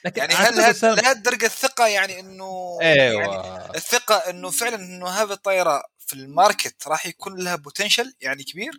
لكن 0.05 0.21
يعني 0.21 0.35
هل 0.35 0.61
هل 0.61 0.75
سالم- 0.75 0.95
لهذه 1.01 1.11
الدرجه 1.17 1.47
الثقة 1.47 1.87
يعني 1.87 2.21
انه 2.21 2.79
يعني 2.81 3.01
أيوه 3.11 3.71
الثقة 3.77 4.14
إنه 4.14 4.51
فعلا 4.51 4.77
إنه 4.77 5.09
هذه 5.09 5.33
الطائرة 5.33 5.83
في 6.07 6.15
ال 6.14 6.25
market 6.25 6.89
راح 6.89 7.07
يكون 7.07 7.37
لها 7.45 7.57
potential 7.57 8.12
يعني 8.21 8.43
كبير؟ 8.43 8.71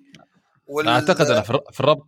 وال... 0.67 0.87
أعتقد 0.87 1.25
أنا 1.25 1.41
في 1.41 1.49
الر- 1.49 1.63
في 1.71 1.79
الربط 1.79 2.07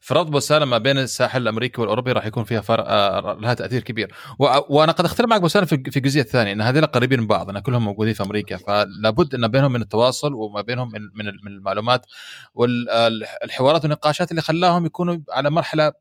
في 0.00 0.10
الربط 0.10 0.30
بوسالم 0.30 0.70
ما 0.70 0.78
بين 0.78 0.98
الساحل 0.98 1.42
الأمريكي 1.42 1.80
والأوروبي 1.80 2.12
راح 2.12 2.26
يكون 2.26 2.44
فيها 2.44 2.60
فرق 2.60 2.84
آه، 2.88 3.38
لها 3.40 3.54
تأثير 3.54 3.82
كبير. 3.82 4.14
و- 4.38 4.46
وأنا 4.68 4.92
قد 4.92 5.04
أختلف 5.04 5.28
معك 5.28 5.40
بوسالم 5.40 5.66
في 5.66 5.96
الجزئية 5.96 6.22
الثانية 6.22 6.52
إن 6.52 6.60
هذول 6.60 6.86
قريبين 6.86 7.20
من 7.20 7.26
بعض 7.26 7.50
إن 7.50 7.58
كلهم 7.58 7.84
موجودين 7.84 8.14
في 8.14 8.22
أمريكا. 8.22 8.56
فلابد 8.56 9.34
إن 9.34 9.48
بينهم 9.48 9.72
من 9.72 9.82
التواصل 9.82 10.34
وما 10.34 10.60
بينهم 10.60 10.92
من 10.92 11.00
من 11.14 11.28
المعلومات. 11.46 12.06
والحوارات 12.54 13.82
والنقاشات 13.82 14.30
اللي 14.30 14.42
خلاهم 14.42 14.86
يكونوا 14.86 15.18
على 15.30 15.50
مرحلة 15.50 15.92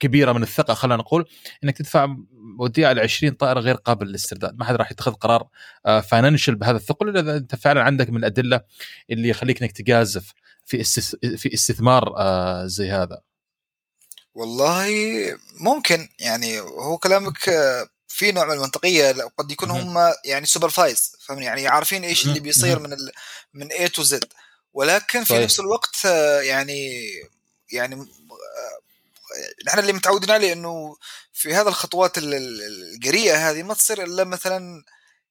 كبيرة 0.00 0.32
من 0.32 0.42
الثقة 0.42 0.74
خلينا 0.74 0.96
نقول 0.96 1.28
إنك 1.64 1.76
تدفع 1.78 2.16
وديعة 2.58 2.92
ل 2.92 3.00
20 3.00 3.32
طائرة 3.32 3.60
غير 3.60 3.74
قابل 3.74 4.06
للاسترداد، 4.06 4.58
ما 4.58 4.64
حد 4.64 4.74
راح 4.74 4.92
يتخذ 4.92 5.12
قرار 5.12 5.48
فاينانشال 5.84 6.54
بهذا 6.54 6.76
الثقل 6.76 7.08
إلا 7.08 7.20
إذا 7.20 7.36
أنت 7.36 7.54
فعلا 7.54 7.82
عندك 7.82 8.10
من 8.10 8.16
الأدلة 8.16 8.60
اللي 9.10 9.28
يخليك 9.28 9.62
إنك 9.62 9.72
تجازف 9.72 10.32
في. 10.66 10.84
في 11.36 11.54
استثمار 11.54 12.14
آه، 12.16 12.66
زي 12.66 12.90
هذا. 12.90 13.20
والله 14.34 14.88
ممكن 15.60 16.08
يعني 16.18 16.60
هو 16.60 16.98
كلامك 16.98 17.48
آه، 17.48 17.88
في 18.08 18.32
نوع 18.32 18.44
من 18.46 18.52
المنطقية 18.52 19.12
قد 19.38 19.52
يكون. 19.52 19.70
هم 19.70 20.12
يعني 20.24 20.46
supervise 20.46 21.16
فاهمني 21.20 21.44
يعني 21.44 21.68
عارفين 21.68 22.04
إيش 22.04 22.26
اللي. 22.26 22.40
بيصير. 22.40 22.78
من 22.78 22.92
ال... 22.92 23.12
من 23.54 23.68
A 23.68 23.90
to 23.90 24.04
Z 24.04 24.18
ولكن 24.72 25.24
في. 25.24 25.44
نفس 25.44 25.60
الوقت 25.60 25.96
آه، 26.06 26.40
يعني 26.40 27.04
يعني 27.72 27.94
آه، 27.94 28.06
نحن 29.66 29.78
اللي 29.78 29.92
متعودين 29.92 30.30
عليه 30.30 30.52
إنه 30.52 30.96
في 31.32 31.54
هذا 31.54 31.68
الخطوات 31.68 32.18
ال- 32.18 32.34
ال- 32.34 32.62
الجريئه 32.94 33.50
هذه 33.50 33.62
ما 33.62 33.74
تصير 33.74 34.02
إلا 34.04 34.24
مثلا 34.24 34.84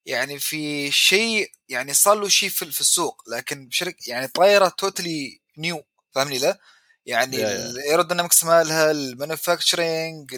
يعني 0.06 0.40
في 0.40 0.92
شيء 0.92 1.52
يعني 1.70 1.94
صار 1.94 2.16
له 2.20 2.28
شيء 2.30 2.50
في 2.50 2.82
السوق 2.82 3.22
لكن 3.30 3.68
بشركه 3.68 3.98
يعني 4.08 4.28
طايرة 4.28 4.68
totally 4.68 5.42
new 5.58 5.84
فاهمني 6.12 6.38
لا؟ 6.40 6.60
يعني. 7.06 7.38
ال 7.70 7.76
aerodynamics 7.76 8.44
مالها 8.44 8.92
ال 8.92 9.02
manufacturing 9.02 10.36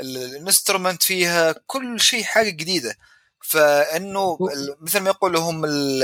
ال 0.00 0.09
instrument 0.09 1.02
فيها 1.02 1.52
كل 1.66 2.00
شيء 2.00 2.24
حاجة 2.24 2.50
جديدة 2.50 2.96
فإنه 3.40 4.38
مثل 4.80 5.00
ما 5.00 5.10
يقول 5.10 5.32
لهم 5.32 5.64
ال- 5.64 6.02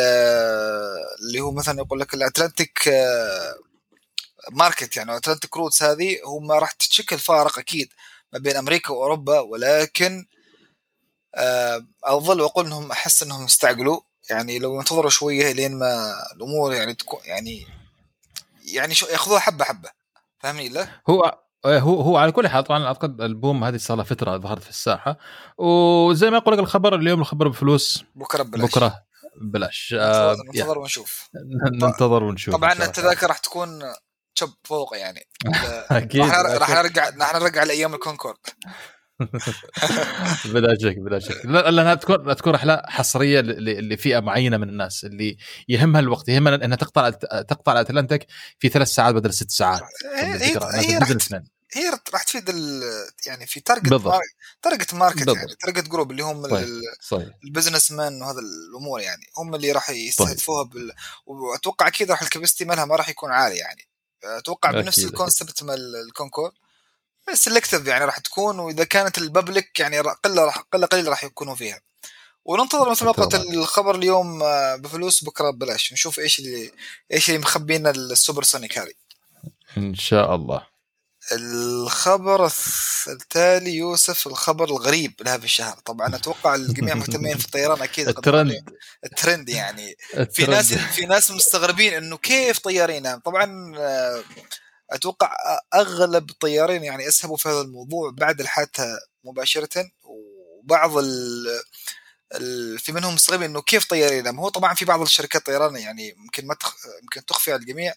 اللي 1.20 1.40
هو 1.40 1.52
مثلا 1.52 1.78
يقول 1.80 2.00
لك 2.00 2.14
ال 2.14 2.22
Atlantic 2.22 2.88
market 4.50 4.96
يعني 4.96 5.16
Atlantic 5.16 5.56
routes 5.56 5.82
هذه 5.82 6.16
هم 6.26 6.52
راح 6.52 6.72
تتشكل 6.72 7.18
فارق 7.18 7.58
أكيد 7.58 7.92
ما 8.32 8.38
بين 8.38 8.56
أمريكا 8.56 8.92
وأوروبا 8.92 9.40
ولكن 9.40 10.26
آه، 11.34 11.86
أظل 12.04 12.40
واقول 12.40 12.66
إنهم 12.66 12.90
أحس 12.90 13.22
إنهم 13.22 13.44
استعجلوا. 13.44 14.00
يعني 14.30 14.58
لو 14.58 14.76
ينتظروا 14.78 15.10
شوية 15.10 15.52
لين 15.52 15.78
ما 15.78 16.14
الأمور 16.36 16.72
يعني 16.72 16.94
تكون 16.94 17.20
يعني 17.24 17.66
يعني 18.74 18.94
شو 18.94 19.06
يأخذوها 19.06 19.40
حبة 19.40 19.64
حبة. 19.64 19.90
فاهمني 20.38 20.68
لا؟ 20.68 20.88
هو 21.10 21.38
هو 21.66 22.00
هو 22.00 22.16
على 22.16 22.32
كل 22.32 22.48
حال 22.48 22.64
طبعا 22.64 22.86
اعتقد 22.86 23.20
البوم 23.20 23.64
هذه 23.64 23.76
صار 23.76 23.96
لها 23.96 24.04
فترة 24.04 24.36
ظهرت 24.36 24.62
في 24.62 24.70
الساحة. 24.70 25.18
وزي 25.58 26.30
ما 26.30 26.36
يقول 26.36 26.54
لك 26.54 26.60
الخبر 26.60 26.94
اليوم 26.94 27.20
الخبر 27.20 27.48
بفلوس. 27.48 28.04
بكرة 28.14 28.42
ببلاش. 28.42 28.70
بكرة 28.70 29.02
ببلاش. 29.40 29.94
آه، 29.98 30.30
ننتظر, 30.30 30.44
ننتظر 30.44 30.78
ونشوف. 30.78 31.28
ننتظر 31.72 32.22
ونشوف 32.22 32.54
طبعا. 32.54 32.72
التذاكر 32.72 33.26
راح 33.26 33.38
تكون 33.38 33.82
شب 34.34 34.52
فوق 34.64 34.96
يعني. 34.96 35.26
أكيد 35.90 36.20
راح. 36.20 36.70
نرجع 36.70 37.10
راح 37.18 37.34
نرجع 37.34 37.62
لأيام 37.62 37.94
الكونكورد. 37.94 38.38
بلا 40.52 40.76
شك 40.82 40.96
بلا 40.98 41.18
شك. 41.18 41.40
لا- 41.44 41.70
لانها 41.70 41.94
تكون 41.94 42.36
تكون 42.36 42.52
رحله 42.52 42.82
حصرية 42.86 43.40
لفئة 43.40 44.20
معينة 44.20 44.56
من 44.56 44.68
الناس 44.68 45.04
اللي 45.04 45.36
يهمها 45.68 46.00
الوقت 46.00 46.28
يهمها 46.28 46.54
إنها 46.54 46.76
تقطع 46.76 47.10
تقطع 47.40 47.72
الأتلانتيك 47.72 48.26
في 48.58 48.68
ثلاث 48.68 48.88
ساعات 48.88 49.14
بدل 49.14 49.34
ست 49.34 49.50
ساعات. 49.50 49.82
هي 50.14 50.34
الفكرة، 50.34 50.64
هي, 50.74 50.88
هي 50.88 50.98
راح 50.98 51.08
هي 51.74 51.88
راح 52.12 52.22
تفيد 52.22 52.48
يعني 53.26 53.46
في 53.46 53.60
target 53.60 53.88
بالضبط. 53.90 54.20
target 54.62 54.94
market. 54.94 55.26
يعني 55.26 55.54
target 55.60 55.88
group 55.88 56.10
اللي 56.10 56.22
هم 56.22 56.46
ال 57.44 57.50
business 57.50 57.92
man 57.92 58.22
وهذا 58.22 58.38
الأمور 58.38 59.00
يعني 59.00 59.22
هم 59.38 59.54
اللي 59.54 59.72
راح 59.72 59.90
يستهدفوها 59.90 60.64
بال... 60.64 60.92
وأتوقع 61.26 61.86
أكيد 61.86 62.10
راح 62.10 62.22
ال 62.22 62.27
capacity 62.27 62.64
مالها 62.64 62.84
ما 62.84 62.96
راح 62.96 63.08
يكون 63.08 63.30
عالي 63.30 63.56
يعني. 63.56 63.88
أتوقع 64.24 64.70
بنفس. 64.70 64.98
ال 64.98 65.06
concept 65.06 65.62
مال 65.62 65.96
الكونكورد. 65.96 66.52
selective 67.34 67.86
يعني 67.86 68.04
راح 68.04 68.18
تكون 68.18 68.58
وإذا 68.58 68.84
كانت 68.84 69.18
ال 69.18 69.27
public 69.27 69.80
يعني 69.80 70.00
قلة 70.00 70.44
راح 70.44 70.58
قلة 70.58 70.86
قليلة 70.86 71.10
راح 71.10 71.24
يكونوا 71.24 71.54
فيها. 71.54 71.80
وننتظر 72.44 72.90
مثل 72.90 73.04
ما 73.04 73.12
قلت. 73.12 73.34
الخبر 73.34 73.94
اليوم 73.94 74.42
آه، 74.42 74.76
بفلوس 74.76 75.24
بكرة 75.24 75.50
ببلاش. 75.50 75.92
نشوف 75.92 76.18
إيش 76.18 76.38
اللي 76.38 76.72
إيش 77.12 77.28
اللي 77.28 77.40
مخبينا 77.40 77.90
ال 77.90 78.42
supersonic 78.42 78.78
هذه. 78.78 78.92
إن 79.76 79.94
شاء 79.94 80.34
الله. 80.34 80.71
الخبر 81.32 82.52
التالي 83.08 83.74
يوسف 83.74 84.26
الخبر 84.26 84.64
الغريب 84.64 85.14
لهذا 85.20 85.44
الشهر. 85.44 85.76
طبعا 85.76 86.16
أتوقع 86.16 86.54
الجميع 86.54 86.94
مهتمين 86.94 87.38
في 87.38 87.44
الطيران 87.44 87.82
أكيد. 87.82 88.08
الترند. 88.08 88.76
الترند 89.04 89.48
يعني. 89.48 89.96
في. 90.32 90.46
ناس 90.46 90.74
في 90.74 91.06
ناس 91.06 91.30
مستغربين 91.30 91.94
إنه 91.94 92.16
كيف 92.16 92.58
طيارين. 92.58 93.18
طبعا 93.18 93.74
آه، 93.78 94.24
أتوقع 94.90 95.36
أغلب 95.74 96.30
الطيارين 96.30 96.84
يعني 96.84 97.08
اسهبوا 97.08 97.36
في 97.36 97.48
هذا 97.48 97.60
الموضوع 97.60 98.10
بعد 98.10 98.40
الحادثة 98.40 98.98
مباشرة. 99.24 99.90
وبعض 100.04 100.98
ال 100.98 101.62
في 102.78 102.92
منهم 102.92 103.14
مستغربين 103.14 103.50
إنه 103.50 103.62
كيف 103.62 103.84
طيار 103.84 104.12
ينام 104.12 104.40
هو 104.40 104.48
طبعا 104.48 104.74
في 104.74 104.84
بعض 104.84 105.00
الشركات 105.00 105.46
طيران 105.46 105.76
يعني 105.76 106.08
يمكن 106.08 106.46
ما 106.46 106.54
تخ... 106.54 106.76
يمكن 107.02 107.24
تخفي 107.24 107.52
على 107.52 107.60
الجميع. 107.60 107.94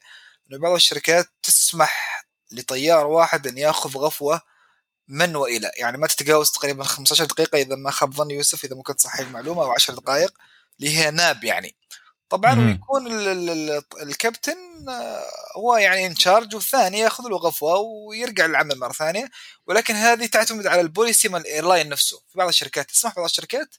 إنه 0.51 0.59
بعض 0.59 0.73
الشركات 0.73 1.29
تسمح 1.43 2.14
لطيار 2.51 3.07
واحد 3.07 3.47
إن 3.47 3.57
ياخذ 3.57 3.97
غفوة 3.97 4.41
من 5.07 5.35
وإلى 5.35 5.71
يعني 5.77 5.97
ما 5.97 6.07
تتجاوز 6.07 6.51
تقريبا 6.51 6.83
15 6.83 7.25
دقيقة 7.25 7.57
إذا 7.57 7.75
ما 7.75 7.91
خاب 7.91 8.13
ظني 8.13 8.33
يوسف 8.33 8.65
إذا 8.65 8.75
ممكن 8.75 8.95
تصحح 8.95 9.19
المعلومة 9.19 9.63
أو 9.63 9.71
10 9.71 9.93
دقائق 9.95 10.33
اللي 10.79 10.97
هي 10.97 11.11
nap 11.11 11.43
يعني 11.43 11.75
طبعا 12.29 12.53
مم. 12.53 12.67
ويكون 12.67 13.07
ال- 13.07 13.27
ال- 13.27 13.49
ال- 13.49 13.83
الكابتن 14.01 14.55
آه، 14.89 15.23
هو 15.57 15.75
يعني 15.77 16.05
in 16.05 16.18
charge 16.18 16.55
والثاني 16.55 16.99
ياخذ 16.99 17.23
له 17.29 17.37
غفوة 17.37 17.77
ويرجع 17.79 18.45
للعمل 18.45 18.79
مرة 18.79 18.91
ثانية 18.93 19.29
ولكن 19.67 19.93
هذه 19.95 20.25
تعتمد 20.25 20.67
على 20.67 20.81
ال 20.81 20.88
policy 20.88 21.27
مال 21.29 21.41
ال 21.41 21.47
airline 21.47 21.89
نفسه 21.89 22.17
في 22.17 22.37
بعض 22.37 22.47
الشركات 22.47 22.89
تسمح 22.91 23.15
بعض 23.15 23.25
الشركات 23.25 23.75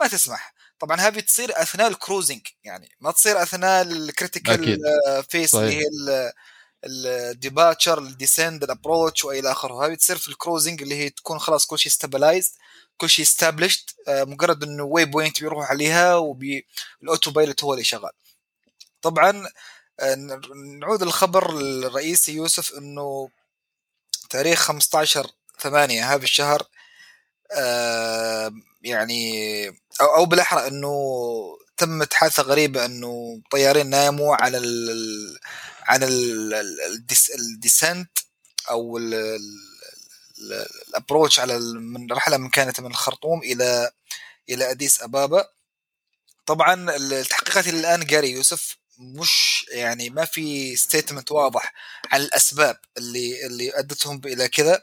ما 0.00 0.08
تسمح 0.08 0.54
طبعا 0.78 1.00
هذه 1.00 1.20
تصير 1.20 1.62
أثناء 1.62 1.88
ال 1.88 1.94
cruising 1.94 2.46
يعني 2.64 2.96
ما 3.00 3.10
تصير 3.12 3.42
أثناء 3.42 3.82
ال 3.82 3.91
critical 3.91 4.62
أكيد. 4.62 4.80
phase. 5.30 5.54
اللي 5.54 5.76
هي 5.76 5.82
ال 6.84 6.95
departure 6.95 7.98
ال 7.98 8.06
descent 8.06 8.64
ال 8.64 8.71
approach 8.71 9.24
وإلى 9.24 9.52
آخره. 9.52 9.86
هذه 9.86 9.94
تصير 9.94 10.16
في 10.16 10.28
ال 10.28 10.34
cruising 10.34 10.82
اللي 10.82 10.94
هي 10.94 11.10
تكون 11.10 11.38
خلاص 11.38 11.66
كل 11.66 11.78
شيء 11.78 11.92
stabilized 11.92 12.52
كل 12.96 13.10
شيء 13.10 13.24
established 13.24 13.94
مجرد 14.08 14.62
إنه 14.62 14.84
waypoint 14.84 15.40
بيروح 15.40 15.70
عليها 15.70 16.14
وال 16.16 17.30
autopilot 17.30 17.64
هو 17.64 17.72
اللي 17.72 17.84
شغال. 17.84 18.12
طبعا 19.02 19.48
آه، 20.00 20.14
نعود 20.80 21.02
للخبر 21.02 21.50
الرئيسي 21.60 22.32
يوسف 22.32 22.74
إنه 22.78 23.30
تاريخ 24.30 24.58
15 24.58 25.30
8 25.60 26.14
هذا 26.14 26.24
الشهر 26.24 26.62
آه، 27.52 28.52
يعني 28.82 29.68
أو 30.00 30.26
بالأحرى 30.26 30.68
إنه 30.68 30.92
تمت 31.78 32.14
حادثه 32.14 32.42
غريبه 32.42 32.84
إنه 32.84 33.40
طيارين 33.50 33.90
ناموا 33.90 34.36
على 34.36 34.58
ال 34.58 35.38
ال 36.86 36.95
des- 36.95 37.30
ال 37.30 37.41
descent 37.41 38.18
أو 38.70 38.98
ال- 38.98 39.14
ال- 39.14 40.66
ال 40.88 40.94
approach 40.94 41.40
على 41.40 41.58
من 41.60 42.12
رحله 42.12 42.36
من 42.36 42.50
كانت 42.50 42.80
من 42.80 42.86
الخرطوم 42.90 43.42
إلى 43.42 43.90
إلى 44.50 44.70
أديس 44.70 45.02
أبابا. 45.02 45.48
طبعا 46.46 46.96
التحقيقات 46.96 47.66
إلى 47.68 47.80
الآن 47.80 48.06
جاري 48.06 48.30
يوسف 48.30 48.76
مش 48.98 49.64
يعني 49.68 50.10
ما 50.10 50.24
في 50.24 50.76
statement 50.76 51.32
واضح 51.32 51.72
عن 52.12 52.20
الأسباب 52.20 52.76
اللي 52.96 53.46
اللي 53.46 53.78
أدتهم 53.78 54.20
إلى 54.24 54.48
كذا 54.48 54.82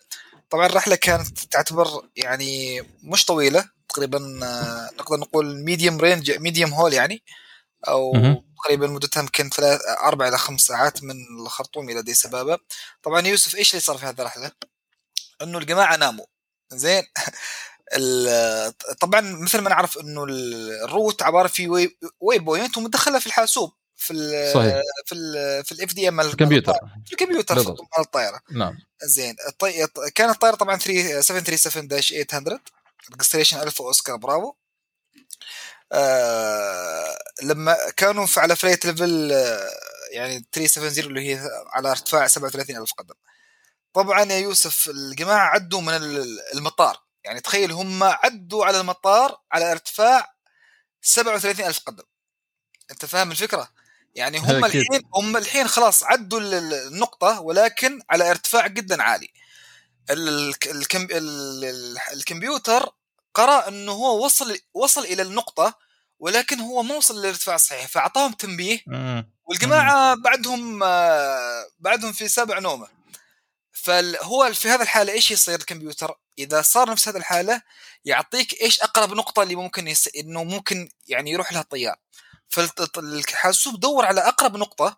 طبعا 0.55 0.65
الرحلة 0.65 0.95
كانت 0.95 1.39
تعتبر 1.39 1.87
يعني 2.15 2.81
مش 3.03 3.25
طويلة 3.25 3.69
تقريبا 3.89 4.39
آه، 4.43 4.89
نقدر 4.99 5.17
نقول 5.17 5.63
medium 5.63 5.97
range 5.97 6.31
medium 6.31 6.73
haul 6.73 6.93
يعني 6.93 7.23
أو. 7.87 8.11
تقريبا 8.63 8.87
مدتها 8.87 9.21
يمكن 9.21 9.49
ثلاث 9.49 9.81
أربع 10.03 10.27
إلى 10.27 10.37
خمس 10.37 10.61
ساعات 10.61 11.03
من 11.03 11.15
الخرطوم 11.39 11.89
إلى 11.89 12.01
أديس 12.01 12.25
أبابا 12.25 12.57
طبعا 13.03 13.27
يوسف 13.27 13.55
إيش 13.55 13.71
اللي 13.71 13.81
صار 13.81 13.97
في 13.97 14.05
هذه 14.05 14.21
الرحلة؟ 14.21 14.51
إنه 15.41 15.57
الجماعة 15.57 15.95
ناموا 15.95 16.25
زين 16.73 17.03
طبعا 19.01 19.21
مثل 19.21 19.61
ما 19.61 19.69
نعرف 19.69 19.97
إنه 19.97 20.23
ال- 20.23 20.83
route 20.83 21.23
عبارة 21.23 21.47
في 21.47 21.67
waypoint 22.21 22.77
ومدخله 22.77 23.19
في 23.19 23.27
الحاسوب 23.27 23.73
في 23.97 24.13
ال 24.13 24.53
صحيح. 24.53 24.81
في 25.05 25.15
ال 25.15 25.65
في 25.65 25.71
ال 25.71 25.93
FDM 25.93 26.19
الكمبيوتر. 26.21 26.73
في 27.05 27.11
الكمبيوتر 27.11 27.55
بالضبط. 27.55 27.79
مال 27.81 28.05
الطائره 28.05 28.41
نعم. 28.51 28.77
زين. 29.03 29.35
الطي... 29.47 29.87
كانت 30.15 30.33
الطائره 30.33 30.55
طبعا 30.55 30.75
3 30.77 31.21
737 31.21 32.23
800 32.25 32.59
registration 33.11 33.59
Alpha 33.61 33.83
Oscar 33.83 34.15
Bravo. 34.15 34.53
آه 35.91 37.17
لما 37.43 37.77
كانوا 37.97 38.25
في 38.25 38.39
على 38.39 38.55
flight 38.55 38.85
level 38.85 39.31
آه 39.31 39.69
يعني 40.11 40.45
370 40.53 41.07
اللي 41.09 41.29
هي 41.33 41.49
على 41.73 41.91
ارتفاع 41.91 42.27
37 42.27 42.77
ألف 42.77 42.93
قدم 42.93 43.13
طبعا 43.93 44.23
يا 44.23 44.37
يوسف 44.37 44.89
الجماعة 44.89 45.47
عدوا 45.47 45.81
من 45.81 45.93
ال- 45.93 46.39
المطار. 46.53 46.97
يعني 47.23 47.39
تخيل 47.41 47.71
هم 47.71 48.03
عدوا 48.03 48.65
على 48.65 48.79
المطار 48.79 49.37
على 49.51 49.71
ارتفاع 49.71 50.35
37 51.01 51.65
ألف 51.65 51.79
قدم 51.79 52.03
أنت 52.91 53.05
فاهم 53.05 53.31
الفكرة؟ 53.31 53.69
يعني 54.15 54.37
هم 54.37 54.65
أكيد. 54.65 54.81
الحين 54.81 55.01
هم 55.15 55.37
الحين 55.37 55.67
خلاص 55.67 56.03
عدوا 56.03 56.39
ال- 56.39 56.53
ال- 56.53 56.73
النقطة 56.87 57.41
ولكن 57.41 58.01
على 58.09 58.29
ارتفاع 58.29 58.67
جدا 58.67 59.03
عالي. 59.03 59.29
ال- 60.09 60.29
ال- 60.29 60.71
الكم... 60.71 61.01
ال- 61.03 61.65
ال- 61.65 61.97
الكمبيوتر 62.13 62.89
قرأ 63.33 63.67
إنه 63.67 63.91
هو 63.91 64.25
وصل 64.25 64.57
وصل 64.73 65.03
إلى 65.03 65.21
النقطة 65.21 65.73
ولكن 66.19 66.59
هو 66.59 66.83
ما 66.83 66.95
وصل 66.95 67.19
للارتفاع 67.19 67.55
الصحيح 67.55 67.87
فأعطاهم 67.87 68.31
تنبيه. 68.33 68.79
والجماعة 69.45 70.15
بعدهم 70.15 70.79
بعدهم 71.79 72.11
في 72.13 72.27
سابع 72.27 72.59
نومة. 72.59 72.87
فهو 73.71 74.53
في 74.53 74.69
هذا 74.69 74.83
الحالة 74.83 75.13
إيش 75.13 75.31
يصير 75.31 75.59
الكمبيوتر؟ 75.59 76.19
إذا 76.39 76.61
صار 76.61 76.91
نفس 76.91 77.07
هذه 77.07 77.17
الحالة 77.17 77.61
يعطيك 78.05 78.61
إيش 78.61 78.81
أقرب 78.81 79.13
نقطة 79.13 79.43
اللي 79.43 79.55
ممكن 79.55 79.87
يس... 79.87 80.09
إنه 80.15 80.43
ممكن 80.43 80.89
يعني 81.07 81.31
يروح 81.31 81.53
لها 81.53 81.61
الطيار. 81.61 81.95
فالحاسوب 82.47 83.79
دور 83.79 84.05
على 84.05 84.21
أقرب 84.21 84.57
نقطة 84.57 84.97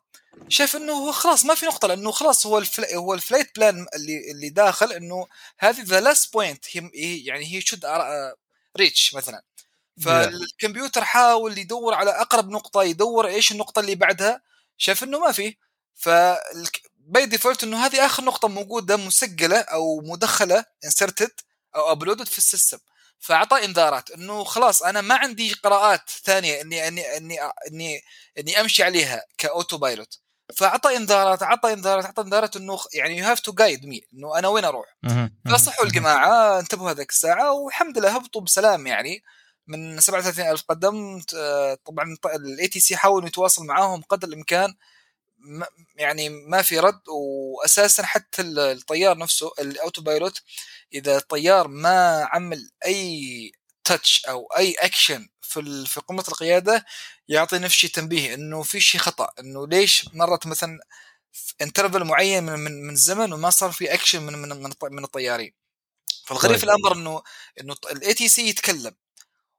شايف 0.49 0.75
إنه 0.75 0.93
هو 0.93 1.11
خلاص 1.11 1.45
ما 1.45 1.55
في 1.55 1.65
نقطة 1.65 1.87
لأنه 1.87 2.11
خلاص 2.11 2.45
هو 2.45 2.57
ال 2.57 2.62
fl... 2.62 2.85
هو 2.95 3.13
ال 3.13 3.19
flight 3.19 3.55
plan 3.55 3.87
اللي 3.95 4.31
اللي 4.31 4.49
داخل 4.49 4.93
إنه 4.93 5.27
هذه 5.59 5.81
the 5.81 5.99
last 5.99 6.33
point 6.33 6.75
يعني 6.75 7.45
هي 7.55 7.61
should 7.61 7.85
reach 8.77 9.13
مثلا. 9.15 9.43
فالكمبيوتر 10.01 11.03
حاول 11.05 11.57
يدور 11.57 11.93
على 11.93 12.11
أقرب 12.11 12.49
نقطة 12.49 12.83
يدور 12.83 13.27
إيش 13.27 13.51
النقطة 13.51 13.79
اللي 13.79 13.95
بعدها 13.95 14.41
شاف 14.77 15.03
إنه 15.03 15.19
ما 15.19 15.31
في. 15.31 15.57
ف 15.95 16.09
by 16.97 17.25
default 17.25 17.63
إنه 17.63 17.85
هذه 17.85 18.05
آخر 18.05 18.23
نقطة 18.23 18.47
موجودة 18.47 18.97
مسجلة 18.97 19.59
أو 19.59 20.01
مدخلة 20.01 20.65
inserted 20.85 21.31
أو 21.75 21.91
uploaded 21.91 22.27
في 22.27 22.37
ال 22.37 22.42
system. 22.42 22.77
فأعطى 23.19 23.65
إنذارات 23.65 24.11
إنه 24.11 24.43
خلاص 24.43 24.83
أنا 24.83 25.01
ما 25.01 25.15
عندي 25.15 25.53
قراءات 25.53 26.09
ثانية 26.09 26.61
اني 26.61 26.87
اني 26.87 27.17
اني 27.17 27.39
اني, 27.41 28.01
إني 28.39 28.61
أمشي 28.61 28.83
عليها 28.83 29.23
ك 29.37 29.77
autopilot 29.77 30.19
فأعطى 30.55 30.97
إنذارات 30.97 31.43
أعطى 31.43 31.73
إنذارات 31.73 32.05
أعطى 32.05 32.21
إنذارات 32.21 32.55
إنه 32.55 32.79
يعني 32.93 33.17
you 33.17 33.25
have 33.25 33.39
to 33.39 33.51
guide 33.53 33.85
me 33.85 34.01
إنه 34.13 34.39
أنا 34.39 34.47
وين 34.47 34.65
أروح. 34.65 34.97
فصحوا 35.49 35.85
الجماعة 35.85 36.59
انتبهوا 36.59 36.91
هذيك 36.91 37.09
الساعة 37.09 37.51
والحمد 37.51 37.97
لله 37.97 38.09
هبطوا 38.15 38.41
بسلام 38.41 38.87
يعني. 38.87 39.23
من 39.67 39.99
37 39.99 40.51
ألف 40.51 40.63
قدم 40.69 41.21
آه، 41.35 41.77
طبعا 41.85 42.17
ال 42.35 42.67
ATC 42.67 42.95
حاول 42.95 43.27
يتواصل 43.27 43.65
معاهم 43.65 44.01
قدر 44.01 44.27
الإمكان. 44.27 44.73
يعني 45.95 46.29
ما 46.29 46.61
في 46.61 46.79
رد 46.79 47.01
واساسا 47.09 48.03
حتى 48.05 48.41
ال- 48.41 48.59
الطيار 48.59 49.17
نفسه 49.17 49.51
ال 49.59 50.01
autopilot 50.01 50.41
إذا 50.93 51.17
الطيار 51.17 51.67
ما 51.67 52.27
عمل 52.31 52.69
أي 52.85 53.51
touch 53.83 54.25
أو 54.25 54.45
أي 54.57 54.73
اكشن 54.79 55.27
في 55.41 55.85
في 55.87 55.99
قمرة 55.99 56.23
القيادة 56.27 56.85
يعطي 57.27 57.57
نفس 57.59 57.75
الشيء 57.75 57.89
تنبيه 57.89 58.33
إنه 58.33 58.63
في 58.63 58.79
شيء 58.79 59.01
خطأ 59.01 59.29
إنه 59.39 59.67
ليش 59.67 60.09
مرت 60.13 60.47
مثلا 60.47 60.79
interval 61.61 62.03
معين 62.03 62.43
من 62.43 62.59
من 62.59 62.83
من 62.87 62.93
الزمن 62.93 63.33
وما 63.33 63.49
صار 63.49 63.71
في 63.71 63.93
اكشن 63.93 64.23
من 64.23 64.33
من 64.33 64.49
من, 64.49 64.71
من 64.91 65.03
الطيارين 65.03 65.53
فالغريب 66.25 66.51
طيب. 66.51 66.59
في 66.59 66.63
الأمر 66.63 66.93
انه 66.95 67.23
إنه 67.61 67.75
ال 67.91 68.13
ATC 68.13 68.47
يتكلم 68.49 68.95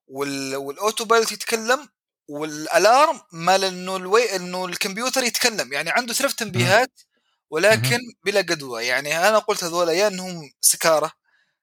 وال 0.07 0.57
وال 0.57 1.05
autopilot 1.05 1.32
يتكلم 1.33 1.89
وال 2.28 2.55
alarm 2.55 3.20
مال 3.33 3.64
إنه 3.64 3.97
الوي 3.97 4.37
إنه 4.37 4.64
الكمبيوتر 4.64 5.22
يتكلم. 5.22 5.72
يعني 5.72 5.91
عنده 5.91 6.14
ثلاث 6.14 6.35
تنبيهات 6.35 7.01
ولكن 7.51 7.99
بلا 8.24 8.41
جدوى. 8.40 8.82
يعني 8.83 9.29
أنا 9.29 9.39
قلت 9.39 9.64
هذول 9.64 9.89
يا 9.89 10.09
إنهم 10.09 10.51
سكارة 10.61 11.12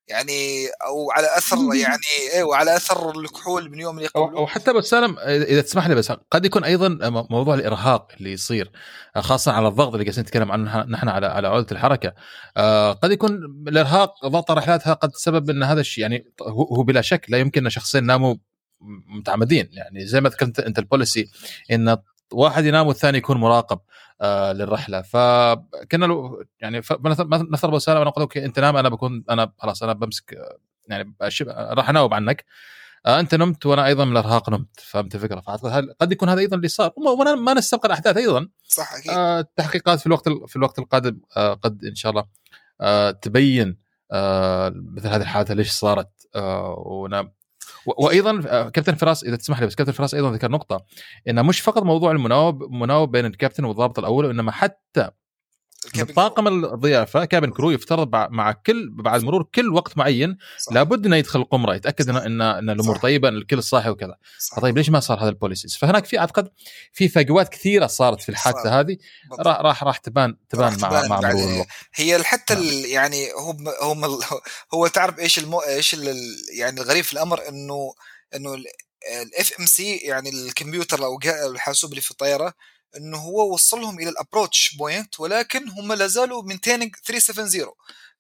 يعني 0.08 0.68
أو 0.68 1.12
على 1.12 1.38
أثر 1.38 1.58
يعني 1.58 2.34
إيوه 2.34 2.56
على 2.56 2.76
أثر 2.76 3.20
الكحول 3.20 3.70
من 3.70 3.80
يوم 3.80 3.98
اللي 3.98 4.08
قبله 4.08 4.38
أو 4.38 4.48
حتى 4.48 4.74
بس 4.74 4.90
سالم 4.90 5.20
اذا 5.20 5.62
تسمح 5.62 5.88
لي 5.88 5.96
بس 5.96 6.12
قد 6.12 6.46
يكون 6.46 6.64
أيضا 6.64 7.10
موضوع 7.30 7.56
الإرهاق 7.56 8.08
اللي 8.18 8.32
يصير 8.32 8.72
خاصة 9.18 9.52
على 9.52 9.68
الضغط 9.68 9.94
اللي 9.94 10.06
قاعدين 10.06 10.24
نتكلم 10.24 10.52
عنه 10.52 10.84
نحن 10.84 11.10
على 11.10 11.28
على 11.28 11.48
عودة 11.48 11.68
الحركة. 11.72 12.14
آه، 12.58 12.92
قد 12.92 13.12
يكون 13.12 13.32
الإرهاق 13.68 14.26
ضغط 14.26 14.52
رحلاتها 14.52 14.94
قد 14.94 15.12
سبب 15.16 15.50
إن 15.50 15.64
هذا 15.64 15.82
الشيء 15.82 16.02
يعني 16.02 16.26
هو 16.42 16.84
بلا 16.84 17.02
شك 17.02 17.26
لا 17.30 17.38
يمكن 17.38 17.64
إن 17.64 17.70
شخصين 17.70 18.04
ناموا 18.04 18.36
متعمدين. 19.08 19.70
يعني 19.72 20.06
زي 20.06 20.22
ما 20.22 20.30
ذكرت 20.30 20.60
أنت 20.60 20.80
ال 20.80 20.87
policy 20.87 21.30
إن 21.72 21.98
واحد 22.34 22.66
ينام 22.66 22.88
والثاني 22.88 23.18
يكون 23.18 23.38
مراقب 23.38 23.80
آه 24.22 24.54
للرحلة. 24.54 25.02
فكنا 25.02 26.06
لو 26.06 26.44
يعني 26.60 26.82
مثلا 27.00 27.80
سالم 27.80 27.98
أنا 28.02 28.10
أقول 28.10 28.22
okay 28.22 28.46
أنت 28.46 28.60
نام 28.60 28.78
أنا 28.78 28.90
بكون 28.90 29.24
أنا 29.30 29.52
خلاص 29.58 29.84
أنا 29.84 29.94
بمسك 29.94 30.34
آه، 30.34 30.58
يعني 30.88 31.16
راح 31.50 31.90
اناوب 31.90 32.14
عنك. 32.14 32.46
آه 33.06 33.20
أنت 33.20 33.36
نمت 33.36 33.66
وأنا 33.66 33.86
أيضا 33.86 34.06
من 34.06 34.12
الأرهاق 34.12 34.50
نمت. 34.50 34.80
فهمت 34.80 35.16
الفكرة 35.16 35.40
فأعتقد 35.42 35.72
هل- 35.72 35.94
قد 36.02 36.12
يكون 36.12 36.30
هذا 36.30 36.40
أيضا 36.40 36.56
اللي 36.58 36.68
صار. 36.68 36.92
وما- 36.98 37.36
ما 37.36 37.54
نستبق 37.54 37.88
الأحداث 37.88 38.18
أيضا. 38.18 38.50
صح 38.64 38.94
أكيد. 38.94 39.12
آه 39.12 39.40
التحقيقات 39.40 40.00
في 40.00 40.06
الوقت 40.08 40.28
ال- 40.28 40.48
في 40.48 40.56
الوقت 40.56 40.80
القادم 40.80 41.20
آه 41.38 41.54
قد 41.54 41.86
إن 41.86 41.96
شاء 41.96 42.12
الله 42.12 42.26
آه 42.82 43.12
تبين 43.12 43.78
آه 44.12 44.74
مثل 44.76 45.08
هذه 45.08 45.22
الحادثة 45.22 45.54
ليش 45.54 45.72
صارت 45.72 46.10
آه 46.36 46.74
وأيضا 47.88 48.44
آه، 48.48 48.70
كابتن 48.70 48.96
فراس 48.96 49.24
إذا 49.24 49.36
تسمح 49.36 49.60
لي 49.60 49.66
بس 49.66 49.76
كابتن 49.76 49.94
فراس 49.94 50.16
أيضا 50.16 50.32
ذكر 50.32 50.52
نقطة 50.52 50.86
إنه 51.28 51.42
مش 51.42 51.62
فقط 51.62 51.84
موضوع 51.84 52.12
المناوب 52.12 52.64
مناوب 52.72 53.12
بين 53.12 53.26
الكابتن 53.26 53.66
والضابط 53.66 54.00
الأول 54.00 54.26
وإنما 54.26 54.52
حتى 54.52 55.10
طاقم 56.16 56.48
الضيافة 56.66 57.26
cabin 57.26 57.52
crew 57.52 57.72
يفترض 57.72 58.10
مع 58.16 58.52
كل 58.52 58.90
بعد 58.90 59.24
مرور 59.24 59.44
كل 59.56 59.70
وقت 59.74 59.98
معين 59.98 60.38
صح. 60.60 60.74
لابد 60.74 61.06
إنه 61.06 61.16
يدخل 61.16 61.40
القمرة 61.40 61.76
يتأكد 61.76 62.10
ان 62.10 62.42
إن, 62.42 62.70
الأمور 62.70 62.96
صح. 62.96 63.02
طيبة 63.02 63.30
إن 63.30 63.38
الكل 63.38 63.64
صاحي 63.64 63.90
وكذا 63.90 64.16
صح. 64.40 64.60
طيب 64.60 64.78
ليش 64.78 64.90
ما 64.90 65.00
صار 65.00 65.22
هذا 65.22 65.30
ال 65.30 65.35
policies 65.35 65.76
فهناك 65.78 66.06
في 66.06 66.20
أعتقد 66.20 66.50
في 66.94 67.08
فجوات 67.08 67.50
كثيرة 67.50 67.88
صارت 67.88 68.22
في 68.22 68.30
الحادثة. 68.30 68.80
هذه. 68.80 68.98
راح 69.40 69.60
راح 69.62 69.84
راح 69.84 69.98
تبان 69.98 70.38
تبان 70.50 70.66
راح 70.66 70.78
مع 70.80 70.90
تبان 70.90 71.10
مع 71.10 71.20
مرور 71.20 71.54
الوقت 71.54 71.68
هي 71.96 72.24
حتى 72.24 72.54
نعم. 72.54 72.64
ال- 72.64 72.86
يعني 72.86 73.28
هم 73.82 74.06
ال- 74.06 74.20
هو 74.74 74.88
تعرف 74.88 75.20
إيش 75.20 75.40
المو 75.40 75.60
إيش 75.60 75.94
يعني 76.60 76.82
الغريب 76.82 77.04
في 77.04 77.14
الأمر 77.14 77.48
انه 77.50 77.94
إنه 78.36 78.54
ال 79.22 79.54
FMC 79.60 79.96
يعني 79.96 80.30
الكمبيوتر 80.30 81.06
أو 81.06 81.20
الحاسوب 81.52 81.90
اللي 81.92 82.02
في 82.02 82.12
الطيارة 82.12 82.54
انه 82.98 83.18
هو 83.18 83.54
وصلهم 83.54 84.00
إلى 84.00 84.10
ال 84.10 84.17
approach 84.17 84.76
point 84.76 85.20
ولكن 85.20 85.70
هم 85.70 85.94
لا 85.94 86.08
زالوا 86.08 86.44
maintaining 86.44 86.96
370 87.06 87.72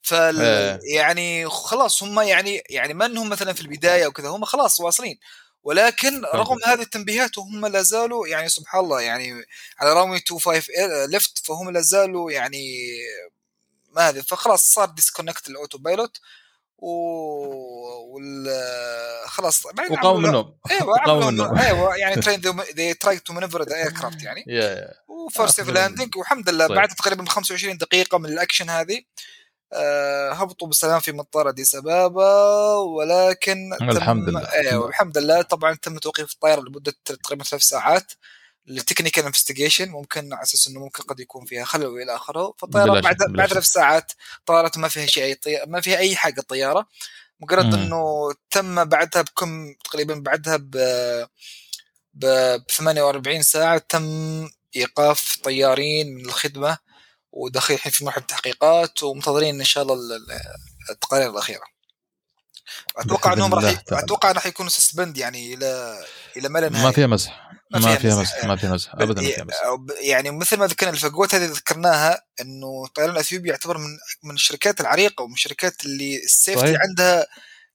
فال 0.02 0.42
إيه. 0.42 0.80
يعني 0.96 1.50
خلاص 1.50 2.04
هم 2.04 2.20
يعني 2.20 2.64
يعني 2.70 2.94
ما 2.94 3.06
إنهم 3.06 3.30
مثلا 3.30 3.54
في 3.54 3.62
البداية 3.62 4.08
وكذا 4.08 4.30
هم 4.30 4.46
خلاص 4.46 4.80
واصلين. 4.80 5.20
ولكن 5.64 6.22
رغم 6.26 6.58
هذه 6.66 6.82
التنبيهات 6.82 7.38
وهم 7.38 7.66
لا 7.66 7.82
زالوا 7.82 8.28
يعني 8.28 8.50
سبحان 8.50 8.84
الله 8.84 9.02
يعني 9.02 9.46
على 9.80 9.94
runway 9.94 10.20
25 10.30 10.64
left 11.10 11.46
فهم 11.46 11.70
لا 11.70 11.82
زالوا 11.82 12.32
يعني 12.32 12.78
ما 13.92 14.10
هذه 14.10 14.22
فخلاص 14.22 14.74
صار 14.74 14.90
disconnect 14.90 15.50
ال 15.50 15.78
autopilot 15.78 16.18
و 16.78 16.90
وال 18.14 18.48
خلاص 19.28 19.64
عملوا- 19.68 20.18
منهم 20.20 20.58
إيوه 20.72 20.88
وقاموا 20.90 21.14
عملوا 21.26 21.32
منهم 21.32 21.58
إيوه 21.58 21.96
يعني 21.96 22.16
trying 22.22 22.42
they 22.62 22.96
tried 23.06 23.20
to 23.30 23.34
maneuver 23.36 23.66
the 23.66 23.74
aircraft 23.88 24.24
يعني 24.24 24.44
يا- 24.48 24.64
يا. 24.76 24.94
و 25.08 25.16
first 25.16 25.60
آه، 25.60 25.64
landing 25.64 26.18
والحمد 26.18 26.50
لله 26.50 26.68
طيب. 26.68 26.76
بعد 26.78 26.90
تقريبا 26.90 27.26
25 27.26 27.78
دقيقة 27.78 28.18
من 28.18 28.26
الأكشن 28.26 28.70
هذه 28.70 29.02
آه 29.74 30.32
هبطوا 30.32 30.68
بالسلام 30.68 31.00
في 31.00 31.12
مطار 31.12 31.50
أديس 31.50 31.76
أبابا 31.76 32.74
ولكن 32.76 33.74
الحمد 33.82 34.30
لله. 34.30 34.54
إيوه 34.54 34.88
الحمد 34.90 35.18
لله 35.18 35.42
طبعا 35.42 35.74
تم 35.82 35.98
توقيف 35.98 36.34
الطائرة 36.34 36.62
لمدة 36.62 36.94
تقريبا 37.06 37.44
ثلاث 37.44 37.62
ساعات 37.62 38.12
لل 38.68 38.78
technical 38.78 39.26
investigation 39.26 39.90
ممكن 39.90 40.34
على 40.34 40.44
أساس 40.44 40.68
إنه 40.68 40.80
ممكن 40.80 41.04
قد 41.04 41.20
يكون 41.20 41.46
فيها 41.46 41.66
خلل 41.66 41.86
والى 41.86 42.16
آخره 42.16 42.54
فالطياره 42.60 43.00
بعد 43.02 43.18
بعد. 43.30 43.50
ثلاث 43.50 43.66
ساعات 43.66 44.12
طارت 44.46 44.78
ما 44.78 44.88
فيها 44.88 45.06
شيء 45.06 45.24
أي 45.24 45.36
طي... 45.36 45.66
ما 45.68 45.82
فيها 45.82 45.98
أي 45.98 46.16
حاجة 46.16 46.40
الطياره 46.40 46.88
مجرد. 47.40 47.74
إنه 47.74 48.34
تم 48.52 48.84
بعدها 48.86 49.22
بكم 49.22 49.74
تقريبا 49.84 50.16
بعدها 50.16 50.58
ب 50.58 50.72
ب 52.14 52.58
48 52.72 53.42
ساعة 53.42 53.78
تم 53.78 54.50
إيقاف 54.76 55.38
طيارين 55.44 56.16
من 56.16 56.26
الخدمة 56.26 56.78
وداخلين 57.32 57.78
الحين 57.78 57.92
في 57.92 58.06
مرحلة 58.06 58.24
تحقيقات 58.26 59.04
ومنتظرين 59.04 59.60
إن 59.60 59.66
شاء 59.66 59.84
الله 59.84 59.94
ال- 59.96 60.12
ال- 60.14 60.40
التقارير 60.90 61.30
الأخيرة 61.30 61.64
أتوقع 62.98 63.34
إنهم 63.34 63.54
راح. 63.54 63.84
أتوقع 63.92 64.32
راح 64.32 64.46
يكونوا 64.46 64.70
suspend 64.72 65.18
يعني 65.18 65.54
إلى 65.54 66.00
إلى 66.38 66.50
ما 66.50 66.60
لا 66.60 66.70
ما 66.70 66.80
نهاية 66.80 66.94
فيها 66.94 67.08
مزح 67.08 67.45
ما 67.80 67.96
فيها 67.96 68.22
مزح. 68.22 68.46
ما 68.46 68.56
فيها 68.56 68.74
مزح 68.74 68.94
ابدا 68.96 69.22
ما 69.22 69.28
فيها 69.28 69.44
مزح 69.44 69.58
يعني 70.02 70.32
مثل 70.32 70.58
ما 70.58 70.68
ذكرنا 70.68 70.92
الفجوات 70.94 71.36
هذه 71.36 71.46
ذكرناها 71.46 72.22
إنه 72.42 72.88
طيران 72.96 73.10
الأثيوبي 73.12 73.50
يعتبر 73.50 73.78
من 73.78 73.90
من 74.24 74.36
الشركات 74.36 74.82
العريقة 74.82 75.22
ومن 75.24 75.34
الشركات 75.34 75.86
اللي 75.86 76.16
ال 76.24 76.31
safety. 76.31 76.78
عندها 76.82 77.28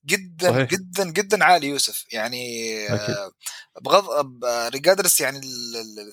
جدا 0.07 0.51
صحيح. 0.53 0.69
جدا 0.69 1.05
جدا 1.11 1.45
عالي 1.45 1.67
يوسف 1.67 2.05
يعني 2.13 2.45
أكيد. 2.95 3.15
آه، 3.17 3.33
بغض 3.81 4.45
regardless 4.45 5.21
يعني 5.21 5.39
ال- 5.39 5.77
ال- 5.77 6.13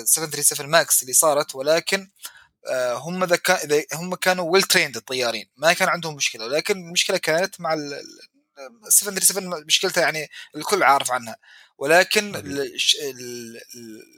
ال 0.00 0.08
737 0.08 0.66
Max 0.70 1.02
اللي 1.02 1.12
صارت 1.12 1.54
ولكن 1.54 2.10
آه، 2.70 2.94
هم 2.94 3.24
ذا 3.24 3.36
كا- 3.36 3.64
إذا 3.64 3.82
هم 3.94 4.14
كانوا 4.14 4.50
well 4.52 4.62
trained 4.62 4.96
الطيارين 4.96 5.46
ما 5.56 5.72
كان 5.72 5.88
عندهم 5.88 6.14
مشكلة 6.16 6.44
ولكن 6.44 6.76
المشكلة 6.76 7.16
كانت 7.16 7.60
مع 7.60 7.74
ال- 7.74 8.00
737 8.88 9.64
مشكلتها 9.66 10.00
يعني 10.02 10.28
الكل 10.56 10.82
عارف 10.82 11.10
عنها 11.12 11.36
ولكن 11.78 12.32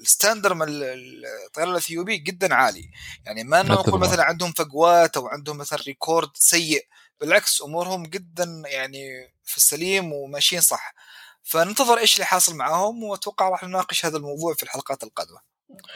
ال 0.02 0.08
standard 0.08 0.54
من 0.54 0.62
ال- 0.68 1.24
الطيران 1.46 1.70
الإثيوبي 1.70 2.16
جدا 2.16 2.54
عالي 2.54 2.90
يعني 3.26 3.44
ما 3.44 3.62
نقول. 3.62 4.00
مثلا 4.00 4.22
عندهم 4.24 4.52
فجوات 4.52 5.16
أو 5.16 5.26
عندهم 5.28 5.56
مثلا 5.58 5.78
record 5.86 6.28
سيء 6.34 6.86
بالعكس 7.20 7.62
أمورهم 7.62 8.02
جدا 8.02 8.62
يعني 8.66 9.32
في 9.44 9.56
السليم 9.56 10.12
وماشيين 10.12 10.60
صح 10.62 10.94
فننتظر 11.42 11.98
إيش 11.98 12.14
اللي 12.14 12.26
حاصل 12.26 12.54
معاهم 12.56 13.04
وأتوقع 13.04 13.48
راح 13.48 13.64
نناقش 13.64 14.06
هذا 14.06 14.16
الموضوع 14.16 14.54
في 14.54 14.62
الحلقات 14.62 15.02
القادمة 15.02 15.38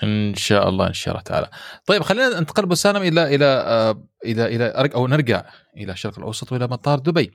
إن 0.02 0.34
شاء 0.36 0.68
الله 0.68 0.86
إن 0.86 0.92
شاء 0.92 1.14
الله 1.14 1.22
تعالى. 1.24 1.50
طيب 1.86 2.02
خلينا 2.02 2.40
ننتقل 2.40 2.62
ابو 2.62 2.74
سالم 2.74 3.02
إلى 3.02 3.34
إلى 3.34 3.44
آه، 3.44 4.02
إلى 4.24 4.46
إلى 4.46 4.72
أرج- 4.76 4.94
أو 4.94 5.06
نرجع 5.06 5.44
إلى 5.76 5.92
الشرق 5.92 6.18
الأوسط 6.18 6.52
وإلى 6.52 6.66
مطار 6.66 6.98
دبي. 6.98 7.30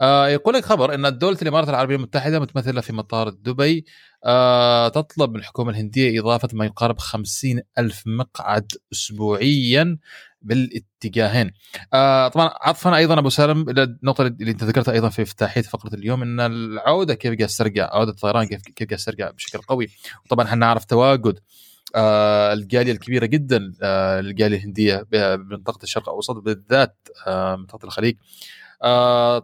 آه، 0.00 0.28
يقول 0.28 0.54
لك 0.54 0.64
خبر 0.64 0.94
إن 0.94 1.18
دوله 1.18 1.38
الإمارات 1.42 1.68
العربية 1.68 1.96
المتحدة 1.96 2.40
متمثلة 2.40 2.80
في 2.80 2.92
مطار 2.92 3.28
دبي 3.28 3.84
آه، 4.24 4.88
تطلب 4.88 5.30
من 5.30 5.36
الحكومة 5.36 5.70
الهندية 5.70 6.20
إضافة 6.20 6.48
ما 6.52 6.64
يقارب 6.64 6.98
50 6.98 7.60
ألف 7.78 8.02
مقعد 8.06 8.72
اسبوعيا 8.92 9.98
بالاتجاهين. 10.42 11.50
آه، 11.92 12.28
طبعا 12.28 12.50
عطفا 12.60 12.96
أيضا 12.96 13.18
أبو 13.18 13.28
سالم 13.28 13.70
إلى 13.70 13.82
النقطة 13.82 14.26
اللي 14.26 14.50
أنت 14.50 14.64
ذكرتها 14.64 14.92
أيضا 14.92 15.08
في 15.08 15.22
افتتاحيه 15.22 15.62
فقرة 15.62 15.94
اليوم 15.94 16.22
إن 16.22 16.40
العودة 16.40 17.14
كيف 17.14 17.34
قاعد 17.34 17.48
تسترجع 17.48 17.88
عودة 17.92 18.10
الطيران 18.10 18.46
كيف 18.46 18.62
كيف 18.62 18.88
قاعد 18.88 18.98
تسترجع 18.98 19.30
بشكل 19.30 19.58
قوي. 19.58 19.88
طبعا 20.30 20.46
إحنا 20.46 20.56
نعرف 20.56 20.84
تواجد 20.84 21.38
آه، 21.94 22.52
الجاليه 22.52 22.92
الكبيرة 22.92 23.26
جدا 23.26 23.72
آه، 23.82 24.20
الجاليه 24.20 24.56
الهندية 24.56 25.06
بمنطقة 25.12 25.82
الشرق 25.82 26.08
الأوسط 26.08 26.36
بالذات 26.36 27.08
آه، 27.26 27.56
منطقة 27.56 27.86
الخليج 27.86 28.16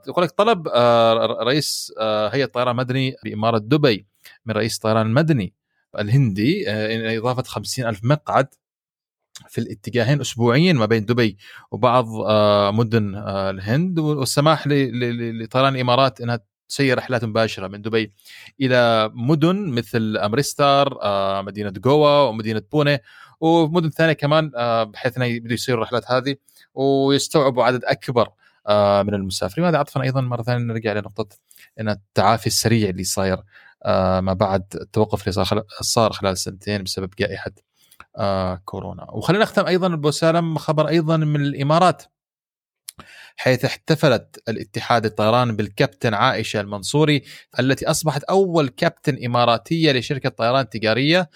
يقول 0.09 0.25
لك 0.25 0.31
طلب 0.31 0.69
آه، 0.69 1.15
رئيس 1.43 1.93
آه، 1.99 2.29
هيئة 2.29 2.45
الطيران 2.45 2.71
المدني 2.71 3.15
بإمارة 3.25 3.59
دبي 3.59 4.07
من 4.47 4.55
رئيس 4.55 4.77
الطيران 4.77 5.07
المدني 5.07 5.55
الهندي 5.99 6.71
آه، 6.71 7.19
إضافة 7.19 7.43
50 7.43 7.87
ألف 7.87 8.01
مقعد 8.05 8.49
في 9.49 9.59
الاتجاهين 9.59 10.21
اسبوعيا 10.21 10.73
ما 10.73 10.87
بين 10.87 11.05
دبي 11.05 11.37
وبعض 11.71 12.07
آه، 12.27 12.71
مدن 12.71 13.15
آه، 13.15 13.51
الهند 13.51 13.99
والسماح 13.99 14.65
لطيران 14.67 15.75
الإمارات 15.75 16.21
إنها 16.21 16.41
تسير 16.69 16.99
رحلات 16.99 17.25
مباشرة 17.25 17.67
من 17.69 17.83
دبي 17.83 18.13
إلى 18.61 19.11
مدن 19.15 19.57
مثل 19.57 20.17
امرستر 20.17 21.03
آه، 21.03 21.43
مدينة 21.43 21.71
جوا 21.71 22.21
ومدينة 22.23 22.63
بونه 22.73 22.99
ومدن 23.41 23.91
ثانية 23.91 24.13
كمان 24.13 24.53
آه، 24.57 24.85
بحيث 24.85 25.17
إنه 25.17 25.25
يبدوا 25.27 25.55
يصيروا 25.55 25.79
الرحلات 25.79 26.11
هذه 26.11 26.37
ويستوعبوا 26.75 27.65
عدد 27.65 27.85
أكبر 27.85 28.23
آه، 28.23 28.33
من 29.03 29.15
المسافرين. 29.15 29.65
وهذا 29.65 29.79
عطفا 29.79 30.03
أيضا 30.03 30.21
مرة 30.21 30.43
ثانية 30.43 30.65
نرجع 30.65 30.93
لنقطة 30.93 31.37
إن 31.81 31.89
التعافي 31.89 32.47
السريع 32.47 32.89
اللي 32.89 33.05
صاير 33.05 33.43
آه، 33.85 34.21
ما 34.21 34.33
بعد 34.33 34.65
التوقف 34.75 35.29
اللي 35.29 35.63
صار 35.81 36.13
خلال 36.13 36.39
سنتين 36.39 36.83
بسبب 36.83 37.11
جائحة 37.19 37.53
آه، 38.17 38.55
كورونا. 38.65 39.11
وخلينا 39.11 39.45
نختم 39.45 39.67
أيضا 39.67 39.95
أبو 39.95 40.11
سالم 40.11 40.59
خبر 40.59 40.89
أيضا 40.89 41.17
من 41.17 41.41
الإمارات. 41.41 42.03
حيث 43.37 43.65
احتفلت 43.65 44.43
الاتحاد 44.49 45.05
الطيران 45.05 45.57
بالكابتن 45.57 46.15
عائشة 46.15 46.61
المنصوري 46.61 47.23
التي 47.61 47.91
أصبحت 47.91 48.25
أول 48.25 48.69
كابتن 48.69 49.25
إماراتية 49.25 49.93
لشركة 49.93 50.29
طيران 50.29 50.69
تجارية. 50.69 51.31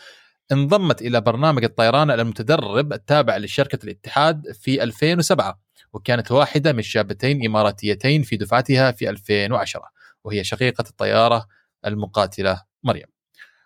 انضمت 0.52 1.02
إلى 1.02 1.20
برنامج 1.20 1.64
الطيران 1.64 2.10
المتدرب 2.10 2.92
التابع 2.92 3.36
لشركة 3.36 3.78
الاتحاد 3.84 4.52
في 4.52 4.82
2007 4.82 5.63
وكانت 5.94 6.32
واحدة 6.32 6.72
من 6.72 6.82
شابتين 6.82 7.46
إماراتيتين 7.46 8.22
في 8.22 8.36
دفعتها 8.36 8.92
في 8.92 9.10
2010 9.10 9.82
وهي 10.24 10.44
شقيقة 10.44 10.84
الطيارة 10.90 11.46
المقاتلة 11.86 12.62
مريم. 12.82 13.06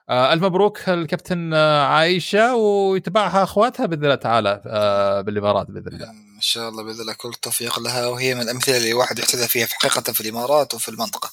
آه، 0.09 0.33
الف 0.33 0.43
مبروك 0.43 0.89
الكابتن 0.89 1.55
آه، 1.55 1.87
عايشة 1.87 2.57
ويتبعها 2.57 3.43
أخواتها 3.43 3.87
بإذن 3.87 4.05
الله 4.05 4.15
تعالى 4.15 4.63
آه، 4.67 5.21
بالإمارات 5.21 5.71
بإذن 5.71 5.87
الله. 5.87 6.11
إن 6.11 6.41
شاء 6.41 6.69
الله 6.69 6.83
بإذن 6.83 7.01
الله 7.01 7.13
كل 7.13 7.29
التوفيق 7.29 7.81
لها 7.81 8.07
وهي 8.07 8.35
من 8.35 8.41
الأمثلة 8.41 8.77
اللي 8.77 8.91
الواحد 8.91 9.19
يحتذى 9.19 9.49
فيها 9.49 9.67
في 9.67 9.75
حقيقة 9.75 10.13
في 10.13 10.21
الإمارات 10.21 10.75
وفي 10.75 10.89
المنطقة 10.89 11.31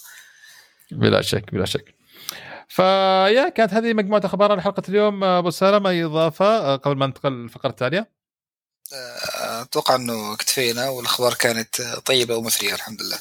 بلا 0.92 1.22
شك 1.22 1.54
بلا 1.54 1.66
شك 1.66 1.96
فيا 2.68 3.50
كانت 3.50 3.74
هذه 3.74 3.94
مجموعة 3.94 4.22
أخبار 4.26 4.62
حلقه 4.62 4.84
اليوم 4.90 5.24
أبو 5.24 5.50
سلام 5.50 5.88
اي 5.88 6.04
إضافة 6.04 6.46
آه، 6.46 6.76
قبل 6.76 6.98
ما 6.98 7.06
ننتقل 7.06 7.32
للفقرة 7.32 7.70
التالية 7.70 8.00
آه، 8.00 8.15
أتوقع 9.62 9.96
إنه 9.96 10.36
كتفينا 10.36 10.90
والأخبار 10.90 11.34
كانت 11.34 11.82
طيبة 12.06 12.36
ومثريه 12.36 12.74
الحمد 12.74 13.02
لله. 13.02 13.18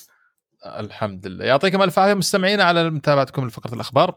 الحمد 0.67 1.27
لله. 1.27 1.45
يعطيكم 1.45 1.83
ألف 1.83 1.99
عافية 1.99 2.15
مستمعينا 2.15 2.65
على 2.65 2.91
متابعتكم 2.91 3.47
لفقرة 3.47 3.75
الأخبار. 3.75 4.15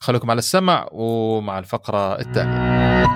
خليكم 0.00 0.30
على 0.30 0.38
السمع 0.38 0.88
ومع 0.92 1.58
الفقرة 1.58 2.20
التالية. 2.20 3.10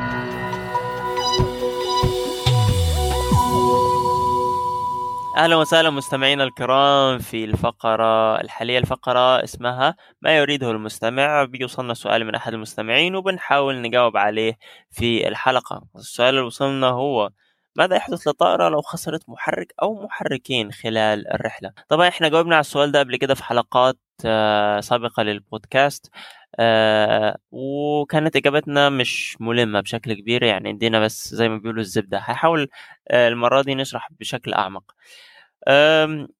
أهلا 5.36 5.56
وسهلا 5.56 5.90
مستمعينا 5.90 6.44
الكرام 6.44 7.18
في 7.18 7.44
الفقرة 7.44 8.40
الحالية. 8.40 8.78
الفقرة 8.78 9.44
اسمها 9.44 9.96
ما 10.22 10.36
يريده 10.36 10.70
المستمع. 10.70 11.44
بيوصلنا 11.44 11.94
سؤال 11.94 12.24
من 12.24 12.34
أحد 12.34 12.52
المستمعين 12.52 13.16
وبنحاول 13.16 13.82
نجاوب 13.82 14.16
عليه 14.16 14.58
في 14.90 15.28
الحلقة. 15.28 15.82
السؤال 15.96 16.28
اللي 16.28 16.40
وصلنا 16.40 16.86
هو 16.86 17.30
ماذا 17.76 17.96
يحدث 17.96 18.26
للطائرة 18.28 18.68
لو 18.68 18.82
خسرت 18.82 19.28
محرك 19.28 19.74
أو 19.82 20.04
محركين 20.04 20.72
خلال 20.72 21.28
الرحلة؟ 21.34 21.72
طبعا 21.88 22.08
إحنا 22.08 22.28
جاوبنا 22.28 22.54
على 22.54 22.60
السؤال 22.60 22.92
ده 22.92 22.98
قبل 22.98 23.16
كده 23.16 23.34
في 23.34 23.44
حلقات 23.44 23.98
آه، 24.24 24.80
سابقة 24.80 25.22
للبودكاست 25.22 26.10
آه، 26.58 27.36
وكانت 27.50 28.36
إجابتنا 28.36 28.88
مش 28.88 29.36
ملمة 29.40 29.80
بشكل 29.80 30.12
كبير 30.14 30.42
يعني 30.42 30.70
إدينا 30.70 31.00
بس 31.00 31.34
زي 31.34 31.48
ما 31.48 31.56
بيقولوا 31.58 31.80
الزبدة. 31.80 32.18
هحاول 32.18 32.68
آه، 33.08 33.28
المرة 33.28 33.62
دي 33.62 33.74
نشرح 33.74 34.08
بشكل 34.20 34.54
أعمق. 34.54 34.84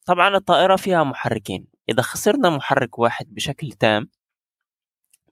طبعا 0.06 0.36
الطائرة 0.36 0.76
فيها 0.76 1.04
محركين. 1.04 1.66
إذا 1.88 2.02
خسرنا 2.02 2.50
محرك 2.50 2.98
واحد 2.98 3.26
بشكل 3.34 3.72
تام 3.72 4.08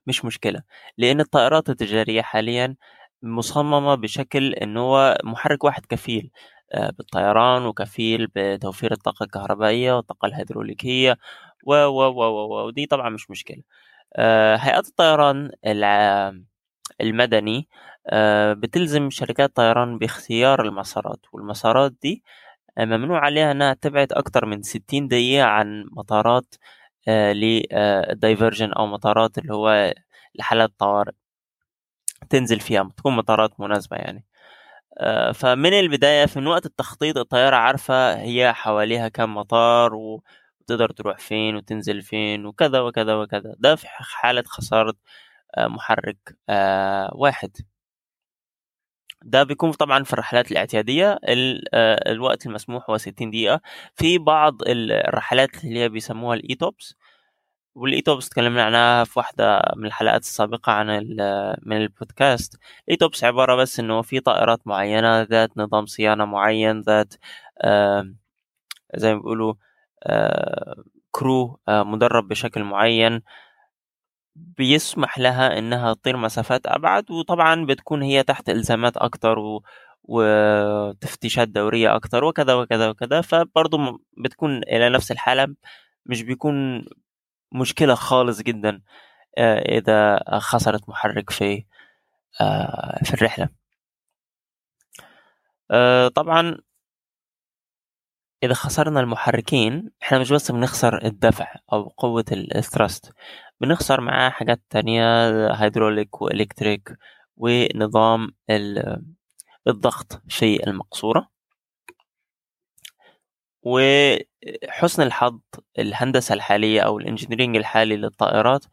مش 0.07 0.25
مشكلة 0.25 0.61
لأن 0.97 1.19
الطائرات 1.19 1.69
التجارية 1.69 2.21
حاليا 2.21 2.75
مصممة 3.23 3.95
بشكل 3.95 4.53
أنه 4.53 4.79
هو 4.81 5.17
محرك 5.23 5.63
واحد 5.63 5.85
كفيل 5.85 6.31
آه، 6.73 6.89
بالطيران 6.97 7.65
وكفيل 7.65 8.27
بتوفير 8.35 8.91
الطاقة 8.91 9.23
الكهربائية 9.23 9.93
والطاقة 9.97 10.25
الهيدروليكية 10.27 11.17
و 11.65 11.73
و 11.75 12.01
و 12.03 12.23
و 12.23 12.67
ودي 12.67 12.85
طبعا 12.85 13.09
مش 13.09 13.31
مشكلة. 13.31 13.63
آه، 14.17 14.55
هيئات 14.57 14.87
الطيران 14.87 15.51
المدني 17.01 17.67
آه، 18.07 18.53
بتلزم 18.53 19.09
شركات 19.09 19.49
الطيران 19.49 19.97
باختيار 19.97 20.61
المسارات 20.65 21.19
والمسارات 21.33 21.93
دي 22.01 22.23
ممنوع 22.79 23.19
عليها 23.19 23.51
إنها 23.51 23.73
تبعد 23.73 24.13
أكتر 24.13 24.45
من 24.45 24.61
60 24.63 25.07
دقيقة 25.07 25.45
عن 25.45 25.85
مطارات 25.91 26.55
للدايفرجن 27.09 28.73
أو 28.73 28.87
مطارات 28.87 29.37
اللي 29.37 29.53
هو 29.53 29.93
لحالات 30.35 30.71
طوارئ. 30.79 31.13
تنزل 32.29 32.59
فيها 32.59 32.91
تكون 32.97 33.15
مطارات 33.15 33.59
مناسبة 33.59 33.97
يعني. 33.97 34.25
آه، 34.97 35.31
فمن 35.31 35.73
البداية 35.73 36.25
في 36.25 36.39
وقت 36.47 36.65
التخطيط 36.65 37.17
الطيارة 37.17 37.55
عارفة 37.55 38.21
هي 38.21 38.53
حواليها 38.53 39.07
كم 39.07 39.35
مطار 39.35 39.93
وتقدر 39.95 40.89
تروح 40.91 41.17
فين 41.19 41.55
وتنزل 41.55 42.01
فين 42.01 42.45
وكذا 42.45 42.79
وكذا 42.81 43.15
وكذا. 43.15 43.55
ده 43.59 43.75
في 43.75 43.87
حالة 43.89 44.43
خسارة 44.47 44.93
آه، 45.57 45.67
محرك 45.67 46.37
آه، 46.49 47.11
واحد. 47.15 47.51
ده 49.25 49.43
بيكون 49.43 49.71
طبعا 49.71 50.03
في 50.03 50.13
الرحلات 50.13 50.51
الاعتيادية. 50.51 51.19
ال- 51.29 51.75
الوقت 52.09 52.45
المسموح 52.45 52.89
هو 52.89 52.97
60 52.97 53.29
دقيقة. 53.31 53.61
في 53.95 54.17
بعض 54.17 54.61
ال- 54.61 54.91
الرحلات 54.91 55.63
اللي 55.65 55.79
هي 55.79 55.89
بيسموها 55.89 56.35
ال 56.35 56.55
ETOPS 56.55 56.95
وال 57.75 57.90
ETOPS 57.90 58.29
تكلمنا 58.29 58.63
عنها 58.63 59.03
في 59.03 59.19
واحدة 59.19 59.61
من 59.75 59.85
الحلقات 59.85 60.21
السابقة 60.21 60.71
عن 60.71 60.87
من 61.63 61.77
البودكاست. 61.77 62.59
ال 62.87 62.93
ETOPS 62.93 63.23
عبارة 63.23 63.55
بس 63.55 63.79
إنه 63.79 64.01
في 64.01 64.19
طائرات 64.19 64.67
معينة 64.67 65.21
ذات 65.21 65.57
نظام 65.57 65.85
صيانة 65.85 66.25
معين 66.25 66.81
ذات 66.81 67.13
آم، 67.65 68.17
زي 68.95 69.13
ما 69.13 69.19
بيقولوا 69.19 69.53
آه، 70.03 70.75
كرو 71.11 71.59
آه، 71.67 71.83
مدرب 71.83 72.27
بشكل 72.27 72.63
معين 72.63 73.21
بيسمح 74.35 75.19
لها 75.19 75.57
إنها 75.59 75.93
تطير 75.93 76.17
مسافات 76.17 76.67
أبعد. 76.67 77.11
وطبعا 77.11 77.65
بتكون 77.65 78.01
هي 78.03 78.23
تحت 78.23 78.49
إلزامات 78.49 78.97
أكتر 78.97 79.39
و... 79.39 79.63
وتفتيشات 80.03 81.47
دورية 81.47 81.95
أكتر 81.95 82.23
وكذا 82.23 82.53
وكذا 82.53 82.89
وكذا. 82.89 83.21
فبرضه 83.21 83.99
بتكون 84.17 84.57
إلى 84.63 84.89
نفس 84.89 85.11
الحالة 85.11 85.55
مش 86.05 86.23
بيكون 86.23 86.85
مشكلة 87.53 87.95
خالص 87.95 88.41
جدا 88.41 88.81
آه، 89.37 89.59
إذا 89.59 90.19
خسرت 90.39 90.89
محرك 90.89 91.29
في 91.29 91.65
آه، 92.41 92.99
في 93.03 93.13
الرحلة. 93.13 93.49
آه، 95.71 96.07
طبعا 96.07 96.57
إذا 98.43 98.53
خسرنا 98.53 98.99
المحركين 98.99 99.91
إحنا 100.03 100.19
مش 100.19 100.31
بس 100.33 100.51
بنخسر 100.51 101.05
الدفع 101.05 101.55
أو 101.73 101.83
قوة 101.97 102.25
ال- 102.31 102.57
ال 102.57 102.65
thrust 102.65 103.13
بنخسر 103.61 104.01
معاه 104.01 104.29
حاجات 104.29 104.61
تانية 104.69 105.03
hydraulic 105.55 106.21
و 106.21 106.29
electric 106.29 106.89
ونظام 107.37 108.31
ال- 108.49 109.03
الضغط 109.67 110.21
في 110.29 110.67
المقصورة. 110.67 111.32
وحسن 113.63 115.03
الحظ 115.03 115.39
الهندسة 115.79 116.33
الحالية 116.35 116.81
أو 116.81 116.99
ال 116.99 117.04
engineering 117.04 117.55
الحالي 117.57 117.95
للطائرات 117.97 118.65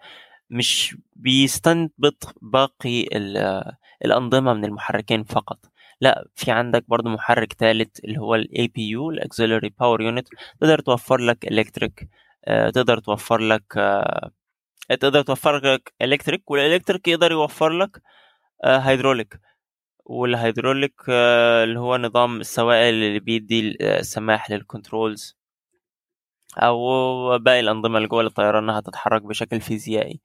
مش 0.50 0.96
بيستنبط 1.16 2.34
باقي 2.42 3.02
ال- 3.02 3.72
الأنظمة 4.04 4.54
من 4.54 4.64
المحركين 4.64 5.24
فقط. 5.24 5.58
لا 6.00 6.26
في 6.34 6.50
عندك 6.50 6.84
برضو 6.88 7.08
محرك 7.08 7.52
ثالث 7.52 8.04
اللي 8.04 8.18
هو 8.18 8.34
ال 8.34 8.48
APU 8.58 9.10
ال 9.12 9.20
Auxiliary 9.22 9.68
Power 9.68 9.98
Unit 10.00 10.28
تقدر 10.60 10.78
توفر 10.80 11.16
لك 11.20 11.48
electric 11.48 12.08
تقدر 12.46 12.98
توفر 12.98 13.38
لك 13.40 13.62
آه، 13.76 14.30
تقدر 14.88 15.22
توفر 15.22 15.72
لك 15.72 15.92
electric 16.02 16.50
وال 16.50 16.62
electric 16.62 17.08
يقدر 17.08 17.32
يوفر 17.32 17.68
لك 17.70 18.02
hydraulic 18.64 19.40
وال 20.10 20.27
hydraulic 20.27 21.02
آه، 21.08 21.64
اللي 21.64 21.80
هو 21.80 21.96
نظام 21.96 22.40
السوائل 22.40 22.94
اللي 22.94 23.20
بيدي 23.20 23.76
السماح 23.80 24.50
لل 24.50 24.67
controls 24.67 25.36
أو 26.58 27.38
باقي 27.38 27.60
الأنظمة 27.60 27.96
اللي 27.98 28.08
جوه 28.08 28.22
الطياره 28.22 28.58
إنها 28.58 28.80
تتحرك 28.80 29.22
بشكل 29.22 29.60
فيزيائي. 29.60 30.20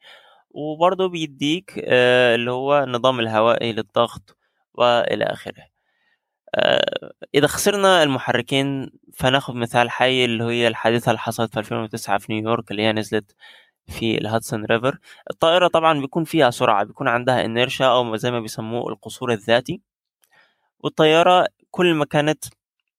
وبرضه 0.51 1.09
بيديك 1.09 1.81
آه، 1.85 2.35
اللي 2.35 2.51
هو 2.51 2.83
النظام 2.83 3.19
الهوائي 3.19 3.73
للضغط 3.73 4.37
وإلى 4.73 5.25
آخره. 5.25 5.63
آه، 6.55 7.13
إذا 7.35 7.47
خسرنا 7.47 8.03
المحركين 8.03 8.91
فناخذ 9.13 9.53
مثال 9.55 9.89
حي 9.89 10.25
اللي 10.25 10.43
هي 10.43 10.67
الحادثة 10.67 11.09
اللي 11.11 11.19
حصلت 11.19 11.53
في 11.53 11.59
2009 11.59 12.17
في 12.19 12.33
نيويورك 12.33 12.71
اللي 12.71 12.81
هي 12.83 12.93
نزلت 12.93 13.35
في 13.87 14.17
الهادسون 14.17 14.65
ريفر 14.65 14.99
الطائرة 15.29 15.67
طبعا 15.67 15.99
بيكون 15.99 16.23
فيها 16.23 16.49
سرعة 16.49 16.83
بيكون 16.83 17.07
عندها 17.07 17.45
انيرشا 17.45 17.85
أو 17.85 18.15
زي 18.15 18.31
ما 18.31 18.39
بيسموه 18.39 18.89
القصور 18.89 19.31
الذاتي. 19.31 19.81
والطيارة 20.79 21.47
كل 21.71 21.93
ما 21.93 22.05
كانت 22.05 22.45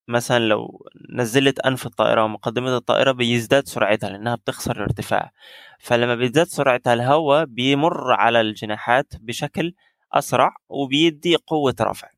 مثلا 0.08 0.38
لو 0.38 0.86
نزلت 1.10 1.58
أنف 1.60 1.86
الطائرة 1.86 2.24
ومقدمة 2.24 2.76
الطائرة 2.76 3.12
بيزداد 3.12 3.68
سرعتها 3.68 4.10
لأنها 4.10 4.34
بتخسر 4.34 4.76
الارتفاع 4.76 5.30
فلما 5.78 6.14
بيزداد 6.14 6.46
سرعتها 6.46 6.94
الهواء 6.94 7.44
بيمر 7.44 8.12
على 8.12 8.40
الجناحات 8.40 9.12
بشكل 9.20 9.74
أسرع 10.12 10.56
وبيدي 10.68 11.36
قوة 11.36 11.74
رفع. 11.80 12.08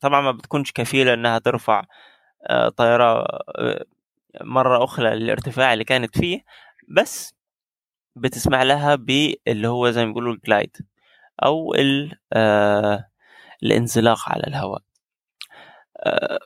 طبعا 0.00 0.20
ما 0.20 0.32
بتكونش 0.32 0.72
كفيلة 0.72 1.14
إنها 1.14 1.38
ترفع 1.38 1.84
آه، 2.46 2.68
طائرة 2.68 3.26
آه، 3.58 3.84
مرة 4.40 4.84
أخرى 4.84 5.14
للارتفاع 5.16 5.72
اللي 5.72 5.84
كانت 5.84 6.18
فيه 6.18 6.44
بس 6.88 7.34
بتسمع 8.16 8.62
لها 8.62 8.94
باللي 8.94 9.68
هو 9.68 9.90
زي 9.90 10.00
ما 10.04 10.08
بيقولوا 10.12 10.34
الجلايد 10.34 10.76
أو 11.44 11.74
آه 12.32 13.08
الانزلاق 13.62 14.28
على 14.28 14.42
الهواء. 14.46 14.82
آه 15.96 16.38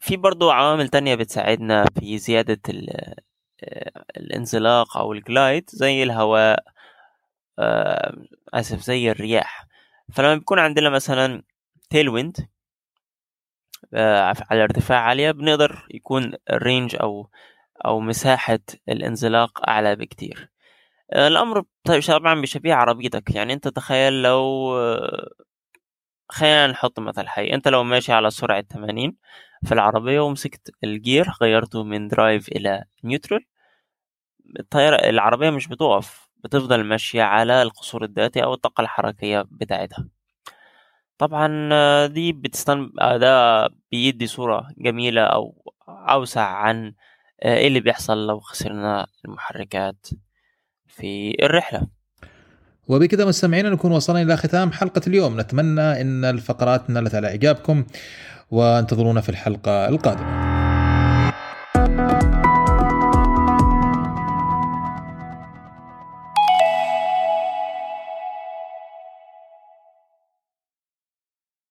في 0.00 0.16
برضو 0.16 0.50
عوامل 0.50 0.88
تانية 0.88 1.14
بتساعدنا 1.14 1.86
في 2.00 2.18
زيادة 2.18 2.60
آه 3.62 4.04
الانزلاق 4.16 4.96
أو 4.96 5.12
الجلايد 5.12 5.70
زي 5.70 6.02
الهواء 6.02 6.64
آسف 8.54 8.80
زي 8.80 9.10
الرياح. 9.10 9.66
فلما 10.12 10.34
بيكون 10.34 10.58
عندنا 10.58 10.90
مثلا 10.90 11.42
tail 11.90 12.08
wind 12.08 12.36
على 14.50 14.62
ارتفاع 14.64 14.98
عالية 15.00 15.30
بنقدر 15.30 15.86
يكون 15.90 16.34
ال 16.50 16.58
range 16.58 16.96
أو 17.00 17.30
أو 17.86 18.00
مساحة 18.00 18.58
الانزلاق 18.88 19.68
أعلى 19.68 19.96
بكتير. 19.96 20.50
الأمر 21.14 21.62
طيب 21.84 22.02
طبعا 22.02 22.40
بيشبه 22.40 22.74
عربيتك. 22.74 23.34
يعني 23.34 23.52
أنت 23.52 23.68
تخيل 23.68 24.22
لو 24.22 24.70
خلينا 26.28 26.66
نحط 26.66 27.00
مثل 27.00 27.28
حي 27.28 27.46
أنت 27.54 27.68
لو 27.68 27.84
ماشي 27.84 28.12
على 28.12 28.30
سرعة 28.30 28.60
80 28.62 29.16
في 29.64 29.72
العربية 29.74 30.20
ومسكت 30.20 30.70
ال 30.84 30.92
gear 30.92 31.26
غيرته 31.42 31.84
من 31.84 32.08
drive 32.08 32.48
إلى 32.48 32.84
neutral 33.04 33.44
الطيارة 34.60 34.96
العربية 34.96 35.50
مش 35.50 35.68
بتقف 35.68 36.28
بتفضل 36.44 36.84
ماشية 36.84 37.22
على 37.22 37.62
القصور 37.62 38.04
الذاتي 38.04 38.44
أو 38.44 38.54
الطاقة 38.54 38.80
الحركية 38.82 39.44
بتاعتها. 39.50 40.08
طبعا 41.18 42.06
دي 42.06 42.32
بتستن 42.32 42.90
ده 43.00 43.66
بيدي 43.92 44.26
صورة 44.26 44.68
جميلة 44.78 45.22
أو 45.22 45.74
أوسع 45.88 46.42
عن 46.46 46.94
إيه 47.44 47.66
اللي 47.68 47.80
بيحصل 47.80 48.26
لو 48.26 48.40
خسرنا 48.40 49.06
المحركات. 49.24 50.06
في 50.88 51.36
الرحلة. 51.42 51.86
وبكذا 52.88 53.24
مستمعينا 53.24 53.70
نكون 53.70 53.92
وصلنا 53.92 54.22
إلى 54.22 54.36
ختام 54.36 54.72
حلقة 54.72 55.00
اليوم. 55.06 55.40
نتمنى 55.40 56.00
إن 56.00 56.24
الفقرات 56.24 56.90
نالت 56.90 57.14
على 57.14 57.28
إعجابكم 57.28 57.84
وانتظرونا 58.50 59.20
في 59.20 59.28
الحلقة 59.28 59.88
القادمة. 59.88 60.47